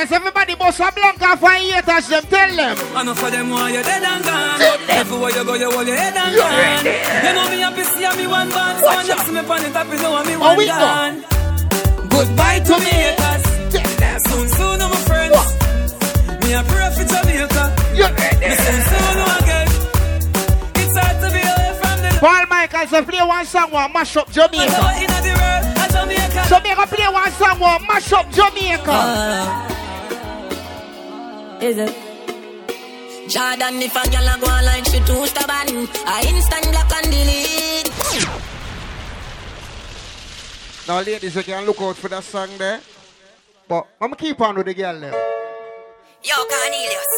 [0.00, 2.22] Haters, everybody must have blank off and haters them.
[2.24, 2.76] Tell them.
[3.00, 4.60] Enough for them why you dead and gone.
[4.88, 6.84] Everywhere you go, you hold your head and gone.
[6.84, 8.80] You know me happy see me one band.
[8.80, 11.24] So when you see me on the top, you know me one gone.
[12.08, 13.44] Goodbye to me haters.
[14.20, 15.32] Soon, soon, my friends.
[16.44, 17.64] Me a pray for Jamaica.
[18.40, 19.68] Me soon, soon, again.
[20.76, 24.16] It's hard to be away from the Paul Michael say play one song one mash
[24.16, 24.64] up Jamaica.
[25.00, 25.70] in the world.
[26.48, 26.86] Jamaica.
[26.86, 28.90] Play one song one mash up Jamaica.
[28.90, 29.79] Ah.
[31.60, 31.94] Is it?
[33.28, 35.86] Jordan, if a girl a go online, she too stubborn.
[36.08, 37.90] I instant block and delete.
[40.88, 42.80] Now, ladies, you can look out for that song there.
[43.68, 45.12] But I'm keep on with the girl there.
[46.24, 47.12] Yo, Cornelius.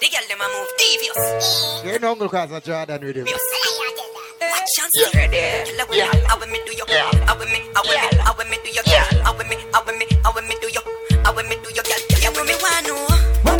[0.00, 1.82] The girl them a move devious.
[1.84, 3.26] You know, Uncle Cause of Jordan with him.
[3.26, 5.36] Chance you ready?
[5.36, 6.84] Girl, I will, I will me do you.
[6.86, 8.82] I will me, I will me, I will me do you.
[8.86, 10.82] I will me, I will me, I will me do you.
[11.24, 12.22] I will me do you, girl.
[12.22, 13.15] You will me want know.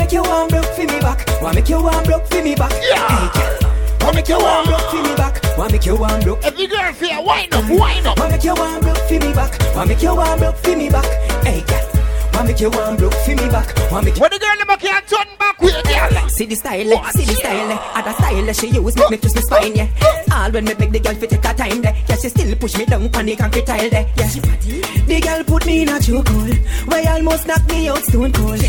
[0.07, 1.43] Make you one broke for me back.
[1.43, 2.71] Wanna make you one broke for me back.
[2.71, 3.71] Hey, girl.
[4.03, 5.59] Wanna make you one broke for me back.
[5.59, 6.45] Wanna make you one broke.
[6.45, 8.17] Every girl feel wind up, wind up.
[8.17, 9.75] Wanna make you one broke for me back.
[9.75, 11.05] Wanna make you one broke for me back.
[11.43, 11.91] Hey, girl.
[12.35, 13.91] Wanna make you one broke for me back.
[13.91, 14.21] Wanna make you.
[14.21, 16.29] When the girl them can't turn back with girl.
[16.29, 17.79] See the style, eh, see the style, eh.
[17.97, 19.89] Other style eh, she use make me twist my spine, yeah.
[20.31, 21.97] All when me beg the girl fi take her time, there.
[22.09, 24.07] Yeah, she still push me down on the concrete tile, there.
[24.17, 28.63] Yeah, the girl put me in a chokehold, where almost knock me out stone cold.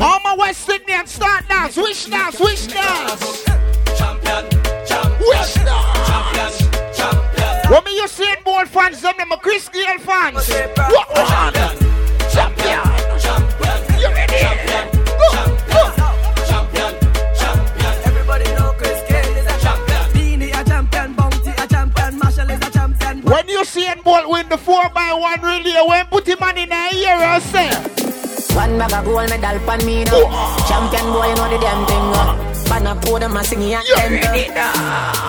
[0.00, 3.44] All my West Indian start dance, wish dance, wish dance.
[3.98, 4.44] Champion,
[4.86, 6.08] champion, Wish dance.
[6.08, 7.72] champion, champion.
[7.72, 10.48] When me you see more fans them, them Chris Gayle fans.
[10.48, 11.52] What on?
[12.30, 12.82] Champion.
[13.18, 14.38] Champion, You ready?
[14.38, 14.86] champion,
[16.46, 16.94] champion.
[18.06, 20.12] Everybody know Chris Gayle is a champion.
[20.12, 23.22] Beenie a champion, Bounty a champion, Marshall is a champion.
[23.22, 26.70] When you see Bolt win the 4 by 1 relay, when put him on in
[26.70, 28.07] a year, I say.
[28.54, 30.28] One bag of gold medal pan me now.
[30.68, 32.12] Champion boy, you know the damn thing.
[32.14, 32.48] Uh.
[32.68, 35.28] Pan a pour them a singing and them.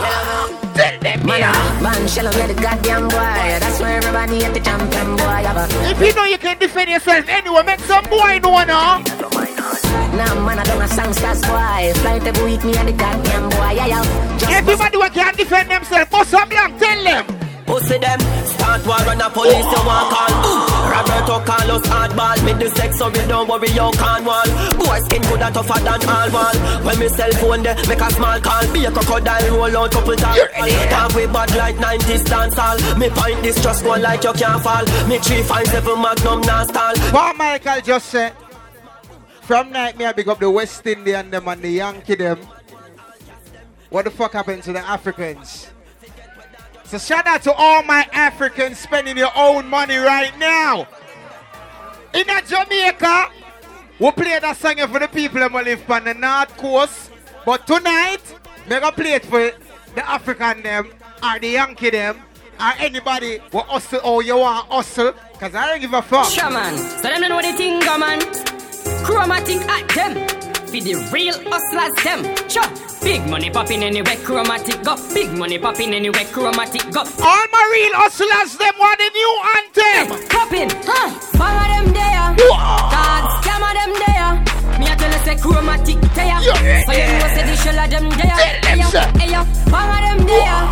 [1.26, 3.60] Man, uh, man, shall I the goddamn boy?
[3.60, 5.44] That's why everybody at the champion boy.
[5.44, 9.04] Have a If you know you can defend yourself anyway, make some boy know now.
[10.16, 11.94] Nah, man, I don't a songsters boy.
[12.02, 13.72] Fly to week me and the goddamn boy.
[13.76, 14.38] Yeah, yeah.
[14.38, 17.39] Just Everybody who can defend themselves, bust some blank, tell them.
[17.70, 18.20] Pussy them,
[18.50, 20.34] start war on a police you want call.
[20.90, 24.50] Roberto Carlos hardball, me the sex so we don't worry you can't wall.
[24.82, 26.56] Boy skin good and tougher than all wall.
[26.82, 28.66] When me cell phone there, make a small call.
[28.74, 30.40] Be a crocodile roll out couple times.
[30.90, 32.98] Talk with bad like 90s dance hall.
[32.98, 34.86] Me point this just go like you can't fall.
[35.08, 36.96] Me three five seven magnum non stall.
[37.14, 38.34] Paul Michael just said,
[39.42, 42.40] from night me I big up the West Indian them and the Yankee them.
[43.92, 45.70] What the fuck happened to the Africans?
[46.90, 50.88] So shout out to all my Africans spending your own money right now.
[52.16, 53.30] In Jamaica,
[54.00, 57.12] we play that song for the people who live on the North Coast.
[57.46, 58.22] But tonight,
[58.68, 59.52] me gonna play it for
[59.94, 60.90] the African them,
[61.22, 62.24] or the Yankee them,
[62.60, 65.14] or anybody who hustle or you want hustle.
[65.40, 66.32] Cause I don't give a fuck.
[66.32, 66.76] Sure, man.
[66.76, 68.20] So them know the thing, go, man.
[69.06, 70.39] Chromatic at them.
[70.72, 72.24] Be the real hustlers, them.
[72.48, 72.64] Sure.
[73.02, 74.96] Big money popping anywhere, chromatic go.
[75.16, 77.02] Big money popping anywhere, chromatic go.
[77.02, 80.30] All my real hustlers, them want the new anthem.
[80.30, 81.10] Popping, huh?
[81.40, 82.36] Bang of them there.
[82.94, 84.49] God, scam of them there.
[84.80, 86.40] Me a tell you say chromatic there.
[86.42, 86.56] So
[86.96, 88.38] you know say the shell of them there.
[88.64, 89.06] Tell them, sir.
[89.20, 89.30] Hey
[89.70, 90.70] bang of them there.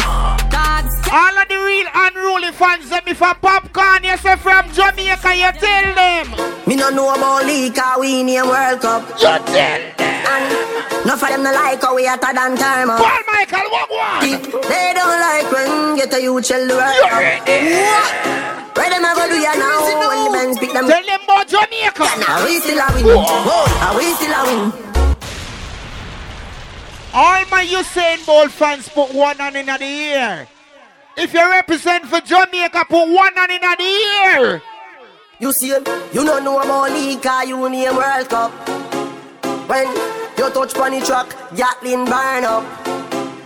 [1.10, 5.52] All of the real unruly fans, them if a popcorn, you say from Jamaica, you
[5.56, 6.28] tell them.
[6.68, 9.08] Me no know about league, how we in a World Cup.
[9.12, 9.96] You tell them.
[10.28, 12.90] And no for them no like how we hotter than time.
[12.90, 13.00] up.
[13.00, 14.20] Paul Michael, what one?
[14.68, 17.20] They don't like when get a you chill the World You Cup.
[17.24, 17.80] ready?
[18.76, 19.88] Where them a go do ya now?
[19.88, 20.88] When the men speak them.
[20.92, 22.04] Tell them about Jamaica.
[22.04, 23.06] Are we still a win?
[23.08, 23.24] Whoa.
[23.24, 23.97] Whoa.
[23.98, 24.72] We still a win?
[27.14, 30.48] All my Usain Bolt fans put one hand in the air.
[31.18, 33.76] If you represent for Jamaica, put one hand in the
[34.24, 34.62] air.
[35.40, 35.82] You see, you
[36.26, 38.52] don't know about league, you name World Cup.
[39.68, 39.88] When
[40.38, 42.64] you touch funny truck, Gatlin burn up.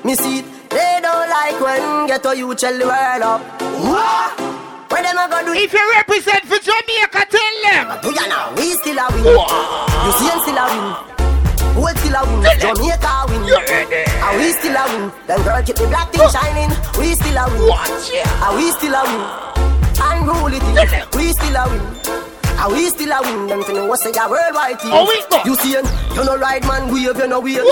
[0.04, 3.42] Me see it, they don't like when get to you tell the world up.
[3.88, 4.61] What?
[4.92, 5.54] Where them a go do?
[5.56, 7.86] If you represent for Jamaica, tell them.
[8.04, 8.54] Do ya now?
[8.56, 9.24] We still a win.
[9.24, 10.86] You see him still a win.
[11.72, 12.44] Who still a win?
[12.60, 13.42] Jamaica a win.
[13.48, 15.12] And we still a win.
[15.28, 16.72] Them girl keep the black thing shining.
[17.00, 17.70] We still a win.
[17.72, 18.28] Watch ya.
[18.44, 19.24] And we still a win.
[20.04, 20.76] Unruly thing.
[21.16, 22.31] We still a win.
[22.62, 23.48] And we still a win.
[23.48, 24.92] Them to know what's a worldwide team.
[24.94, 25.42] Oh, we go.
[25.46, 25.86] You see him?
[26.14, 27.66] You no ride man wave, you no wave.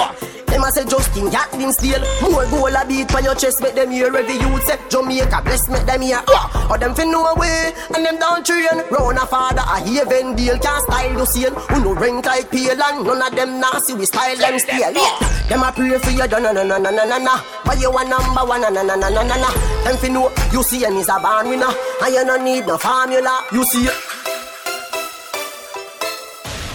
[0.50, 2.02] Them a say Justin Gatlin steel.
[2.26, 5.70] More goal a beat for your chest, make them hear every youth say Jamaica bless
[5.70, 6.24] make them hear.
[6.72, 8.82] Or them fin know away and them down train.
[8.90, 11.54] Round a father a haven deal can't style the same.
[11.54, 14.80] Who no rank like pale and none of them nasty we style them still.
[14.80, 17.44] Yeah, them a pray for you, na na na na na na na.
[17.64, 19.50] But you a number one, na na na na na na.
[19.86, 21.70] Them fin know you see him is a born winner,
[22.02, 23.46] and you no need no formula.
[23.54, 23.88] You see.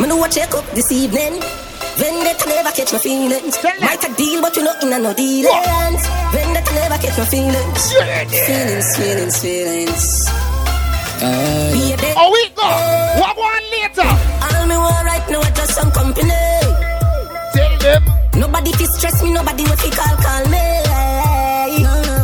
[0.01, 1.41] Me know what check up this evening.
[1.97, 3.57] Vendetta never catch my feelings.
[3.81, 6.03] Might a deal, but you know in a no dealings.
[6.33, 7.93] Vendetta never catch my feelings.
[7.93, 10.29] Feelings, feelings, feelings.
[11.21, 12.13] Baby.
[12.19, 12.67] Oh, we go.
[13.21, 14.11] What one later?
[14.45, 16.29] All me want right now is just some company.
[17.55, 18.03] Tell them.
[18.35, 20.65] Nobody fi stress me, nobody will fi call call me.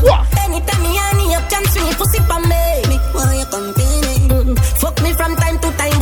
[0.02, 0.26] What?
[0.42, 2.62] Anytime me honey up, can swing it pussy for me.
[2.90, 4.58] Me want your company.
[4.82, 5.99] Fuck me from time to time,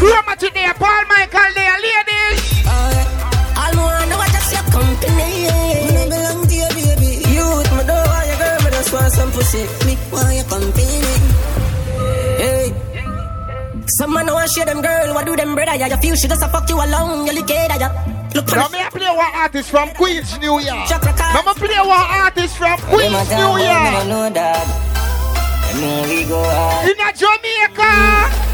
[0.00, 0.12] want No nobody.
[0.12, 2.40] grammar today, Paul Michael there, ladies.
[3.58, 5.50] All me want now is just your company.
[5.90, 7.10] Me belong to you, baby.
[7.34, 9.62] Youth, me don't want your girl, me just want some pussy.
[9.86, 11.02] Me want your company.
[12.38, 12.74] Hey.
[13.86, 15.74] Some man want share them girl, what do them brother?
[15.74, 17.90] Yeah, you feel she just a fuck you alone, you lick it, yeah.
[18.34, 20.90] Look Now me play one artist from Queens, New York.
[20.90, 24.06] Now me play one artist from Queens, New York.
[24.06, 24.66] know that.
[25.80, 26.38] Know we go.
[26.84, 28.47] In a Jamaica.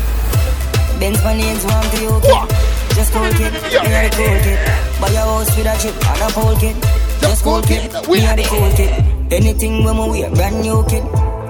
[1.00, 2.48] Benz my name's one to you, kid.
[2.94, 4.58] Just cool kid, me are the cool kid.
[5.00, 6.76] Buy a house with a chip and a pole kid.
[7.20, 8.92] Just cool kid, me are the cool kid.
[9.32, 11.04] Anything when we wear, brand new kid.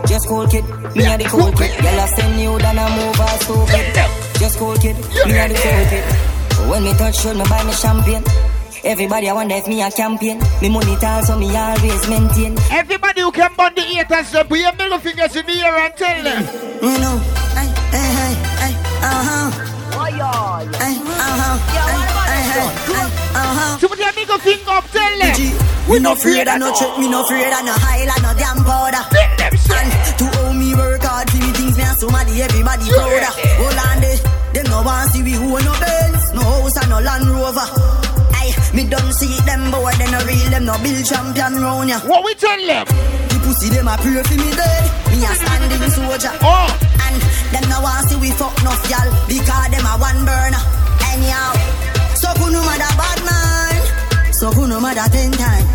[0.07, 0.65] Just cool kid,
[0.97, 1.73] me are the cool kid.
[1.83, 3.87] Girl I send you down a move a stupid.
[4.41, 4.97] Just cool kid,
[5.27, 6.05] me are the cool kid.
[6.71, 8.25] When me touch road, me buy me champagne.
[8.85, 10.39] Everybody I wonder if me a champion.
[10.61, 12.57] Me money tall, so me always maintain.
[12.71, 15.95] Everybody who can burn the haters, uh, put your middle fingers in the air and
[15.97, 16.43] tell them.
[16.83, 17.44] You know,
[20.81, 23.79] Ay, uh-huh, ay, ay, ay, ay.
[23.81, 25.35] So put your middle finger up, tell them.
[25.89, 29.05] We no afraid of no trick, me no afraid of no highlight, no damn powder.
[29.05, 33.33] And to owe me work hard for me things, me and somebody, everybody prouder.
[33.61, 34.19] Hold on there,
[34.55, 37.69] them no want see we who no Benz, no house and no Land Rover.
[38.75, 41.99] Me don't see them boy, they no real, them no build champion round ya.
[42.01, 42.87] What we tell them?
[43.45, 46.33] The pussy them a pray for me dead, me a standing soldier.
[46.41, 46.65] Oh,
[47.05, 47.21] and
[47.53, 50.65] them no want see we fuck no y'all because them a one burner.
[51.13, 51.53] Anyhow,
[52.17, 55.67] so who no matter bad man, so who no matter ten time,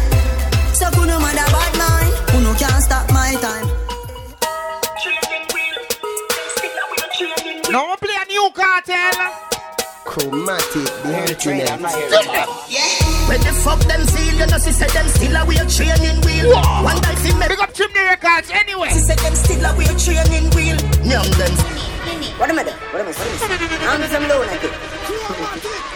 [0.74, 3.70] so who no matter bad man, who no can't stop my time.
[7.70, 9.14] now we play a new Kartel.
[10.10, 13.09] Chromatic, the emptiness.
[13.30, 16.50] When the fuck them seal, you know she said them still a weird training wheel.
[16.82, 18.90] One day fi me Big up Chimney Records anyway.
[18.90, 20.74] She said them still a weird training wheel.
[21.06, 21.54] Young them.
[22.42, 22.74] What am I doing?
[22.90, 23.30] What am I doing?
[23.30, 23.86] What am I doing?
[23.86, 24.74] I'm some low like it.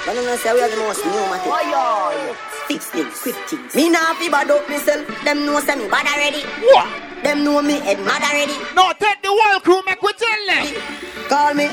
[0.05, 2.37] But I'm gonna say we are the most pneumatic.
[2.69, 3.73] Fix things, quick things.
[3.73, 5.01] Me nah fi bad up myself.
[5.25, 6.45] Them know say me bad already.
[6.69, 6.85] What?
[7.23, 8.53] Them know me head mad already.
[8.75, 10.69] No, take the whole crew, make we tell them.
[11.29, 11.65] Call me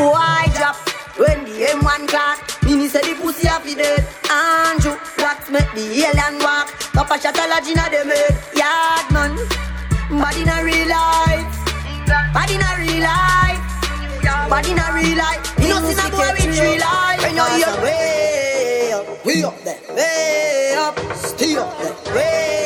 [0.00, 0.76] boy drop
[1.18, 2.38] when the M1 class.
[2.62, 4.06] Me say the pussy happy dead.
[4.30, 6.70] Andrew, what make the alien walk?
[6.94, 8.34] Papa shot a lodge inna the bed.
[8.54, 9.34] Yard man,
[10.08, 11.50] body in a real life.
[12.32, 13.60] Body in a real life.
[14.48, 15.42] Body in a real life.
[15.60, 17.20] You know see a boy with three life.
[17.20, 22.57] When you hear way up, way up there, way up, stay up there, way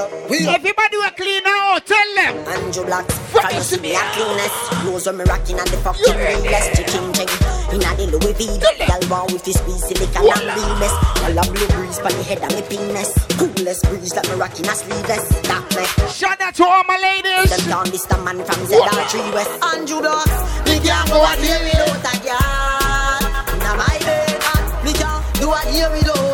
[0.00, 0.54] up, way up.
[0.56, 2.34] Everybody will clean out, tell them.
[2.48, 4.56] Andrew Black, can you see me a cleanest?
[4.80, 7.30] Clothes when me rocking and the fucking ringless chicken ching.
[7.70, 10.94] In a the Louis V, girl born with this piece silicon and realness.
[11.20, 13.10] Girl a blue breeze pon the head of me penis.
[13.36, 15.24] Coolest breeze like me rocking a sleeveless.
[15.46, 15.84] That me.
[16.10, 17.50] Shout out to all my ladies.
[17.50, 19.52] Them down this the man from ZR3 West.
[19.62, 20.30] Andrew Black,
[20.66, 23.22] me can't go a day without a girl.
[23.54, 26.29] Inna my bed, and me can't do a day without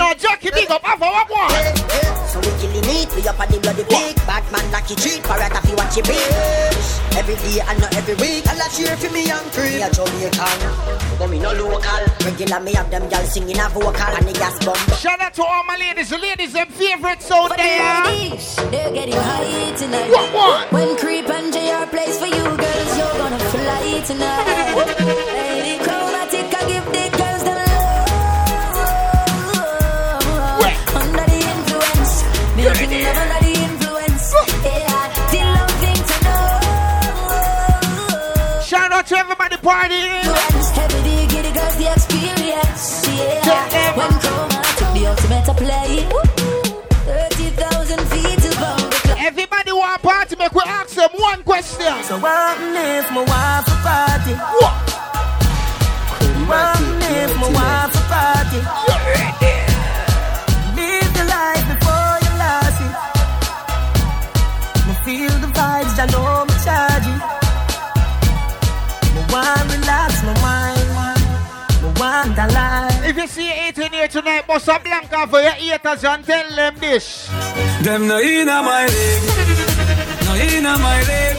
[0.00, 1.50] a No, Jackie, big up, have a what one.
[1.50, 2.20] Hey, hey.
[2.30, 4.20] So we killing it, we up on the bloody pig
[4.52, 8.46] like lucky treat, parrot if you watch your bitch Every day and not every week
[8.46, 12.72] I'll cheer for me young creep Me a Jamaican, but me no local Regular me
[12.74, 15.76] have them girls singing a vocal And the gas bomb Shout out to all my
[15.76, 18.06] ladies, the ladies, them favorite sound there.
[18.70, 20.10] They're getting high tonight.
[20.10, 20.68] What one?
[20.70, 24.86] When Creep and JR plays for you girls, you're gonna fly tonight.
[25.34, 26.39] Baby, chromatic,
[39.30, 39.56] everybody
[40.74, 43.06] heavy the girls, the experience.
[43.06, 46.08] Yeah, when chromatic, the ultimate to play.
[47.06, 49.14] 30,000 feet above the.
[49.20, 52.02] Everybody want party, make we ask them one question.
[52.04, 54.34] So what if my wife a party?
[54.58, 54.74] What
[56.50, 56.80] What
[57.14, 58.58] if my wife a party?
[58.58, 59.54] You ready?
[60.74, 62.94] Live the life before you lost it.
[65.04, 66.50] Feel the vibes, I know it.
[67.06, 67.39] Me
[69.32, 71.20] want relax my mind.
[71.82, 72.46] Me want a.
[73.08, 76.74] If you see 18 here tonight, bust a blanca for your haters and tell them
[76.78, 77.28] this.
[77.82, 79.22] Them no inna my leg,
[80.26, 81.36] no inna my leg.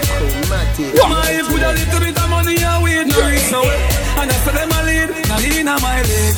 [1.11, 3.61] My put a little bit of money and weed no reach no.
[3.61, 6.35] And I say them a lead, no inna my leg,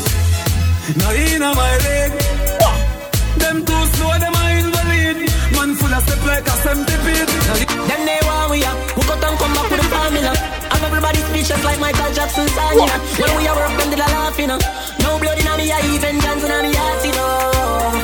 [1.00, 2.12] no inna my leg.
[3.42, 5.18] Them too slow, them a invalid.
[5.56, 7.30] Man full of step like a centipede.
[7.90, 8.78] Them they want we up.
[8.96, 10.53] Who got and come back with the formula?
[11.44, 13.00] And everybody speeches like Michael Jackson song, yeah.
[13.20, 14.60] When we are work, them did a laughing, uh.
[15.00, 17.52] No blood in me, I even Johnson and me heart, you know.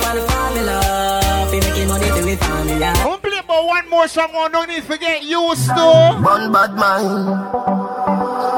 [0.03, 3.03] For the formula, fi making money to the family, yeah.
[3.03, 6.19] Don't play about one more song, oh, don't need to forget used to.
[6.21, 7.39] One bad mind.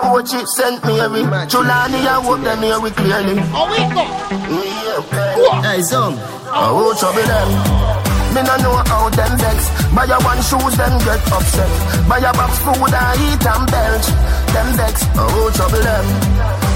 [0.02, 3.38] Coach it sent me every Chulani, I hope them hear we clearly.
[3.54, 4.04] Oh, we go.
[4.50, 5.62] Yeah.
[5.62, 6.16] Hey, son.
[6.54, 8.01] Oh, trouble them.
[8.32, 9.68] Me no know how them vex.
[9.92, 11.72] Buy a one shoes, them get upset.
[12.08, 14.08] Buy a box food, I eat and belch.
[14.56, 15.04] Them vex.
[15.20, 16.08] Oh, trouble them.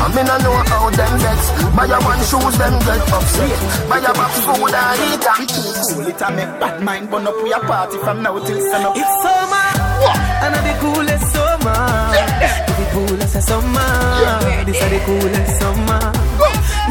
[0.04, 1.40] And me no know how them vex.
[1.76, 3.60] Buy a one shoes, them get upset.
[3.88, 5.48] Buy a box food, I eat and
[5.96, 8.86] Cool it and make bad mind Burn up we a party from now till sun
[8.86, 9.68] up It's summer,
[10.44, 11.82] and the coolest summer.
[12.76, 14.66] The coolest summer.
[14.66, 16.02] This is the coolest summer.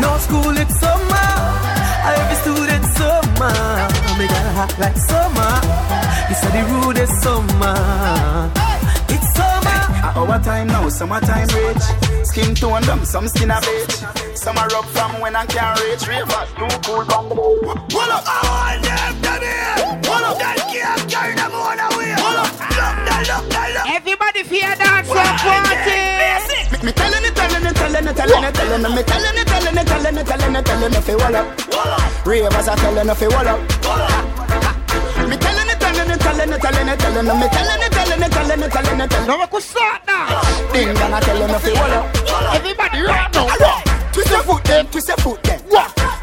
[0.00, 1.28] No school, it's summer.
[2.06, 3.83] I every student summer.
[4.64, 5.52] Me got hot like summer.
[6.28, 8.50] This is the rudest summer.
[9.08, 9.78] It's summer.
[10.00, 11.82] At our time now, summertime rage
[12.24, 14.04] Skin tone them, some skin a beige
[14.34, 18.24] Some a rub from when I can't reach River, too cool from the Hold up,
[18.26, 22.36] I want them to be Hold up, that can't carry them on the way Hold
[22.36, 26.84] up, look, that, look, that, look Everybody fear dance and party.
[26.84, 29.78] Me telling it, telling it, telling it, telling it, telling it, me telling it, telling
[29.78, 32.26] it, telling it, telling it, telling it, fi wall up.
[32.26, 34.13] Ravers are telling it, fi wall up.
[36.54, 39.24] Me telling it, telling it, me telling it, telling it, telling it, telling it, telling
[39.24, 39.26] it.
[39.26, 40.40] Now we could start now.
[40.72, 42.14] Ding dong, I fi wall up.
[42.54, 43.82] Everybody right now.
[44.12, 45.60] Twist your foot, them, twist your foot, them.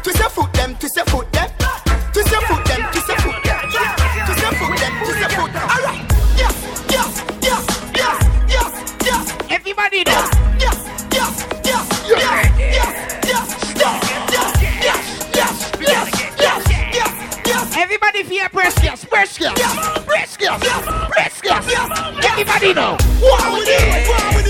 [0.02, 1.50] Twist your foot, them, twist your foot, them.
[2.14, 3.60] Twist your foot, them, twist your foot, them.
[4.24, 5.52] Twist your foot, them, twist your foot.
[5.52, 6.00] All right.
[6.40, 6.56] Yes,
[6.88, 7.64] yes, yes,
[7.94, 8.16] yes,
[8.48, 8.72] yes,
[9.04, 9.36] yes.
[9.50, 10.12] Everybody now.
[10.58, 10.80] Yes,
[11.12, 12.32] yes, yes, yes, yes,
[12.72, 12.96] yes,
[13.28, 14.48] yes, yes, yes,
[15.36, 15.52] yes,
[15.84, 16.08] yes,
[16.40, 16.64] yes,
[16.96, 17.76] yes, yes.
[17.76, 19.58] Everybody fear press gas, press gas,
[20.42, 21.50] Yes, yes, Rescue!
[21.52, 22.28] Rescue!
[22.28, 22.96] Everybody know!
[23.20, 24.41] What we did!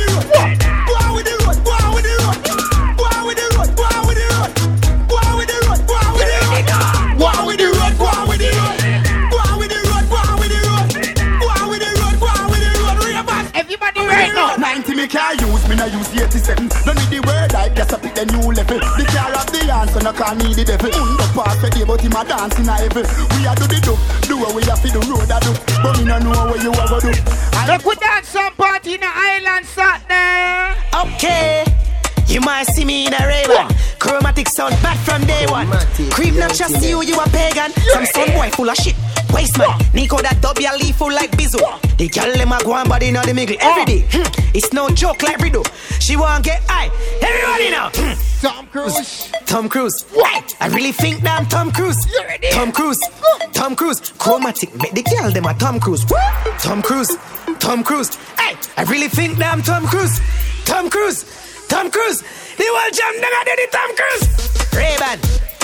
[18.22, 18.78] A pick the new level.
[18.78, 20.90] The car of the answer, no call me the devil.
[20.90, 23.06] Undo pass the day, but him a dance in a heaven.
[23.36, 23.94] We a do the do,
[24.28, 25.52] do what we a fi the road a do.
[25.82, 27.12] But me no know what you a go do.
[27.54, 30.74] I Look, we dance some party in the island Saturday.
[30.94, 31.64] Okay.
[32.32, 33.68] You might see me in a Ray-Ban.
[33.98, 35.68] Chromatic sound bad from day one.
[36.10, 37.70] Creep not just you, you a pagan.
[37.92, 38.96] Some son boy full of shit.
[39.34, 41.60] Waste man, Nico that W leaf full like Bizzle
[41.98, 44.06] The girl them a go on body in the middle every day.
[44.10, 44.22] Hmm.
[44.54, 45.62] It's no joke like Rido
[46.00, 46.88] She want get high.
[47.20, 48.16] Everybody now Hmm.
[48.40, 49.30] Tom Cruise.
[49.44, 50.04] Tom Cruise?
[50.14, 50.56] What?
[50.58, 52.06] I really think that I'm Tom Cruise.
[52.52, 53.00] Tom Cruise.
[53.52, 54.00] Tom Cruise.
[54.16, 56.06] Chromatic make the girl them a Tom Cruise.
[56.60, 57.14] Tom Cruise.
[57.58, 58.14] Tom Cruise.
[58.38, 60.18] Hey, I really think that I'm Tom Cruise.
[60.64, 61.41] Tom Cruise
[61.72, 62.20] Tom Cruise.
[62.60, 64.28] The whole jam them a do the Tom Cruise.
[64.76, 65.16] Ray-Ban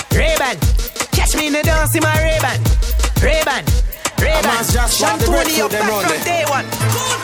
[0.09, 0.57] Ray-Ban.
[1.13, 2.57] Catch me in the dance in my Ray-Ban.
[3.21, 3.61] Ray-Ban
[4.17, 4.41] Ray-Ban.
[4.57, 6.65] Must just want the Shampoo breadfruit the up them back on from day one.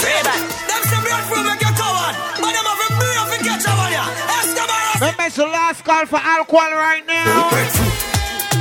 [0.05, 0.37] Ray-Ban.
[0.69, 3.89] Them say breadfruit make you coward, but them have a brain fi catch a one
[3.89, 4.05] ya.
[4.37, 5.01] Escobar.
[5.01, 7.49] Remember, it's the last call for alcohol right now.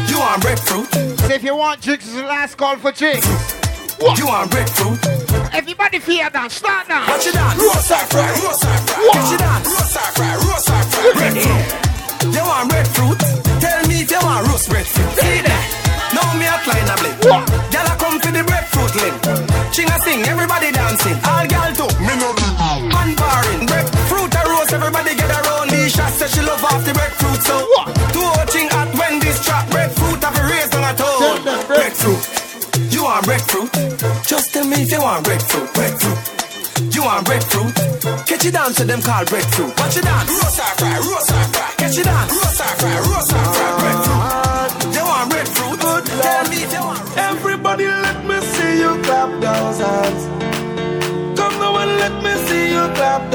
[0.08, 0.88] You want breadfruit?
[1.20, 2.92] So if you want drinks, it's the last call for
[3.98, 4.20] drinks.
[4.20, 4.98] You want breadfruit?
[5.54, 7.06] Everybody fear dance, start now.
[7.08, 7.56] Watch it down.
[7.58, 9.10] Roast or fry, roast or fry.
[9.10, 9.62] Watch it down.
[9.62, 11.12] Roast or fry, roast or fry.
[11.14, 12.34] Breadfruit.
[12.34, 13.20] You want breadfruit?
[13.60, 15.10] Tell me if you want roast breadfruit.
[15.20, 15.62] See that?
[16.14, 17.18] Now me a climb a blade.
[17.72, 19.16] Gyal a come for the breadfruit limb.
[19.74, 21.18] Ching a sing, everybody dancing.
[21.26, 21.90] All gyal too.
[22.02, 22.46] Me no do.
[22.88, 23.66] Man barring.
[23.66, 25.70] Breadfruit a roast, everybody get around.
[25.70, 27.56] Lisha say she love off the breadfruit, so
[28.14, 31.66] two hot ching at when this trap breadfruit have a raised on a toe.
[31.66, 32.43] Breadfruit.
[33.14, 33.70] Want breadfruit?
[34.26, 35.72] Just tell me if you want breadfruit.
[35.72, 36.92] Breadfruit.
[36.92, 37.72] You want breadfruit?
[38.26, 39.78] Catch it down to them called breadfruit.
[39.78, 40.26] Watch it down.
[40.26, 41.70] Roast or fry, roast or fry.
[41.78, 42.26] Catch it down.
[42.26, 43.70] Roast or fry, roast or fry.
[43.78, 44.94] Breadfruit.
[44.96, 45.78] You want breadfruit?
[46.24, 47.16] Tell me if you want.
[47.16, 50.53] Everybody let me see you clap those hands.
[52.04, 53.32] Let me see you clap.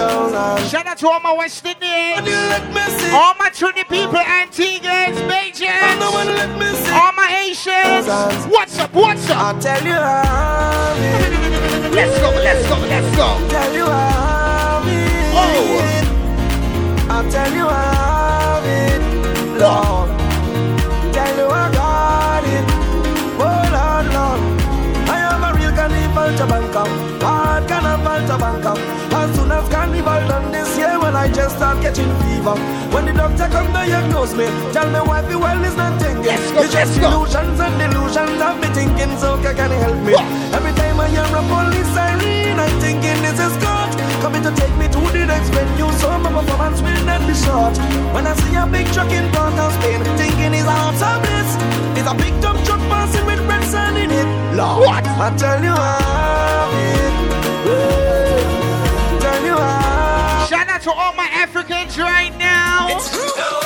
[0.70, 2.22] Shout out to all my West Indians.
[2.22, 3.10] Would you let me see?
[3.10, 5.98] All my Trinity people, Antiguans, Bajans.
[6.38, 6.94] Let me see.
[6.94, 8.06] All my Asians.
[8.46, 8.94] What's up?
[8.94, 9.38] What's up?
[9.38, 10.94] I'll tell you how.
[11.98, 13.50] Let's go, let's go, let's go.
[13.50, 14.84] Tell you how.
[15.34, 15.80] Oh.
[17.10, 19.02] I'll tell you how it.
[19.58, 20.10] Lord.
[21.12, 22.66] Tell you I got it.
[23.42, 24.42] Oh Lord, Lord.
[25.10, 27.39] I am a real carnival Jabanka.
[28.28, 28.74] Carnival Jabanka.
[29.14, 32.56] As soon as carnival done this year, when I just start catching fever.
[32.92, 36.26] When the doctor come to diagnose me, tell me why the world is not thinking.
[36.26, 37.08] Let's go, it's just go.
[37.24, 40.14] illusions and delusions of me thinking, so can you help me?
[40.54, 43.90] Every time I hear a police siren, I'm thinking this is God
[44.22, 45.92] coming to take me to the next venue.
[46.00, 47.76] So my performance will not be short.
[48.14, 51.50] When I see a big truck in Port of Spain, thinking it's out of bliss.
[51.98, 54.28] It's a big dump truck passing with red sand in it.
[54.56, 55.06] Lord, What?
[55.08, 57.14] I tell you how it.
[57.66, 58.09] Woo.
[60.80, 63.59] Out to all my Africans right now.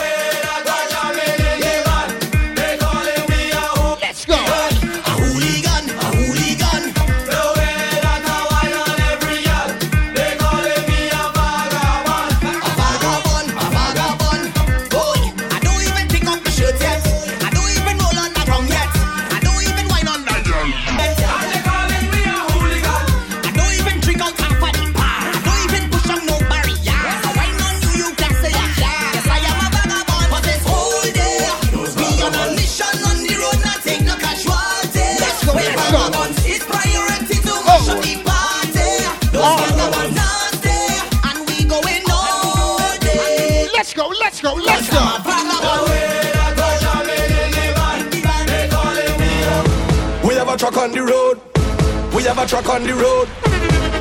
[52.44, 53.30] A truck on the road.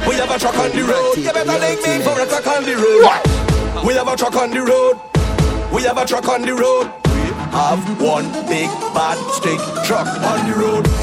[0.08, 1.16] We have a truck on the road.
[1.16, 3.86] You better link me for a truck on the road.
[3.86, 5.00] We have a truck on the road.
[5.72, 6.90] We have a truck on the road.
[7.06, 7.20] We
[7.54, 11.01] have one big bad stick truck on the road.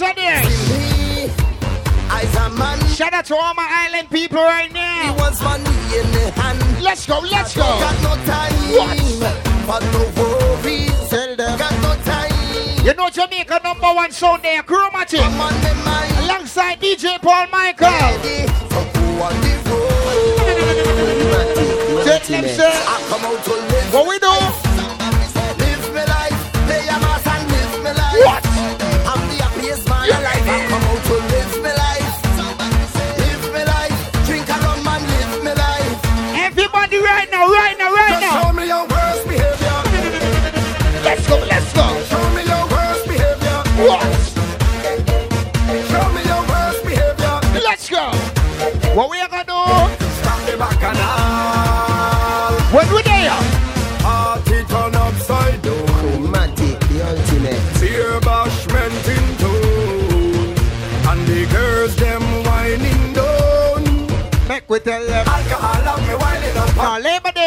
[0.00, 0.44] Man.
[2.88, 5.16] Shout out to all my island people right now.
[6.82, 7.62] Let's go, let's go.
[7.62, 8.52] Got no time.
[8.72, 8.98] What?
[12.84, 15.20] You know Jamaica number one sound there, Chromatic.
[15.20, 18.49] Alongside DJ Paul Michael.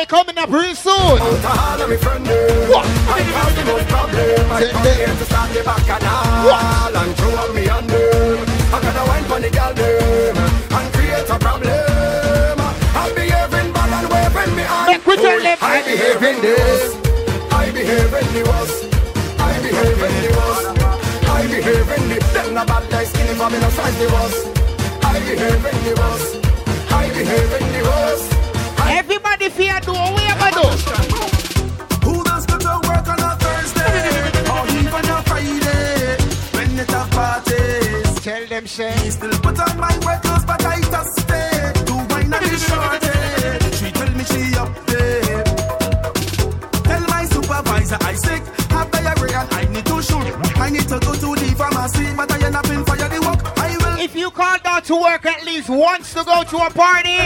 [0.03, 0.93] Labor Day coming up real soon.
[0.93, 2.25] Alcohol have me friend
[2.69, 2.85] What?
[2.85, 3.23] I
[3.55, 6.95] the most problem I come here to start the What?
[6.95, 8.39] And throw me under
[8.73, 10.37] I gotta wine for the them
[10.71, 12.59] And create a problem
[12.95, 15.57] I'm behaving bad and waving me hand Make we tell them.
[15.61, 16.95] I behave in this
[17.51, 18.79] I behave in the worst
[19.39, 20.65] I behave in the worst
[21.29, 24.41] I behave in the Them bad like skinny for me no size the worst
[25.03, 26.31] I behave in the worst
[26.91, 28.52] I behave in the worst
[29.43, 30.67] Everybody fear do what we gonna do.
[32.07, 34.31] Who does go to work on a Thursday?
[34.47, 36.15] Or even a Friday?
[36.53, 38.21] When it a parties.
[38.23, 38.95] Tell them, say.
[39.09, 41.73] Still put on my wet clothes but I just stay.
[41.85, 45.43] Do wine and the shorty She tell me she up there.
[46.83, 48.43] Tell my supervisor I sick.
[48.71, 50.23] Have diarrhea and I need to shoot.
[50.55, 53.59] I need to go to the pharmacy But I end up in fire the work.
[53.59, 56.69] I will If you called out to work at least once to go to a
[56.69, 57.17] party,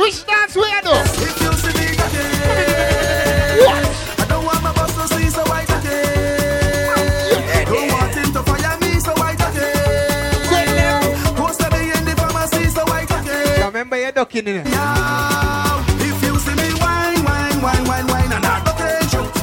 [0.00, 0.90] Which dance we are do?
[1.22, 3.84] If you see me again What?
[4.18, 8.78] I don't want my boss to see so I again Don't want him to fire
[8.80, 11.02] me so I again
[11.36, 14.64] Post me in the pharmacy so I again Remember you're ducking in it.
[14.66, 19.34] Now, if you see me wine, wine, wine, wine, wine, and I don't shook,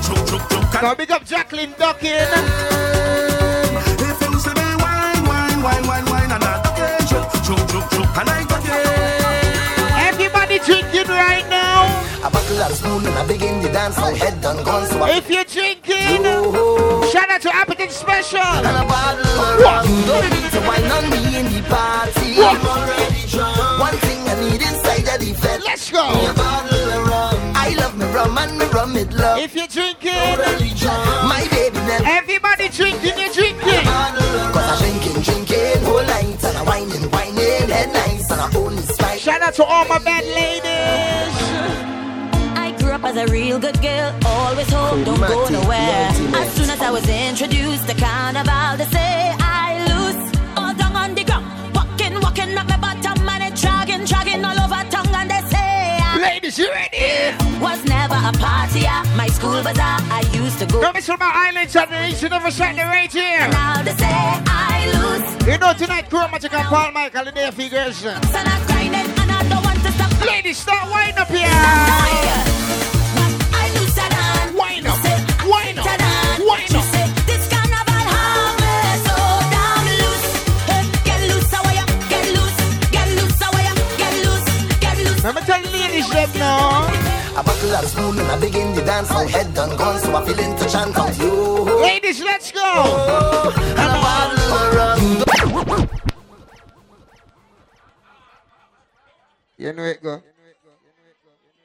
[0.82, 2.28] Now big up Jacqueline Duckin.
[4.00, 7.90] If you see me wine, wine, wine, wine, wine, and I okay, choke, choke, choke,
[7.92, 8.87] choke, and I okay.
[12.48, 15.44] Buckle spoon and I begin the dance, my head done gone, so I If you're
[15.44, 16.24] drinking,
[17.12, 18.40] shout out to Appleton Special.
[18.40, 19.86] and a bottle of rum.
[19.88, 22.40] You don't need to wine on me in the party.
[22.40, 23.80] I'm already drunk.
[23.80, 25.64] One thing I need inside of the vet.
[25.64, 26.04] Let's go.
[26.04, 27.36] A bottle of rum.
[27.56, 29.40] I love me rum and me rum it love.
[29.40, 31.04] If you're drinking, Already drunk.
[31.28, 32.06] My baby never.
[32.06, 33.84] everybody drinking, you're drinking.
[34.54, 38.84] Cause I'm drinking, drinking whole night and I'm whining, whining, head nice and I only
[38.84, 39.20] spike.
[39.20, 41.07] Shout out to all my bad ladies.
[43.18, 46.10] A real good girl, always home, don't go nowhere.
[46.36, 50.20] As soon as I was introduced to carnival, they say I lose
[50.56, 54.60] all down on the ground, walking, walking up my bottom and it dragging, dragging all
[54.60, 57.36] over tongue, and they say I Ladies, you ready?
[57.60, 59.98] was never a party at my school bazaar.
[60.12, 60.92] I used to go.
[60.94, 63.48] Miss from my island generation never set the rate here.
[63.50, 64.08] Now they say
[64.46, 68.06] I lose, You know tonight Chromatic and Paul Michael the day figures.
[68.06, 70.26] and I'm grinding, and I don't want to stop.
[70.26, 72.87] Ladies, start wine up here.
[86.18, 86.88] The ladies now.
[87.38, 90.26] A buckle of spoon and I begin the dance, my head done gone, so I
[90.26, 91.32] feel into chant out you.
[91.82, 92.62] Ladies, let's go.
[92.64, 95.90] Oh, and a bottle of rum.
[99.58, 100.22] You know it go.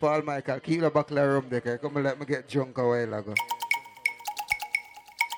[0.01, 1.61] Paul Michael, keep the buckle of rum there.
[1.61, 1.79] okay?
[1.81, 3.35] Come and let me get drunk a while ago.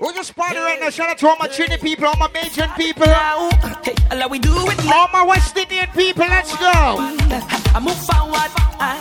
[0.01, 0.91] We're just party right now.
[0.91, 3.07] Shout out to all my Trinity people, all my Bajan people.
[3.07, 6.66] Hey, all we do it All my West Indian people, let's go.
[6.66, 8.51] I move forward,
[8.83, 8.99] I,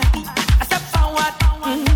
[0.61, 1.34] I step forward.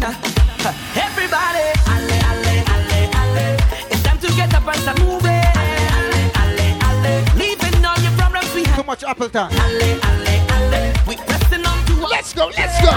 [0.02, 3.57] Uh, Everybody, alle, alle, alle, alle.
[3.91, 5.30] It's time to get up and start moving.
[5.30, 7.38] Alle, alle, alle.
[7.38, 8.82] Leaving all your problems behind.
[8.82, 9.52] Too much apple time.
[9.61, 10.94] Alle, alle, alle.
[11.07, 12.91] We pressing on to Let's go, let's go.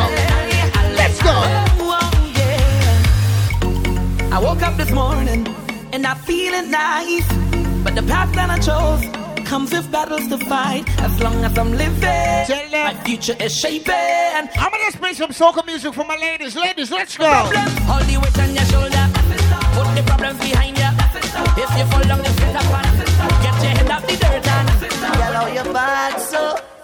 [0.96, 1.28] Let's go.
[1.28, 1.70] Oh.
[4.32, 5.44] I woke up this morning
[5.92, 7.26] and I feeling nice,
[7.84, 9.02] but the path that I chose
[9.46, 10.88] comes with battles to fight.
[11.00, 12.94] As long as I'm living, Tell them.
[12.94, 13.94] my future is shaping.
[13.94, 16.54] I'm gonna just play some soca music for my ladies.
[16.56, 17.24] Ladies, let's go.
[17.24, 17.68] problem.
[17.90, 19.04] All the weight on your shoulder.
[19.74, 20.90] Put the problems behind you.
[21.62, 24.80] If you fall down, just get up and get your head out the dirt and
[24.90, 26.79] Girl, how you bad so?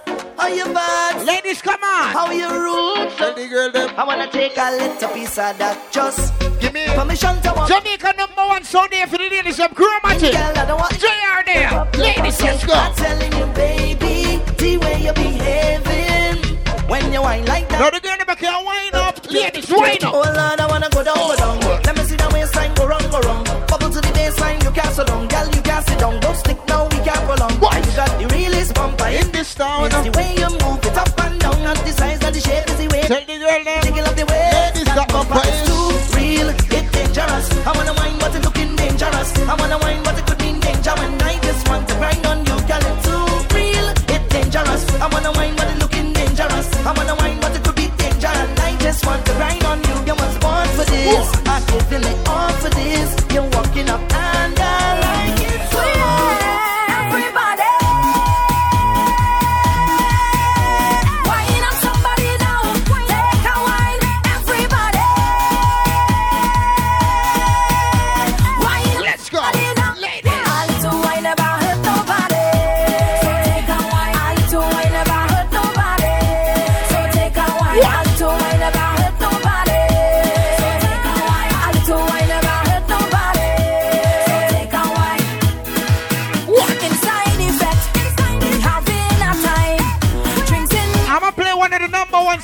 [0.47, 1.27] How you bad?
[1.27, 2.12] Ladies, come on.
[2.14, 3.35] How you rude so?
[3.35, 3.90] Lady girl, them.
[3.97, 5.77] I wanna take a little piece of that.
[5.90, 7.66] Just Give me permission to walk.
[7.66, 10.31] Jamaica number one Sunday for the ladies of Chromatic.
[10.31, 11.89] Girl, I don't want JR there.
[11.98, 12.74] Ladies, let's go.
[12.74, 16.39] I'm telling you, baby, the way you're behaving
[16.86, 17.81] when you whine like that.
[17.81, 19.28] Now the girl never can wind up.
[19.28, 20.36] Ladies, wind Oh up.
[20.36, 21.59] Lord, I wanna go down, go down.
[21.82, 23.47] Let me see the waistline go round, go round.
[23.66, 25.27] Bubble to the baseline, you can't sit down.
[25.27, 26.20] Girl, you can't sit down.
[26.20, 27.51] Don't stick now, we can't go long.
[27.59, 27.85] What?
[28.66, 29.86] You got the realest bumper In this town.
[29.86, 32.68] It's the way you move it up and down, not the size, not the shape,
[32.68, 33.02] is the way.
[33.02, 33.82] Tell the girl them.
[33.82, 34.51] Taking up the way.
[34.52, 37.47] Ladies, got my bumper is too real, it's dangerous.
[37.66, 39.30] I wanna wine, but it looking dangerous.
[39.38, 40.94] I wanna wine, but it could mean danger.
[40.98, 44.82] When I just want to grind on you, girl, it's too real, it's dangerous.
[44.98, 46.68] I wanna wine, but it looking dangerous.
[46.82, 48.32] I wanna wine, but it could be danger.
[48.34, 49.97] And I just want to grind on you.
[50.10, 51.26] You was born for this.
[51.47, 53.14] I can feel it all for this.
[53.32, 54.02] You're walking up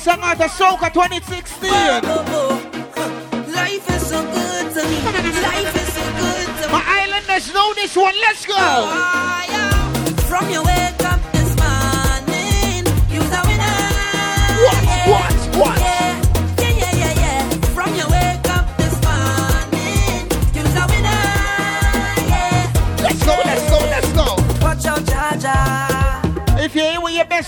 [0.03, 1.71] song out of Soca 2016.
[3.53, 4.97] Life is so good to me.
[5.41, 6.73] Life is so good to me.
[6.73, 8.13] My islanders know this one.
[8.19, 8.53] Let's go.
[10.27, 10.92] From your wake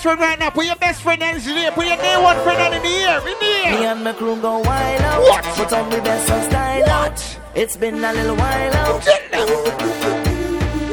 [0.06, 1.72] friend right now, put your best friend hands in the air.
[1.72, 3.18] Put your day one friend hand in the air.
[3.18, 5.22] In the Me and my crew go wild out.
[5.22, 5.44] What?
[5.58, 7.12] Put on the best of style out.
[7.12, 7.40] What?
[7.56, 9.04] It's been a little while out.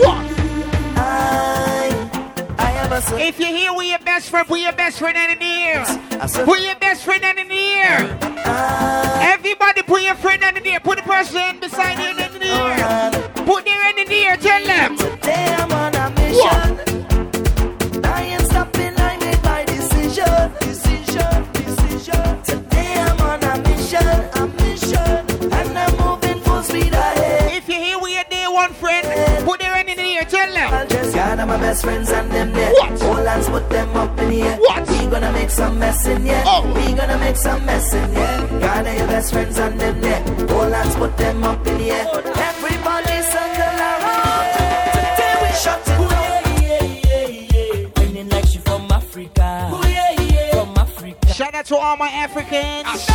[0.01, 0.24] What?
[0.97, 2.10] I,
[2.59, 5.39] I have a If you're here with your best friend, put your best friend in
[5.39, 5.84] the air.
[6.18, 8.18] I Put your best friend in the air.
[8.22, 10.80] I, Everybody put your friend in the air.
[10.80, 13.10] Put the person beside you in the air.
[13.44, 14.36] Put their hand in the air.
[14.39, 14.97] Tell them.
[14.97, 15.61] Today
[31.52, 32.72] my best friends and them there.
[32.72, 33.00] What?
[33.02, 34.56] Hold hands, put them up in the air.
[34.58, 34.88] What?
[34.88, 36.42] We gonna make some mess in here.
[36.46, 36.62] Oh.
[36.74, 38.60] We gonna make some mess in here.
[38.60, 40.20] Gather your best friends and them there.
[40.48, 42.06] Hold hands, put them up in the air.
[42.50, 44.46] Everybody circle around.
[44.96, 46.42] Today we shut it down.
[47.96, 49.68] Whining like she from Africa.
[50.52, 51.34] From Africa.
[51.34, 53.06] Shout out to all my Africans.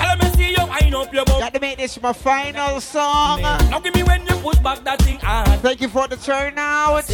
[0.00, 1.38] Girl, me see you wind up your bum.
[1.38, 3.42] Got to make this my final song.
[3.42, 5.60] Now give me when you push back that thing hard.
[5.60, 7.04] Thank you for the turnout.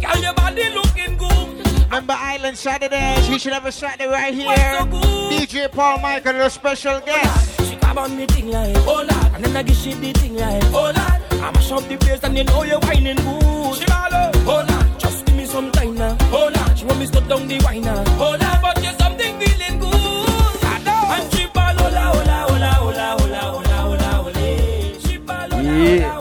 [0.00, 1.66] Girl, your body looking good.
[1.86, 3.28] Remember Island Saturdays?
[3.28, 4.54] We should have a Saturday right here.
[4.54, 7.60] DJ Paul Michael, a special oh, guest.
[7.68, 9.34] She grab on me thing like, oh lord.
[9.34, 10.96] And then I give she the thing like, oh lord.
[11.42, 13.76] I mash up the place and you know you're whining good.
[13.76, 14.98] She ball oh lord.
[15.00, 16.78] Just give me some time now, oh lord.
[16.78, 18.58] She want me stop down the wine now, oh lord.
[18.62, 20.64] But you something feeling good.
[20.64, 21.14] I know.
[21.14, 25.00] And she ball, oh, hola, hola, oh, hola, hola, hola, hola, hola, hola.
[25.00, 25.98] She ball, hola, Yeah.
[25.98, 26.15] hola, hola,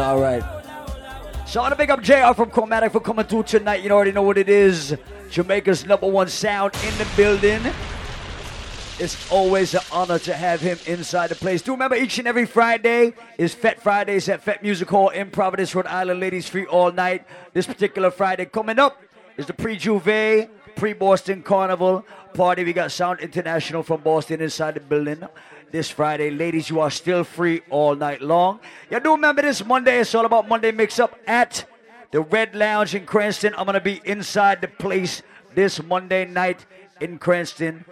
[0.00, 0.42] Well, all right.
[1.46, 3.84] So I want to big up JR from Chromatic for coming through tonight.
[3.84, 4.96] You already know what it is.
[5.28, 7.60] Jamaica's number one sound in the building.
[8.98, 11.60] It's always an honor to have him inside the place.
[11.60, 15.74] Do remember each and every Friday is Fete Fridays at Fete Music Hall in Providence,
[15.74, 16.18] Rhode Island.
[16.18, 17.26] Ladies free all night.
[17.52, 19.02] This particular Friday coming up
[19.36, 22.64] is the pre-J'ouvert, pre-Boston Carnival party.
[22.64, 25.28] We got Sound International from Boston inside the building
[25.70, 26.30] this Friday.
[26.30, 28.60] Ladies, you are still free all night long.
[28.90, 30.00] You do remember this Monday.
[30.00, 31.64] It's all about Monday Mix Up at
[32.10, 33.54] the Red Lounge in Cranston.
[33.56, 35.22] I'm going to be inside the place
[35.54, 36.66] this Monday night
[37.00, 37.84] in Cranston.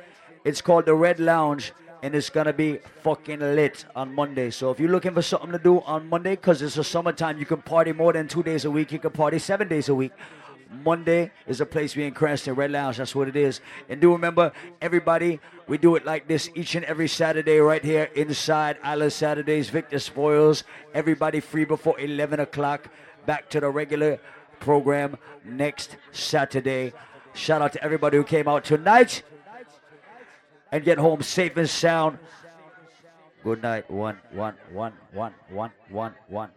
[0.44, 4.50] It's called the Red Lounge, and it's gonna be fucking lit on Monday.
[4.50, 7.46] So if you're looking for something to do on Monday, because it's a summertime, you
[7.46, 8.92] can party more than two days a week.
[8.92, 10.12] You can party seven days a week.
[10.70, 12.98] Monday is a place we in Cranston, Red Lounge.
[12.98, 13.60] That's what it is.
[13.88, 18.10] And do remember, everybody, we do it like this each and every Saturday right here
[18.14, 20.64] inside Island Saturdays, Victor Spoils.
[20.92, 22.88] Everybody free before 11 o'clock.
[23.24, 24.20] Back to the regular
[24.60, 26.92] program next Saturday.
[27.34, 29.22] Shout out to everybody who came out tonight
[30.70, 32.18] and get home safe and sound.
[33.44, 33.90] Good night.
[33.90, 36.50] One, one, one, one, one, one, one.